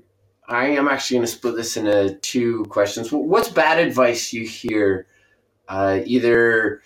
I 0.52 0.68
am 0.68 0.88
actually 0.90 1.18
going 1.18 1.28
to 1.28 1.34
split 1.34 1.56
this 1.56 1.78
into 1.78 2.16
two 2.22 2.66
questions. 2.66 3.12
What's 3.12 3.50
bad 3.50 3.80
advice 3.80 4.34
you 4.34 4.46
hear, 4.46 5.08
uh, 5.70 6.02
either 6.06 6.82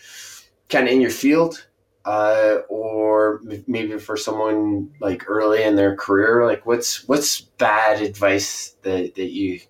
kind 0.69 0.87
of 0.87 0.93
in 0.93 1.01
your 1.01 1.11
field, 1.11 1.67
uh, 2.05 2.59
or 2.69 3.41
maybe 3.67 3.97
for 3.99 4.17
someone 4.17 4.91
like 5.01 5.29
early 5.29 5.63
in 5.63 5.75
their 5.75 5.95
career? 5.97 6.45
Like, 6.45 6.65
what's 6.67 7.07
what's 7.07 7.41
bad 7.41 8.01
advice 8.01 8.77
that 8.83 9.15
that 9.15 9.31
you 9.31 9.61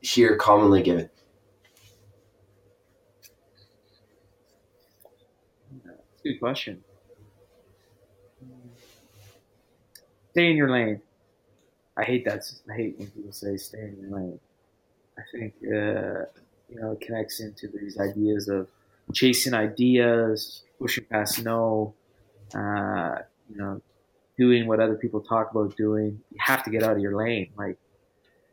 hear 0.00 0.36
commonly 0.38 0.82
given? 0.82 1.10
That's 5.84 6.24
a 6.26 6.28
Good 6.28 6.40
question. 6.40 6.84
stay 10.32 10.50
in 10.50 10.56
your 10.56 10.70
lane. 10.70 11.00
I 11.96 12.04
hate 12.04 12.24
that. 12.24 12.42
I 12.70 12.74
hate 12.74 12.98
when 12.98 13.08
people 13.08 13.32
say 13.32 13.56
stay 13.56 13.80
in 13.80 13.98
your 14.00 14.18
lane. 14.18 14.40
I 15.16 15.22
think 15.32 15.54
uh, 15.62 16.26
you 16.68 16.80
know 16.80 16.92
it 16.92 17.00
connects 17.00 17.40
into 17.40 17.68
these 17.68 17.98
ideas 17.98 18.48
of 18.48 18.68
chasing 19.12 19.54
ideas, 19.54 20.62
pushing 20.78 21.04
past 21.04 21.44
no, 21.44 21.94
uh, 22.54 23.18
you 23.48 23.56
know, 23.56 23.80
doing 24.36 24.66
what 24.66 24.80
other 24.80 24.96
people 24.96 25.20
talk 25.20 25.50
about 25.52 25.76
doing. 25.76 26.20
You 26.30 26.38
have 26.40 26.64
to 26.64 26.70
get 26.70 26.82
out 26.82 26.92
of 26.92 26.98
your 26.98 27.16
lane. 27.16 27.50
Like 27.56 27.78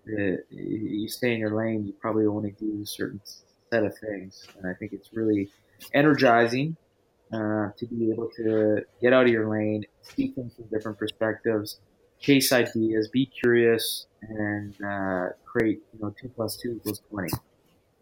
uh, 0.07 0.37
you 0.49 1.07
stay 1.07 1.33
in 1.33 1.39
your 1.39 1.55
lane, 1.55 1.85
you 1.85 1.93
probably 1.93 2.25
only 2.25 2.51
do 2.51 2.81
a 2.83 2.85
certain 2.85 3.21
set 3.71 3.83
of 3.83 3.97
things, 3.97 4.45
and 4.57 4.67
I 4.67 4.73
think 4.75 4.93
it's 4.93 5.09
really 5.13 5.49
energizing 5.93 6.77
uh, 7.33 7.69
to 7.77 7.85
be 7.89 8.11
able 8.11 8.29
to 8.35 8.83
get 9.01 9.13
out 9.13 9.25
of 9.25 9.31
your 9.31 9.49
lane, 9.49 9.85
see 10.01 10.27
things 10.27 10.53
from 10.53 10.65
different 10.65 10.97
perspectives, 10.97 11.79
chase 12.21 12.51
ideas, 12.53 13.09
be 13.09 13.25
curious, 13.25 14.05
and 14.21 14.73
uh, 14.81 15.29
create 15.45 15.81
you 15.93 15.99
know 16.01 16.13
two 16.21 16.29
plus 16.29 16.55
two 16.57 16.75
equals 16.77 17.01
twenty. 17.09 17.31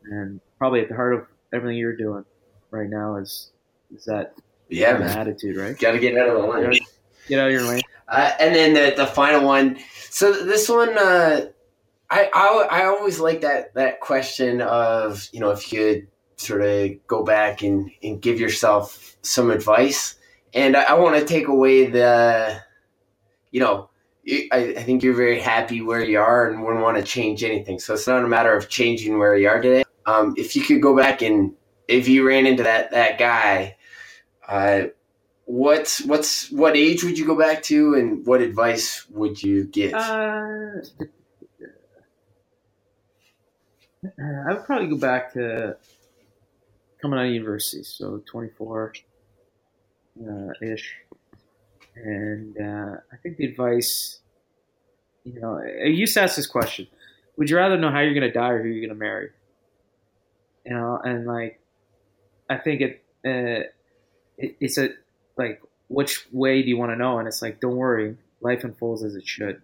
And 0.05 0.39
probably 0.57 0.81
at 0.81 0.89
the 0.89 0.95
heart 0.95 1.13
of 1.15 1.25
everything 1.53 1.77
you're 1.77 1.95
doing 1.95 2.25
right 2.71 2.89
now 2.89 3.15
is 3.17 3.51
is 3.95 4.05
that 4.05 4.33
Yeah, 4.69 4.91
kind 4.91 5.03
of 5.03 5.09
attitude, 5.09 5.55
right? 5.57 5.77
Got 5.77 5.93
to 5.93 5.99
get 5.99 6.17
out 6.17 6.29
of 6.29 6.41
the 6.41 6.47
line. 6.47 6.79
Get 7.27 7.39
out 7.39 7.47
of 7.47 7.53
your 7.53 7.63
lane. 7.63 7.81
Uh, 8.07 8.31
and 8.39 8.55
then 8.55 8.73
the, 8.73 8.95
the 8.95 9.07
final 9.07 9.45
one. 9.45 9.77
So 10.09 10.31
this 10.31 10.67
one, 10.67 10.97
uh, 10.97 11.47
I, 12.09 12.29
I 12.33 12.67
I 12.71 12.85
always 12.85 13.19
like 13.19 13.41
that 13.41 13.73
that 13.75 13.99
question 13.99 14.61
of 14.61 15.27
you 15.31 15.39
know 15.39 15.51
if 15.51 15.71
you 15.71 15.79
could 15.79 16.07
sort 16.37 16.61
of 16.61 16.91
go 17.07 17.23
back 17.23 17.61
and, 17.61 17.91
and 18.01 18.21
give 18.21 18.39
yourself 18.39 19.17
some 19.21 19.51
advice, 19.51 20.15
and 20.53 20.75
I, 20.75 20.83
I 20.83 20.93
want 20.93 21.19
to 21.19 21.25
take 21.25 21.47
away 21.49 21.85
the, 21.87 22.61
you 23.51 23.59
know, 23.59 23.88
I, 24.51 24.57
I 24.77 24.83
think 24.83 25.03
you're 25.03 25.15
very 25.15 25.39
happy 25.39 25.81
where 25.81 26.03
you 26.03 26.19
are 26.19 26.49
and 26.49 26.63
wouldn't 26.63 26.83
want 26.83 26.97
to 26.97 27.03
change 27.03 27.43
anything. 27.43 27.79
So 27.79 27.93
it's 27.93 28.07
not 28.07 28.23
a 28.23 28.27
matter 28.27 28.55
of 28.55 28.69
changing 28.69 29.17
where 29.17 29.35
you 29.35 29.47
are 29.47 29.61
today. 29.61 29.83
Um, 30.05 30.33
if 30.37 30.55
you 30.55 30.63
could 30.63 30.81
go 30.81 30.95
back 30.95 31.21
and 31.21 31.53
if 31.87 32.07
you 32.07 32.27
ran 32.27 32.45
into 32.45 32.63
that 32.63 32.91
that 32.91 33.17
guy, 33.17 33.77
uh, 34.47 34.87
what's 35.45 36.01
what's 36.01 36.51
what 36.51 36.77
age 36.77 37.03
would 37.03 37.17
you 37.17 37.25
go 37.25 37.35
back 37.35 37.63
to 37.63 37.95
and 37.95 38.25
what 38.25 38.41
advice 38.41 39.05
would 39.09 39.41
you 39.41 39.65
give 39.65 39.93
Uh, 44.03 44.47
I 44.47 44.53
would 44.53 44.63
probably 44.65 44.87
go 44.87 44.97
back 44.97 45.33
to 45.33 45.75
coming 47.01 47.19
out 47.19 47.25
of 47.25 47.31
university, 47.31 47.83
so 47.83 48.21
24 48.25 48.93
uh, 50.21 50.47
ish. 50.61 50.95
And 52.03 52.57
uh, 52.57 52.97
I 53.11 53.17
think 53.21 53.37
the 53.37 53.45
advice, 53.45 54.19
you 55.23 55.39
know, 55.39 55.59
I 55.59 55.87
used 55.87 56.13
to 56.15 56.21
ask 56.21 56.35
this 56.35 56.47
question 56.47 56.87
Would 57.37 57.49
you 57.49 57.57
rather 57.57 57.77
know 57.77 57.91
how 57.91 57.99
you're 57.99 58.13
going 58.13 58.31
to 58.31 58.31
die 58.31 58.49
or 58.49 58.63
who 58.63 58.69
you're 58.69 58.87
going 58.87 58.97
to 58.97 59.05
marry? 59.05 59.29
You 60.65 60.73
know, 60.73 60.99
and 61.03 61.25
like, 61.25 61.59
I 62.49 62.57
think 62.57 62.81
it, 62.81 63.03
uh, 63.25 63.67
it 64.37 64.55
it's 64.59 64.77
a, 64.77 64.89
like, 65.37 65.61
which 65.87 66.27
way 66.31 66.61
do 66.61 66.69
you 66.69 66.77
want 66.77 66.91
to 66.91 66.95
know? 66.95 67.17
And 67.19 67.27
it's 67.27 67.41
like, 67.41 67.59
don't 67.59 67.75
worry, 67.75 68.17
life 68.41 68.63
unfolds 68.63 69.03
as 69.03 69.15
it 69.15 69.27
should 69.27 69.61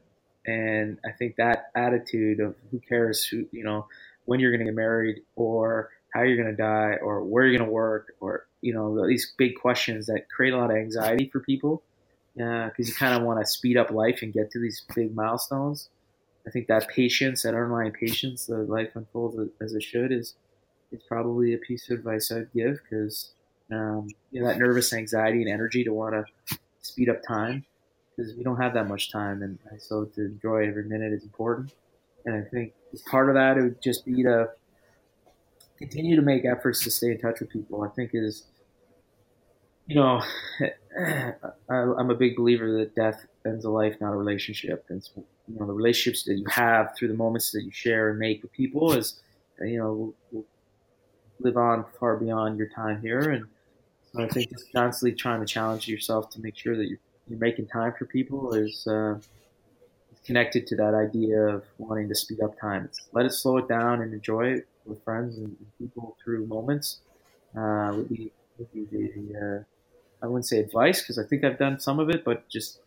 and 0.47 0.99
I 1.05 1.11
think 1.11 1.36
that 1.38 1.71
attitude 1.75 2.39
of 2.39 2.55
who 2.71 2.79
cares 2.79 3.25
who 3.25 3.45
you 3.51 3.63
know 3.63 3.88
when 4.25 4.39
you're 4.39 4.51
going 4.51 4.59
to 4.59 4.65
get 4.65 4.75
married 4.75 5.21
or 5.36 5.89
how 6.13 6.21
you're 6.21 6.38
going 6.38 6.55
to 6.55 6.61
die 6.61 6.95
or 7.01 7.23
where 7.23 7.45
you're 7.45 7.57
going 7.57 7.67
to 7.67 7.73
work 7.73 8.13
or 8.19 8.47
you 8.61 8.73
know 8.73 9.07
these 9.07 9.33
big 9.38 9.55
questions 9.59 10.07
that 10.07 10.29
create 10.29 10.53
a 10.53 10.57
lot 10.57 10.71
of 10.71 10.77
anxiety 10.77 11.29
for 11.31 11.39
people 11.39 11.83
because 12.36 12.88
you 12.88 12.93
kind 12.93 13.15
of 13.15 13.23
want 13.23 13.39
to 13.39 13.45
speed 13.45 13.77
up 13.77 13.91
life 13.91 14.21
and 14.21 14.33
get 14.33 14.51
to 14.51 14.59
these 14.59 14.83
big 14.93 15.15
milestones. 15.15 15.89
I 16.47 16.51
think 16.51 16.67
that 16.67 16.88
patience, 16.89 17.43
that 17.43 17.49
underlying 17.49 17.91
patience, 17.91 18.45
the 18.45 18.57
life 18.57 18.91
unfolds 18.95 19.38
as 19.61 19.73
it 19.73 19.83
should, 19.83 20.11
is 20.11 20.36
is 20.91 21.01
probably 21.07 21.53
a 21.53 21.57
piece 21.57 21.89
of 21.89 21.99
advice 21.99 22.31
I'd 22.31 22.53
give 22.53 22.79
because 22.83 23.31
um, 23.71 24.07
you 24.31 24.41
know 24.41 24.47
that 24.47 24.59
nervous 24.59 24.93
anxiety 24.93 25.41
and 25.41 25.51
energy 25.51 25.83
to 25.83 25.91
want 25.91 26.13
to 26.13 26.57
speed 26.81 27.09
up 27.09 27.23
time 27.27 27.65
because 28.15 28.33
we 28.36 28.43
don't 28.43 28.57
have 28.57 28.73
that 28.73 28.88
much 28.88 29.11
time, 29.11 29.41
and 29.41 29.57
and 29.69 29.81
so 29.81 30.05
to 30.05 30.21
enjoy 30.25 30.67
every 30.67 30.83
minute 30.83 31.13
is 31.13 31.23
important. 31.23 31.73
And 32.25 32.36
I 32.36 32.47
think 32.49 32.73
as 32.93 33.01
part 33.03 33.29
of 33.29 33.36
that, 33.36 33.57
it 33.57 33.61
would 33.61 33.81
just 33.81 34.05
be 34.05 34.23
to 34.23 34.49
continue 35.77 36.15
to 36.15 36.21
make 36.21 36.45
efforts 36.45 36.83
to 36.83 36.91
stay 36.91 37.11
in 37.11 37.19
touch 37.19 37.39
with 37.39 37.49
people. 37.49 37.83
I 37.83 37.89
think 37.89 38.11
is, 38.13 38.45
you 39.88 39.95
know, 39.95 40.21
I, 40.61 41.33
I'm 41.69 42.09
a 42.09 42.15
big 42.15 42.36
believer 42.36 42.79
that 42.79 42.95
death 42.95 43.25
ends 43.45 43.65
a 43.65 43.69
life, 43.69 43.95
not 43.99 44.13
a 44.13 44.17
relationship. 44.17 44.86
And 44.89 45.03
so, 45.03 45.23
you 45.47 45.59
know, 45.59 45.65
the 45.65 45.73
relationships 45.73 46.23
that 46.23 46.36
you 46.36 46.45
have 46.49 46.95
through 46.95 47.09
the 47.09 47.13
moments 47.13 47.51
that 47.51 47.63
you 47.63 47.71
share 47.71 48.09
and 48.09 48.19
make 48.19 48.41
with 48.41 48.51
people 48.51 48.93
is, 48.93 49.21
you 49.61 49.77
know, 49.77 50.13
will, 50.31 50.45
live 51.41 51.57
on 51.57 51.86
far 51.99 52.15
beyond 52.15 52.57
your 52.57 52.69
time 52.69 53.01
here. 53.01 53.19
And 53.19 53.45
so 54.13 54.23
I 54.23 54.29
think 54.29 54.49
just 54.49 54.71
constantly 54.73 55.17
trying 55.17 55.41
to 55.41 55.45
challenge 55.45 55.88
yourself 55.88 56.29
to 56.31 56.39
make 56.39 56.55
sure 56.55 56.77
that 56.77 56.88
you're 56.88 56.99
you're 57.27 57.39
making 57.39 57.67
time 57.67 57.93
for 57.97 58.05
people 58.05 58.53
is 58.53 58.86
uh, 58.88 59.17
connected 60.25 60.67
to 60.67 60.75
that 60.75 60.93
idea 60.93 61.39
of 61.41 61.63
wanting 61.77 62.07
to 62.09 62.15
speed 62.15 62.41
up 62.41 62.59
time. 62.59 62.86
It's 62.86 63.01
let 63.13 63.25
it 63.25 63.31
slow 63.31 63.57
it 63.57 63.67
down 63.67 64.01
and 64.01 64.13
enjoy 64.13 64.53
it 64.53 64.67
with 64.86 65.03
friends 65.03 65.38
and, 65.38 65.47
and 65.47 65.77
people 65.79 66.15
through 66.23 66.45
moments. 66.45 66.99
Uh, 67.57 67.93
would 67.95 68.09
be 68.09 68.31
would 68.57 68.71
be 68.73 68.86
the 68.86 69.39
uh, 69.39 69.63
I 70.22 70.28
wouldn't 70.28 70.47
say 70.47 70.59
advice 70.59 71.01
because 71.01 71.20
I 71.20 71.24
think 71.24 71.43
I've 71.43 71.59
done 71.59 71.80
some 71.80 71.99
of 71.99 72.09
it, 72.09 72.24
but 72.24 72.47
just 72.49 72.80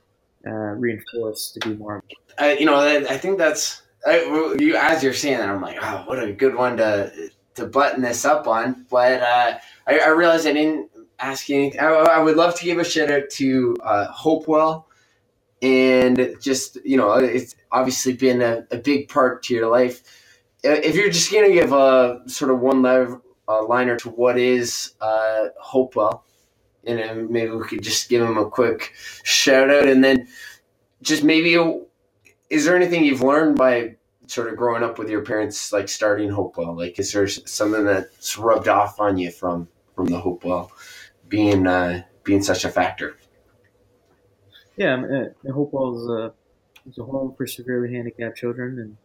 uh, 0.47 0.51
reinforce 0.51 1.51
to 1.53 1.61
do 1.61 1.76
more. 1.76 2.03
I, 2.39 2.55
you 2.55 2.66
know 2.66 2.76
I, 2.76 2.97
I 2.99 3.18
think 3.18 3.39
that's 3.39 3.83
I, 4.07 4.57
you 4.59 4.76
as 4.76 5.03
you're 5.03 5.12
saying 5.12 5.39
that 5.39 5.49
i'm 5.49 5.61
like 5.61 5.79
oh 5.83 6.05
what 6.07 6.22
a 6.22 6.33
good 6.33 6.55
one 6.55 6.76
to 6.76 7.31
to 7.57 7.66
button 7.66 8.03
this 8.03 8.24
up 8.24 8.47
on 8.47 8.87
but 8.89 9.20
uh, 9.20 9.59
I, 9.87 9.99
I 9.99 10.09
realized 10.09 10.47
i 10.47 10.53
didn't 10.53 10.91
ask 11.18 11.49
you 11.49 11.57
anything 11.57 11.81
I, 11.81 11.87
I 11.87 12.18
would 12.20 12.37
love 12.37 12.55
to 12.57 12.64
give 12.64 12.79
a 12.79 12.85
shout 12.85 13.11
out 13.11 13.29
to 13.31 13.76
uh, 13.83 14.07
hopewell 14.07 14.87
and 15.62 16.37
just 16.41 16.79
you 16.85 16.97
know 16.97 17.14
it's 17.14 17.57
obviously 17.72 18.12
been 18.12 18.41
a, 18.41 18.64
a 18.70 18.76
big 18.76 19.09
part 19.09 19.43
to 19.45 19.55
your 19.55 19.68
life 19.68 20.03
if 20.62 20.95
you're 20.95 21.11
just 21.11 21.33
going 21.33 21.49
to 21.49 21.53
give 21.53 21.72
a 21.72 22.20
sort 22.26 22.51
of 22.53 22.61
one 22.61 22.83
lev- 22.83 23.20
uh, 23.49 23.66
liner 23.66 23.97
to 23.97 24.11
what 24.11 24.39
is 24.39 24.95
uh, 25.01 25.47
hopewell 25.59 26.24
and 26.87 26.99
then 26.99 27.33
maybe 27.33 27.53
we 27.53 27.64
could 27.64 27.83
just 27.83 28.09
give 28.09 28.20
them 28.22 28.39
a 28.39 28.49
quick 28.49 28.93
shout 29.22 29.70
out 29.70 29.87
and 29.87 30.03
then 30.03 30.26
just 31.03 31.22
maybe 31.24 31.55
is 32.51 32.64
there 32.64 32.76
anything 32.76 33.05
you've 33.05 33.22
learned 33.22 33.57
by 33.57 33.95
sort 34.26 34.49
of 34.49 34.57
growing 34.57 34.83
up 34.83 34.99
with 34.99 35.09
your 35.09 35.22
parents 35.22 35.72
like 35.72 35.89
starting 35.89 36.31
hopewell 36.31 36.76
like 36.76 36.99
is 36.99 37.12
there 37.12 37.26
something 37.29 37.85
that's 37.85 38.37
rubbed 38.39 38.68
off 38.68 39.01
on 39.01 39.18
you 39.18 39.31
from 39.31 39.68
from 39.95 40.07
the 40.07 40.18
hopewell 40.18 40.70
being 41.29 41.66
uh 41.66 42.03
being 42.24 42.43
such 42.43 42.64
a 42.64 42.68
factor 42.68 43.16
Yeah, 44.79 44.95
um, 44.95 45.05
uh, 45.05 45.53
Hopewell 45.53 45.99
is 45.99 46.09
a, 46.09 46.33
is 46.89 46.99
a 46.99 47.05
home 47.05 47.35
for 47.37 47.47
severely 47.47 47.93
handicapped 47.93 48.37
children, 48.37 48.79
and 48.79 48.97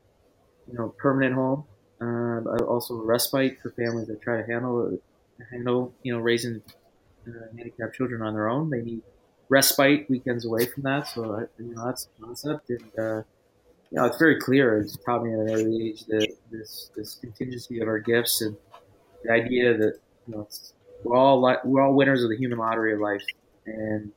you 0.71 0.77
know, 0.77 0.93
permanent 0.97 1.33
home. 1.33 1.65
Uh, 1.99 2.41
but 2.41 2.61
also 2.63 2.95
a 2.95 3.03
respite 3.03 3.57
for 3.61 3.71
families 3.71 4.07
that 4.07 4.21
try 4.21 4.37
to 4.37 4.45
handle 4.45 4.97
handle 5.51 5.93
you 6.03 6.13
know 6.13 6.19
raising 6.19 6.61
uh, 7.27 7.55
handicapped 7.55 7.95
children 7.95 8.21
on 8.21 8.33
their 8.33 8.49
own. 8.49 8.69
They 8.69 8.81
need 8.81 9.01
respite 9.49 10.09
weekends 10.09 10.45
away 10.45 10.65
from 10.65 10.83
that. 10.83 11.07
So 11.07 11.47
you 11.59 11.75
know 11.75 11.85
that's 11.85 12.05
the 12.05 12.25
concept, 12.25 12.69
and 12.69 12.91
uh, 12.97 13.23
you 13.91 13.97
know 13.97 14.05
it's 14.05 14.17
very 14.17 14.39
clear. 14.39 14.79
It's 14.79 14.97
me 14.97 15.33
at 15.33 15.39
an 15.39 15.49
early 15.49 15.89
age 15.89 16.05
that 16.05 16.35
this 16.51 16.89
this 16.95 17.15
contingency 17.15 17.79
of 17.81 17.87
our 17.87 17.99
gifts 17.99 18.41
and 18.41 18.55
the 19.23 19.31
idea 19.31 19.77
that 19.77 19.99
you 20.27 20.35
know 20.35 20.47
we're 21.03 21.17
all 21.17 21.41
li- 21.41 21.61
we're 21.63 21.81
all 21.81 21.93
winners 21.93 22.23
of 22.23 22.29
the 22.29 22.37
human 22.37 22.57
lottery 22.57 22.93
of 22.93 22.99
life, 22.99 23.23
and 23.65 24.11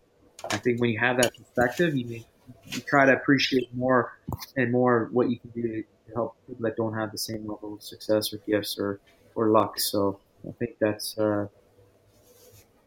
I 0.51 0.57
think 0.59 0.81
when 0.81 0.91
you 0.91 0.99
have 0.99 1.21
that 1.21 1.33
perspective, 1.37 1.97
you, 1.97 2.23
you 2.65 2.81
try 2.81 3.07
to 3.07 3.13
appreciate 3.13 3.75
more 3.75 4.13
and 4.57 4.71
more 4.71 5.09
what 5.13 5.31
you 5.31 5.39
can 5.39 5.51
do 5.51 5.63
to 5.63 5.85
help 6.15 6.37
people 6.47 6.63
that 6.63 6.77
don't 6.77 6.95
have 6.95 7.13
the 7.13 7.19
same 7.19 7.47
level 7.47 7.75
of 7.75 7.83
success 7.83 8.33
or 8.33 8.39
gifts 8.47 8.79
or, 8.79 9.01
or 9.35 9.51
luck. 9.51 9.79
So 9.81 10.21
I 10.47 10.53
think 10.53 10.77
that's 10.81 11.19
uh, 11.19 11.47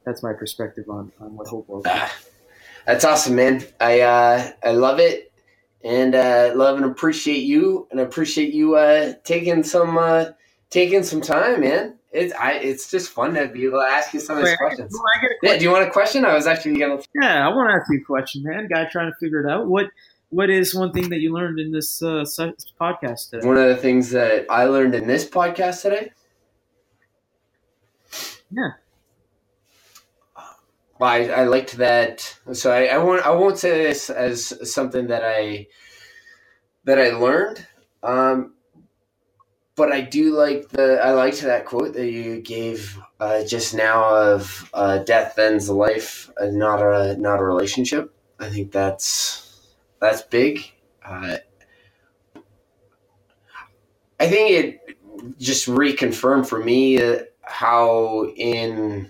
that's 0.06 0.24
my 0.24 0.34
perspective 0.34 0.90
on, 0.90 1.12
on 1.20 1.36
what 1.36 1.48
hope 1.48 1.68
was. 1.68 1.84
Ah, 1.86 2.14
that's 2.86 3.06
awesome 3.06 3.36
man 3.36 3.64
i 3.80 4.02
uh 4.02 4.52
i 4.64 4.72
love 4.72 5.00
it 5.00 5.32
and 5.84 6.16
uh 6.16 6.52
love 6.56 6.78
and 6.78 6.86
appreciate 6.86 7.44
you 7.44 7.88
and 7.92 8.00
appreciate 8.00 8.54
you 8.54 8.76
uh 8.76 9.14
taking 9.24 9.64
some 9.64 9.98
uh 9.98 10.26
taking 10.70 11.04
some 11.04 11.22
time 11.22 11.62
man 11.62 11.96
it's 12.12 12.34
i 12.34 12.54
it's 12.54 12.90
just 12.90 13.12
fun 13.12 13.34
to 13.34 13.48
be 13.48 13.66
able 13.66 13.80
to 13.80 13.86
ask 13.86 14.14
you 14.14 14.20
some 14.20 14.38
of 14.38 14.44
these 14.44 14.58
questions 14.58 14.92
Well, 14.92 15.04
I 15.16 15.22
get 15.22 15.32
a 15.32 15.36
yeah 15.44 15.58
do 15.58 15.64
you 15.66 15.72
want 15.72 15.88
a 15.88 15.92
question 15.92 16.26
i 16.26 16.34
was 16.34 16.48
actually 16.48 16.80
gonna 16.80 17.00
Yeah, 17.14 17.46
I 17.48 17.50
want 17.54 17.70
to 17.70 17.76
ask 17.76 17.92
you 17.92 18.00
a 18.00 18.04
question, 18.04 18.44
man. 18.44 18.68
Guy 18.68 18.86
trying 18.86 19.12
to 19.12 19.18
figure 19.20 19.46
it 19.46 19.52
out. 19.52 19.68
What 19.68 19.88
what 20.30 20.50
is 20.50 20.76
one 20.76 20.92
thing 20.92 21.10
that 21.10 21.20
you 21.20 21.34
learned 21.34 21.60
in 21.60 21.72
this 21.72 22.02
uh, 22.04 22.24
podcast 22.80 23.32
today? 23.32 23.48
One 23.48 23.58
of 23.58 23.68
the 23.68 23.78
things 23.78 24.12
that 24.12 24.46
I 24.50 24.66
learned 24.66 24.94
in 24.94 25.08
this 25.08 25.28
podcast 25.28 25.82
today. 25.82 26.12
Yeah. 28.52 28.72
I, 31.08 31.30
I 31.30 31.44
liked 31.46 31.78
that. 31.78 32.38
So 32.54 32.72
I, 32.72 32.86
I 32.86 32.98
won't 32.98 33.26
I 33.26 33.32
won't 33.32 33.58
say 33.58 33.84
this 33.84 34.10
as 34.10 34.54
something 34.72 35.08
that 35.08 35.24
I 35.24 35.68
that 36.84 37.00
I 37.00 37.12
learned, 37.12 37.66
um, 38.04 38.54
but 39.76 39.92
I 39.92 40.02
do 40.02 40.36
like 40.36 40.70
the 40.70 41.00
I 41.04 41.12
liked 41.12 41.42
that 41.42 41.66
quote 41.66 41.94
that 41.94 42.12
you 42.12 42.42
gave 42.42 43.00
uh, 43.20 43.44
just 43.46 43.74
now 43.74 44.14
of 44.14 44.70
uh, 44.74 45.00
death 45.00 45.40
ends 45.40 45.70
life, 45.70 46.30
uh, 46.40 46.48
not 46.48 46.82
a 46.82 47.16
not 47.18 47.40
a 47.40 47.44
relationship. 47.44 48.14
I 48.40 48.50
think 48.50 48.72
that's 48.72 49.68
that's 50.02 50.22
big. 50.24 50.60
Uh, 51.06 51.38
I 54.20 54.28
think 54.28 54.52
it 54.52 54.98
just 55.38 55.68
reconfirmed 55.68 56.46
for 56.48 56.60
me 56.60 57.02
uh, 57.02 57.20
how 57.42 58.26
in 58.36 59.10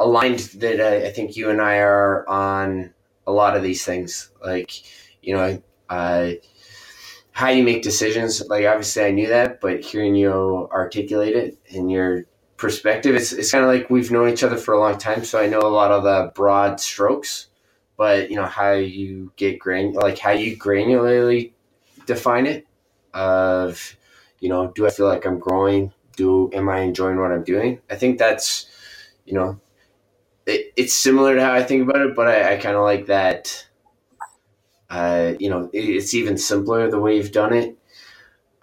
aligned 0.00 0.40
that 0.58 0.80
I, 0.80 1.06
I 1.08 1.12
think 1.12 1.36
you 1.36 1.50
and 1.50 1.60
I 1.60 1.76
are 1.76 2.28
on 2.28 2.92
a 3.26 3.32
lot 3.32 3.56
of 3.56 3.62
these 3.62 3.84
things. 3.84 4.32
Like, 4.42 4.72
you 5.22 5.36
know, 5.36 5.62
uh, 5.88 6.32
how 7.32 7.50
you 7.50 7.62
make 7.62 7.82
decisions. 7.82 8.42
Like, 8.48 8.64
obviously, 8.64 9.04
I 9.04 9.10
knew 9.12 9.28
that, 9.28 9.60
but 9.60 9.84
hearing 9.84 10.16
you 10.16 10.68
articulate 10.72 11.36
it 11.36 11.58
in 11.66 11.88
your 11.88 12.24
perspective, 12.56 13.14
it's, 13.14 13.32
it's 13.32 13.52
kind 13.52 13.64
of 13.64 13.70
like 13.70 13.90
we've 13.90 14.10
known 14.10 14.30
each 14.30 14.42
other 14.42 14.56
for 14.56 14.74
a 14.74 14.80
long 14.80 14.98
time. 14.98 15.24
So 15.24 15.38
I 15.38 15.46
know 15.46 15.60
a 15.60 15.68
lot 15.68 15.92
of 15.92 16.02
the 16.02 16.32
broad 16.34 16.80
strokes, 16.80 17.48
but, 17.96 18.30
you 18.30 18.36
know, 18.36 18.46
how 18.46 18.72
you 18.72 19.32
get 19.36 19.58
gran, 19.58 19.92
like 19.92 20.18
how 20.18 20.32
you 20.32 20.56
granularly 20.56 21.52
define 22.06 22.46
it 22.46 22.66
of, 23.12 23.96
you 24.40 24.48
know, 24.48 24.72
do 24.74 24.86
I 24.86 24.90
feel 24.90 25.06
like 25.06 25.26
I'm 25.26 25.38
growing? 25.38 25.92
Do, 26.16 26.50
am 26.54 26.68
I 26.68 26.80
enjoying 26.80 27.20
what 27.20 27.30
I'm 27.30 27.44
doing? 27.44 27.80
I 27.90 27.96
think 27.96 28.18
that's, 28.18 28.66
you 29.26 29.34
know, 29.34 29.60
it, 30.46 30.72
it's 30.76 30.94
similar 30.94 31.34
to 31.34 31.40
how 31.40 31.52
I 31.52 31.62
think 31.62 31.88
about 31.88 32.02
it, 32.02 32.16
but 32.16 32.28
I, 32.28 32.54
I 32.54 32.56
kind 32.56 32.76
of 32.76 32.82
like 32.82 33.06
that. 33.06 33.66
Uh, 34.88 35.34
you 35.38 35.48
know, 35.48 35.70
it, 35.72 35.78
it's 35.78 36.14
even 36.14 36.36
simpler 36.36 36.90
the 36.90 36.98
way 36.98 37.16
you've 37.16 37.32
done 37.32 37.52
it. 37.52 37.76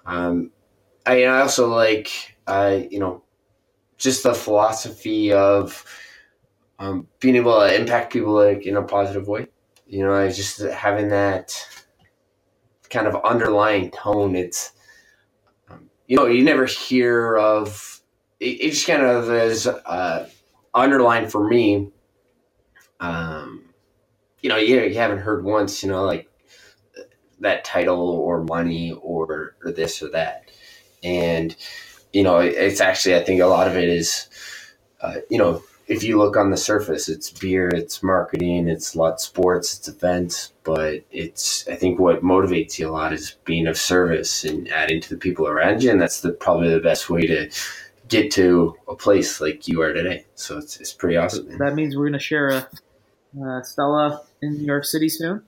Um, 0.06 0.52
I, 1.06 1.24
I 1.24 1.42
also 1.42 1.70
like, 1.74 2.38
uh, 2.48 2.80
you 2.90 3.00
know, 3.00 3.24
just 3.98 4.24
the 4.24 4.34
philosophy 4.34 5.32
of 5.32 5.86
um, 6.80 7.08
being 7.20 7.36
able 7.36 7.60
to 7.60 7.80
impact 7.80 8.14
people 8.14 8.34
like 8.34 8.66
in 8.66 8.76
a 8.76 8.84
positive 8.84 9.28
way. 9.28 9.48
You 9.88 10.06
know, 10.06 10.30
just 10.30 10.62
having 10.62 11.10
that 11.10 11.56
kind 12.90 13.08
of 13.08 13.16
underlying 13.24 13.92
tone. 13.92 14.36
It's 14.36 14.74
um, 15.70 15.90
you 16.08 16.18
know, 16.18 16.26
you 16.26 16.44
never 16.44 16.66
hear 16.66 17.38
of 17.38 18.02
it, 18.40 18.62
it 18.62 18.70
just 18.72 18.88
kind 18.88 19.02
of 19.02 19.32
is 19.32 19.68
uh, 19.68 20.30
underlined 20.74 21.32
for 21.32 21.48
me. 21.48 21.92
Um, 23.00 23.70
you 24.42 24.50
know, 24.50 24.58
you, 24.58 24.82
you 24.82 24.96
haven't 24.96 25.20
heard 25.20 25.44
once, 25.44 25.84
you 25.84 25.90
know, 25.90 26.04
like 26.04 26.30
that 27.40 27.64
title 27.64 28.10
or 28.10 28.44
money 28.44 28.92
or, 28.92 29.56
or 29.64 29.72
this 29.72 30.02
or 30.02 30.10
that. 30.10 30.50
And, 31.04 31.56
you 32.14 32.24
know, 32.24 32.40
it's 32.40 32.82
actually, 32.82 33.16
I 33.16 33.24
think 33.24 33.42
a 33.42 33.46
lot 33.46 33.68
of 33.68 33.76
it 33.76 33.90
is, 33.90 34.30
uh, 35.02 35.18
you 35.30 35.38
know, 35.38 35.62
if 35.88 36.04
you 36.04 36.18
look 36.18 36.36
on 36.36 36.52
the 36.52 36.58
surface, 36.58 37.08
it's 37.08 37.32
beer, 37.32 37.70
it's 37.70 38.04
marketing, 38.04 38.68
it's 38.68 38.94
a 38.94 38.98
lot 38.98 39.22
sports, 39.22 39.78
it's 39.78 39.88
events, 39.88 40.52
but 40.64 41.04
it's 41.12 41.68
I 41.70 41.76
think 41.76 42.00
what 42.00 42.24
motivates 42.24 42.78
you 42.78 42.90
a 42.90 42.92
lot 42.92 43.14
is 43.14 43.38
being 43.46 43.68
of 43.68 43.78
service 43.78 44.44
and 44.44 44.68
adding 44.68 45.00
to 45.02 45.10
the 45.10 45.18
people 45.18 45.48
around 45.48 45.84
you, 45.84 45.92
and 45.92 46.02
that's 46.02 46.22
the 46.22 46.32
probably 46.32 46.70
the 46.70 46.82
best 46.82 47.10
way 47.10 47.26
to 47.28 47.50
get 48.08 48.32
to 48.34 48.76
a 48.88 48.96
place 48.96 49.42
like 49.42 49.68
you 49.68 49.82
are 49.82 49.94
today. 49.94 50.26
So 50.36 50.58
it's, 50.58 50.80
it's 50.80 50.94
pretty 50.94 51.18
awesome. 51.18 51.50
Man. 51.50 51.58
That 51.60 51.76
means 51.76 51.96
we're 51.96 52.08
gonna 52.08 52.20
share 52.20 52.50
a 52.50 52.70
uh, 53.44 53.62
Stella 53.62 54.24
in 54.42 54.54
New 54.54 54.66
York 54.66 54.86
City 54.86 55.10
soon. 55.10 55.44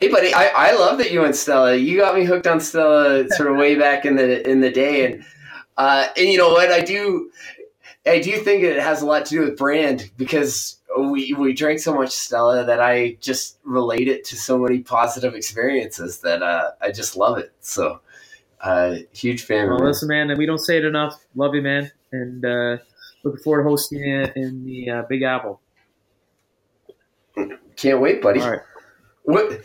Hey, 0.00 0.08
buddy, 0.08 0.32
I, 0.32 0.46
I 0.54 0.72
love 0.76 0.98
that 0.98 1.10
you 1.10 1.24
and 1.24 1.34
Stella. 1.34 1.74
You 1.74 1.98
got 1.98 2.14
me 2.14 2.24
hooked 2.24 2.46
on 2.46 2.60
Stella 2.60 3.28
sort 3.30 3.50
of 3.50 3.56
way 3.56 3.74
back 3.78 4.04
in 4.04 4.16
the 4.16 4.48
in 4.48 4.60
the 4.60 4.70
day, 4.70 5.06
and 5.06 5.24
uh, 5.76 6.08
and 6.16 6.28
you 6.28 6.38
know 6.38 6.50
what? 6.50 6.70
I 6.70 6.80
do 6.80 7.30
I 8.06 8.20
do 8.20 8.36
think 8.38 8.62
it 8.62 8.78
has 8.78 9.02
a 9.02 9.06
lot 9.06 9.26
to 9.26 9.30
do 9.30 9.40
with 9.40 9.56
brand 9.56 10.10
because 10.16 10.80
we 10.96 11.34
we 11.34 11.52
drank 11.52 11.80
so 11.80 11.94
much 11.94 12.10
Stella 12.10 12.64
that 12.64 12.80
I 12.80 13.16
just 13.20 13.58
relate 13.64 14.08
it 14.08 14.24
to 14.26 14.36
so 14.36 14.58
many 14.58 14.80
positive 14.80 15.34
experiences 15.34 16.20
that 16.20 16.42
uh, 16.42 16.72
I 16.80 16.90
just 16.90 17.16
love 17.16 17.38
it. 17.38 17.52
So 17.60 18.00
uh, 18.60 18.96
huge 19.12 19.44
fan. 19.44 19.68
Well, 19.68 19.78
listen, 19.78 20.08
man, 20.08 20.30
and 20.30 20.38
we 20.38 20.46
don't 20.46 20.58
say 20.58 20.78
it 20.78 20.84
enough. 20.84 21.24
Love 21.34 21.54
you, 21.54 21.62
man, 21.62 21.90
and 22.12 22.44
uh, 22.44 22.78
looking 23.24 23.42
forward 23.42 23.62
to 23.62 23.68
hosting 23.68 24.00
you 24.00 24.26
in 24.34 24.64
the 24.64 24.90
uh, 24.90 25.02
Big 25.08 25.22
Apple. 25.22 25.60
Can't 27.76 28.00
wait, 28.00 28.20
buddy. 28.20 28.40
All 28.40 28.50
right. 28.50 28.60
What? 29.22 29.62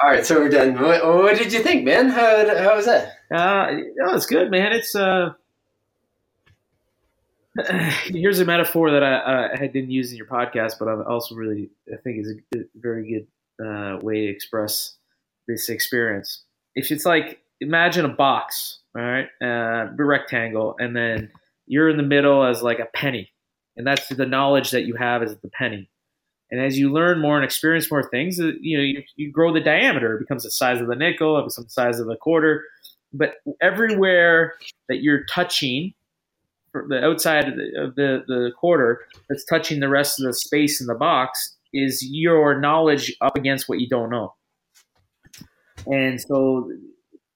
All 0.00 0.10
right, 0.10 0.26
so 0.26 0.38
we're 0.38 0.50
done. 0.50 0.80
What, 0.80 1.04
what 1.06 1.38
did 1.38 1.52
you 1.52 1.62
think, 1.62 1.84
man? 1.84 2.10
How, 2.10 2.46
how 2.58 2.76
was 2.76 2.84
that? 2.84 3.14
Uh, 3.30 3.72
no, 3.96 4.14
it's 4.14 4.26
good, 4.26 4.50
man. 4.50 4.72
It's 4.72 4.94
uh, 4.94 5.32
here's 8.04 8.38
a 8.40 8.44
metaphor 8.44 8.90
that 8.90 9.02
I, 9.02 9.52
I 9.54 9.66
didn't 9.66 9.90
use 9.90 10.10
in 10.10 10.18
your 10.18 10.26
podcast, 10.26 10.74
but 10.78 10.88
I 10.88 11.02
also 11.02 11.34
really 11.34 11.70
I 11.92 11.96
think 11.96 12.18
is 12.18 12.34
a 12.54 12.58
very 12.74 13.26
good 13.58 13.66
uh, 13.66 13.98
way 14.02 14.26
to 14.26 14.28
express 14.28 14.94
this 15.48 15.68
experience. 15.68 16.42
If 16.74 16.90
it's 16.90 17.06
like 17.06 17.40
imagine 17.60 18.04
a 18.04 18.08
box, 18.08 18.80
all 18.96 19.02
right, 19.02 19.28
uh, 19.42 19.88
a 19.98 20.04
rectangle, 20.04 20.76
and 20.78 20.96
then 20.96 21.30
you're 21.66 21.88
in 21.88 21.96
the 21.96 22.02
middle 22.02 22.44
as 22.44 22.62
like 22.62 22.78
a 22.78 22.86
penny, 22.94 23.32
and 23.76 23.86
that's 23.86 24.08
the 24.08 24.26
knowledge 24.26 24.70
that 24.70 24.84
you 24.84 24.94
have 24.94 25.22
as 25.22 25.36
the 25.38 25.48
penny. 25.48 25.88
And 26.50 26.60
as 26.60 26.78
you 26.78 26.92
learn 26.92 27.20
more 27.20 27.36
and 27.36 27.44
experience 27.44 27.90
more 27.90 28.08
things, 28.08 28.38
uh, 28.38 28.52
you 28.60 28.78
know 28.78 28.84
you, 28.84 29.02
you 29.16 29.32
grow 29.32 29.52
the 29.52 29.60
diameter. 29.60 30.16
It 30.16 30.20
becomes 30.20 30.44
the 30.44 30.50
size 30.50 30.80
of 30.80 30.86
the 30.86 30.94
nickel. 30.94 31.38
It 31.38 31.42
becomes 31.42 31.56
the 31.56 31.70
size 31.70 31.98
of 31.98 32.06
the 32.06 32.16
quarter. 32.16 32.64
But 33.12 33.34
everywhere 33.60 34.54
that 34.88 35.02
you're 35.02 35.24
touching, 35.24 35.94
the 36.72 37.04
outside 37.04 37.48
of 37.48 37.56
the, 37.56 37.82
of 37.82 37.94
the 37.96 38.24
the 38.28 38.50
quarter 38.58 39.06
that's 39.28 39.44
touching 39.44 39.80
the 39.80 39.88
rest 39.88 40.20
of 40.20 40.26
the 40.26 40.34
space 40.34 40.80
in 40.80 40.86
the 40.86 40.94
box, 40.94 41.56
is 41.72 42.04
your 42.08 42.60
knowledge 42.60 43.16
up 43.20 43.36
against 43.36 43.68
what 43.68 43.80
you 43.80 43.88
don't 43.88 44.10
know. 44.10 44.34
And 45.86 46.20
so 46.20 46.70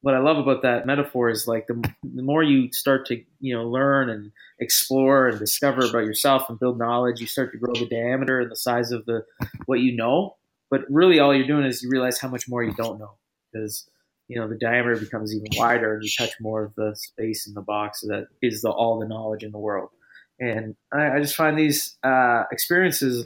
what 0.03 0.15
I 0.15 0.19
love 0.19 0.39
about 0.39 0.63
that 0.63 0.87
metaphor 0.87 1.29
is 1.29 1.47
like 1.47 1.67
the, 1.67 1.75
the 2.03 2.23
more 2.23 2.43
you 2.43 2.73
start 2.73 3.07
to 3.07 3.23
you 3.41 3.55
know 3.55 3.69
learn 3.69 4.09
and 4.09 4.33
explore 4.59 5.29
and 5.29 5.39
discover 5.39 5.85
about 5.85 6.05
yourself 6.05 6.49
and 6.49 6.59
build 6.59 6.79
knowledge, 6.79 7.21
you 7.21 7.27
start 7.27 7.53
to 7.53 7.59
grow 7.59 7.75
the 7.75 7.89
diameter 7.89 8.41
and 8.41 8.51
the 8.51 8.57
size 8.57 8.93
of 8.93 9.05
the 9.07 9.25
what 9.67 9.81
you 9.81 9.95
know. 9.95 10.37
But 10.71 10.83
really, 10.89 11.19
all 11.19 11.35
you're 11.35 11.47
doing 11.47 11.65
is 11.65 11.83
you 11.83 11.91
realize 11.91 12.19
how 12.19 12.29
much 12.29 12.49
more 12.49 12.63
you 12.63 12.73
don't 12.75 12.99
know 12.99 13.17
because 13.53 13.89
you 14.29 14.39
know 14.39 14.49
the 14.49 14.57
diameter 14.57 14.97
becomes 14.97 15.35
even 15.35 15.49
wider 15.57 15.95
and 15.95 16.05
you 16.05 16.11
touch 16.17 16.33
more 16.41 16.65
of 16.65 16.75
the 16.77 16.95
space 16.95 17.47
in 17.47 17.55
the 17.55 17.63
box 17.63 18.01
that 18.03 18.29
is 18.41 18.63
the 18.63 18.71
all 18.71 18.99
the 18.99 19.09
knowledge 19.09 19.43
in 19.43 19.53
the 19.53 19.59
world. 19.59 19.91
And 20.39 20.77
I, 20.93 21.17
I 21.17 21.21
just 21.21 21.37
find 21.37 21.59
these 21.59 21.99
uh, 22.03 22.45
experiences 22.51 23.25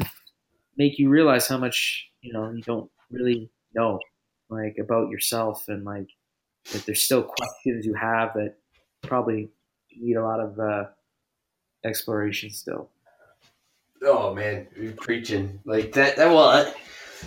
make 0.77 0.99
you 0.99 1.09
realize 1.09 1.47
how 1.47 1.59
much 1.59 2.09
you 2.21 2.33
know 2.33 2.51
you 2.51 2.63
don't 2.63 2.91
really 3.11 3.51
know 3.75 4.01
like 4.49 4.77
about 4.81 5.11
yourself 5.11 5.69
and 5.69 5.85
like 5.85 6.09
that 6.73 6.87
there's 6.87 7.03
still 7.03 7.23
questions 7.23 7.85
you 7.85 7.95
have 7.95 8.35
that 8.35 8.57
probably 9.03 9.51
need 9.97 10.17
a 10.17 10.23
lot 10.23 10.41
of 10.41 10.59
uh, 10.59 10.85
exploration 11.85 12.51
still. 12.51 12.91
Oh 14.03 14.35
man, 14.35 14.67
you're 14.77 14.93
preaching 14.93 15.61
like 15.65 15.93
that. 15.93 16.17
That 16.17 16.29
well, 16.29 16.73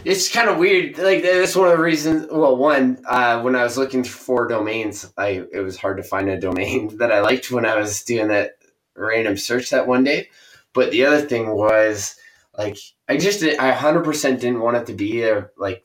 it's 0.06 0.32
kind 0.32 0.50
of 0.50 0.58
weird. 0.58 0.98
Like 0.98 1.24
that's 1.24 1.56
one 1.56 1.70
of 1.70 1.78
the 1.78 1.84
reasons. 1.84 2.28
Well, 2.32 2.58
one, 2.58 3.00
uh, 3.08 3.42
when 3.42 3.56
I 3.56 3.64
was 3.64 3.78
looking 3.78 4.04
for 4.04 4.48
domains, 4.48 5.12
I 5.18 5.44
it 5.52 5.62
was 5.64 5.78
hard 5.78 5.98
to 5.98 6.04
find 6.04 6.30
a 6.30 6.40
domain 6.40 6.98
that 6.98 7.12
I 7.12 7.22
liked 7.22 7.52
when 7.52 7.66
I 7.66 7.76
was 7.76 8.04
doing 8.04 8.28
that 8.28 8.58
random 8.96 9.38
search 9.38 9.70
that 9.70 9.88
one 9.88 10.04
day. 10.04 10.30
But 10.74 10.92
the 10.92 11.06
other 11.06 11.22
thing 11.22 11.50
was 11.50 12.16
like 12.58 12.78
I 13.08 13.18
just 13.18 13.44
I 13.44 13.72
hundred 13.72 14.04
percent 14.04 14.42
didn't 14.42 14.62
want 14.62 14.78
it 14.78 14.86
to 14.88 14.94
be 14.94 15.24
a, 15.24 15.50
like 15.58 15.84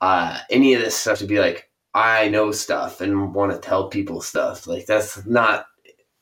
uh, 0.00 0.38
any 0.50 0.74
of 0.74 0.80
this 0.80 0.94
stuff 0.96 1.18
to 1.18 1.26
be 1.26 1.38
like 1.38 1.65
I 1.96 2.28
know 2.28 2.52
stuff 2.52 3.00
and 3.00 3.32
want 3.32 3.52
to 3.52 3.58
tell 3.58 3.88
people 3.88 4.20
stuff. 4.20 4.66
Like 4.66 4.84
that's 4.84 5.24
not 5.24 5.66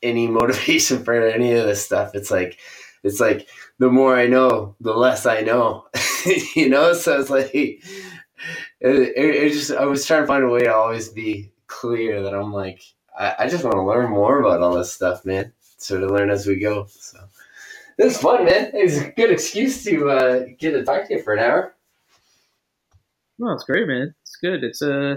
any 0.03 0.27
motivation 0.41 1.05
for 1.05 1.15
any 1.15 1.53
of 1.53 1.67
this 1.67 1.85
stuff. 1.85 2.15
It's 2.15 2.31
like 2.31 2.59
it's 3.03 3.19
like 3.19 3.49
the 3.81 3.91
more 3.91 4.17
I 4.17 4.29
know, 4.29 4.77
the 4.81 4.95
less 4.95 5.27
I 5.27 5.41
know. 5.41 5.87
you 6.55 6.69
know, 6.69 6.93
so 6.93 7.21
it's 7.21 7.29
like 7.29 7.51
it, 7.55 7.83
it, 8.81 9.17
it, 9.17 9.53
just 9.53 9.73
I 9.73 9.85
was 9.85 10.07
trying 10.07 10.23
to 10.23 10.29
find 10.29 10.45
a 10.45 10.49
way 10.49 10.61
to 10.61 10.73
always 10.73 11.09
be 11.09 11.51
clear 11.67 12.23
that 12.23 12.35
I'm 12.35 12.53
like 12.53 12.81
I, 13.19 13.35
I 13.41 13.49
just 13.49 13.65
want 13.65 13.75
to 13.75 13.83
learn 13.83 14.11
more 14.11 14.39
about 14.39 14.63
all 14.63 14.79
this 14.79 14.93
stuff, 14.93 15.25
man. 15.25 15.53
Sort 15.79 16.05
of 16.05 16.11
learn 16.13 16.31
as 16.31 16.47
we 16.47 16.61
go. 16.61 16.87
So 16.89 17.19
this 17.99 18.15
was 18.15 18.19
fun, 18.19 18.45
man. 18.45 18.71
It 18.73 18.85
was 18.85 18.99
a 18.99 19.11
good 19.11 19.33
excuse 19.33 19.83
to 19.85 20.11
uh, 20.11 20.45
get 20.57 20.71
to 20.71 20.85
talk 20.85 21.09
to 21.09 21.15
you 21.15 21.23
for 21.23 21.33
an 21.35 21.41
hour. 21.41 21.75
No, 23.41 23.51
it's 23.51 23.65
great, 23.65 23.89
man. 23.89 24.15
It's 24.23 24.37
good. 24.37 24.63
It's 24.63 24.81
a 24.81 25.15
uh 25.15 25.17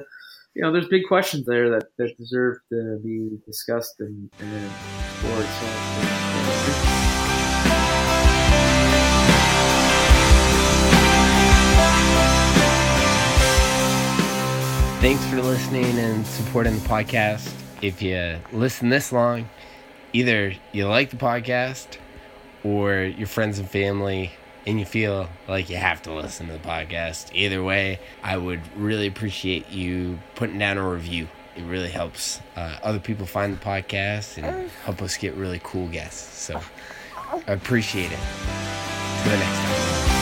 you 0.58 0.64
know, 0.64 0.72
there's 0.72 0.88
big 0.88 1.08
questions 1.08 1.46
there 1.46 1.70
that, 1.70 1.84
that 2.00 2.18
deserve 2.18 2.58
to 2.70 3.00
be 3.04 3.38
discussed 3.46 3.94
and, 4.00 4.28
and 4.40 4.72
explored. 5.06 5.46
So, 5.46 5.68
Thanks 15.00 15.24
for 15.28 15.44
listening 15.44 15.96
and 16.00 16.26
supporting 16.26 16.74
the 16.74 16.88
podcast. 16.90 17.54
If 17.84 18.02
you 18.02 18.40
listen 18.52 18.90
this 18.90 19.12
long, 19.12 19.48
either 20.12 20.56
you 20.72 20.88
like 20.88 21.12
the 21.12 21.18
podcast 21.18 22.00
or 22.64 23.04
your 23.04 23.28
friends 23.28 23.60
and 23.60 23.70
family 23.70 24.32
and 24.68 24.80
you 24.80 24.86
feel 24.86 25.28
like 25.48 25.70
you 25.70 25.78
have 25.78 26.04
to 26.04 26.14
listen 26.14 26.46
to 26.48 26.54
the 26.54 26.60
podcast, 26.60 27.34
either 27.34 27.64
way, 27.64 28.00
I 28.22 28.38
would 28.38 28.62
really 28.78 29.08
appreciate 29.08 29.72
you 29.72 30.20
putting 30.36 30.60
down 30.60 30.78
a 30.78 30.88
review 30.88 31.28
it 31.58 31.64
really 31.64 31.90
helps 31.90 32.40
uh, 32.56 32.78
other 32.84 33.00
people 33.00 33.26
find 33.26 33.58
the 33.58 33.66
podcast 33.66 34.38
and 34.38 34.70
help 34.86 35.02
us 35.02 35.18
get 35.18 35.34
really 35.34 35.60
cool 35.64 35.88
guests. 35.88 36.40
So 36.40 36.62
I 37.48 37.54
appreciate 37.54 38.12
it. 38.12 38.20
To 39.24 39.30
the 39.30 39.38
next 39.38 39.58
time. 39.58 40.17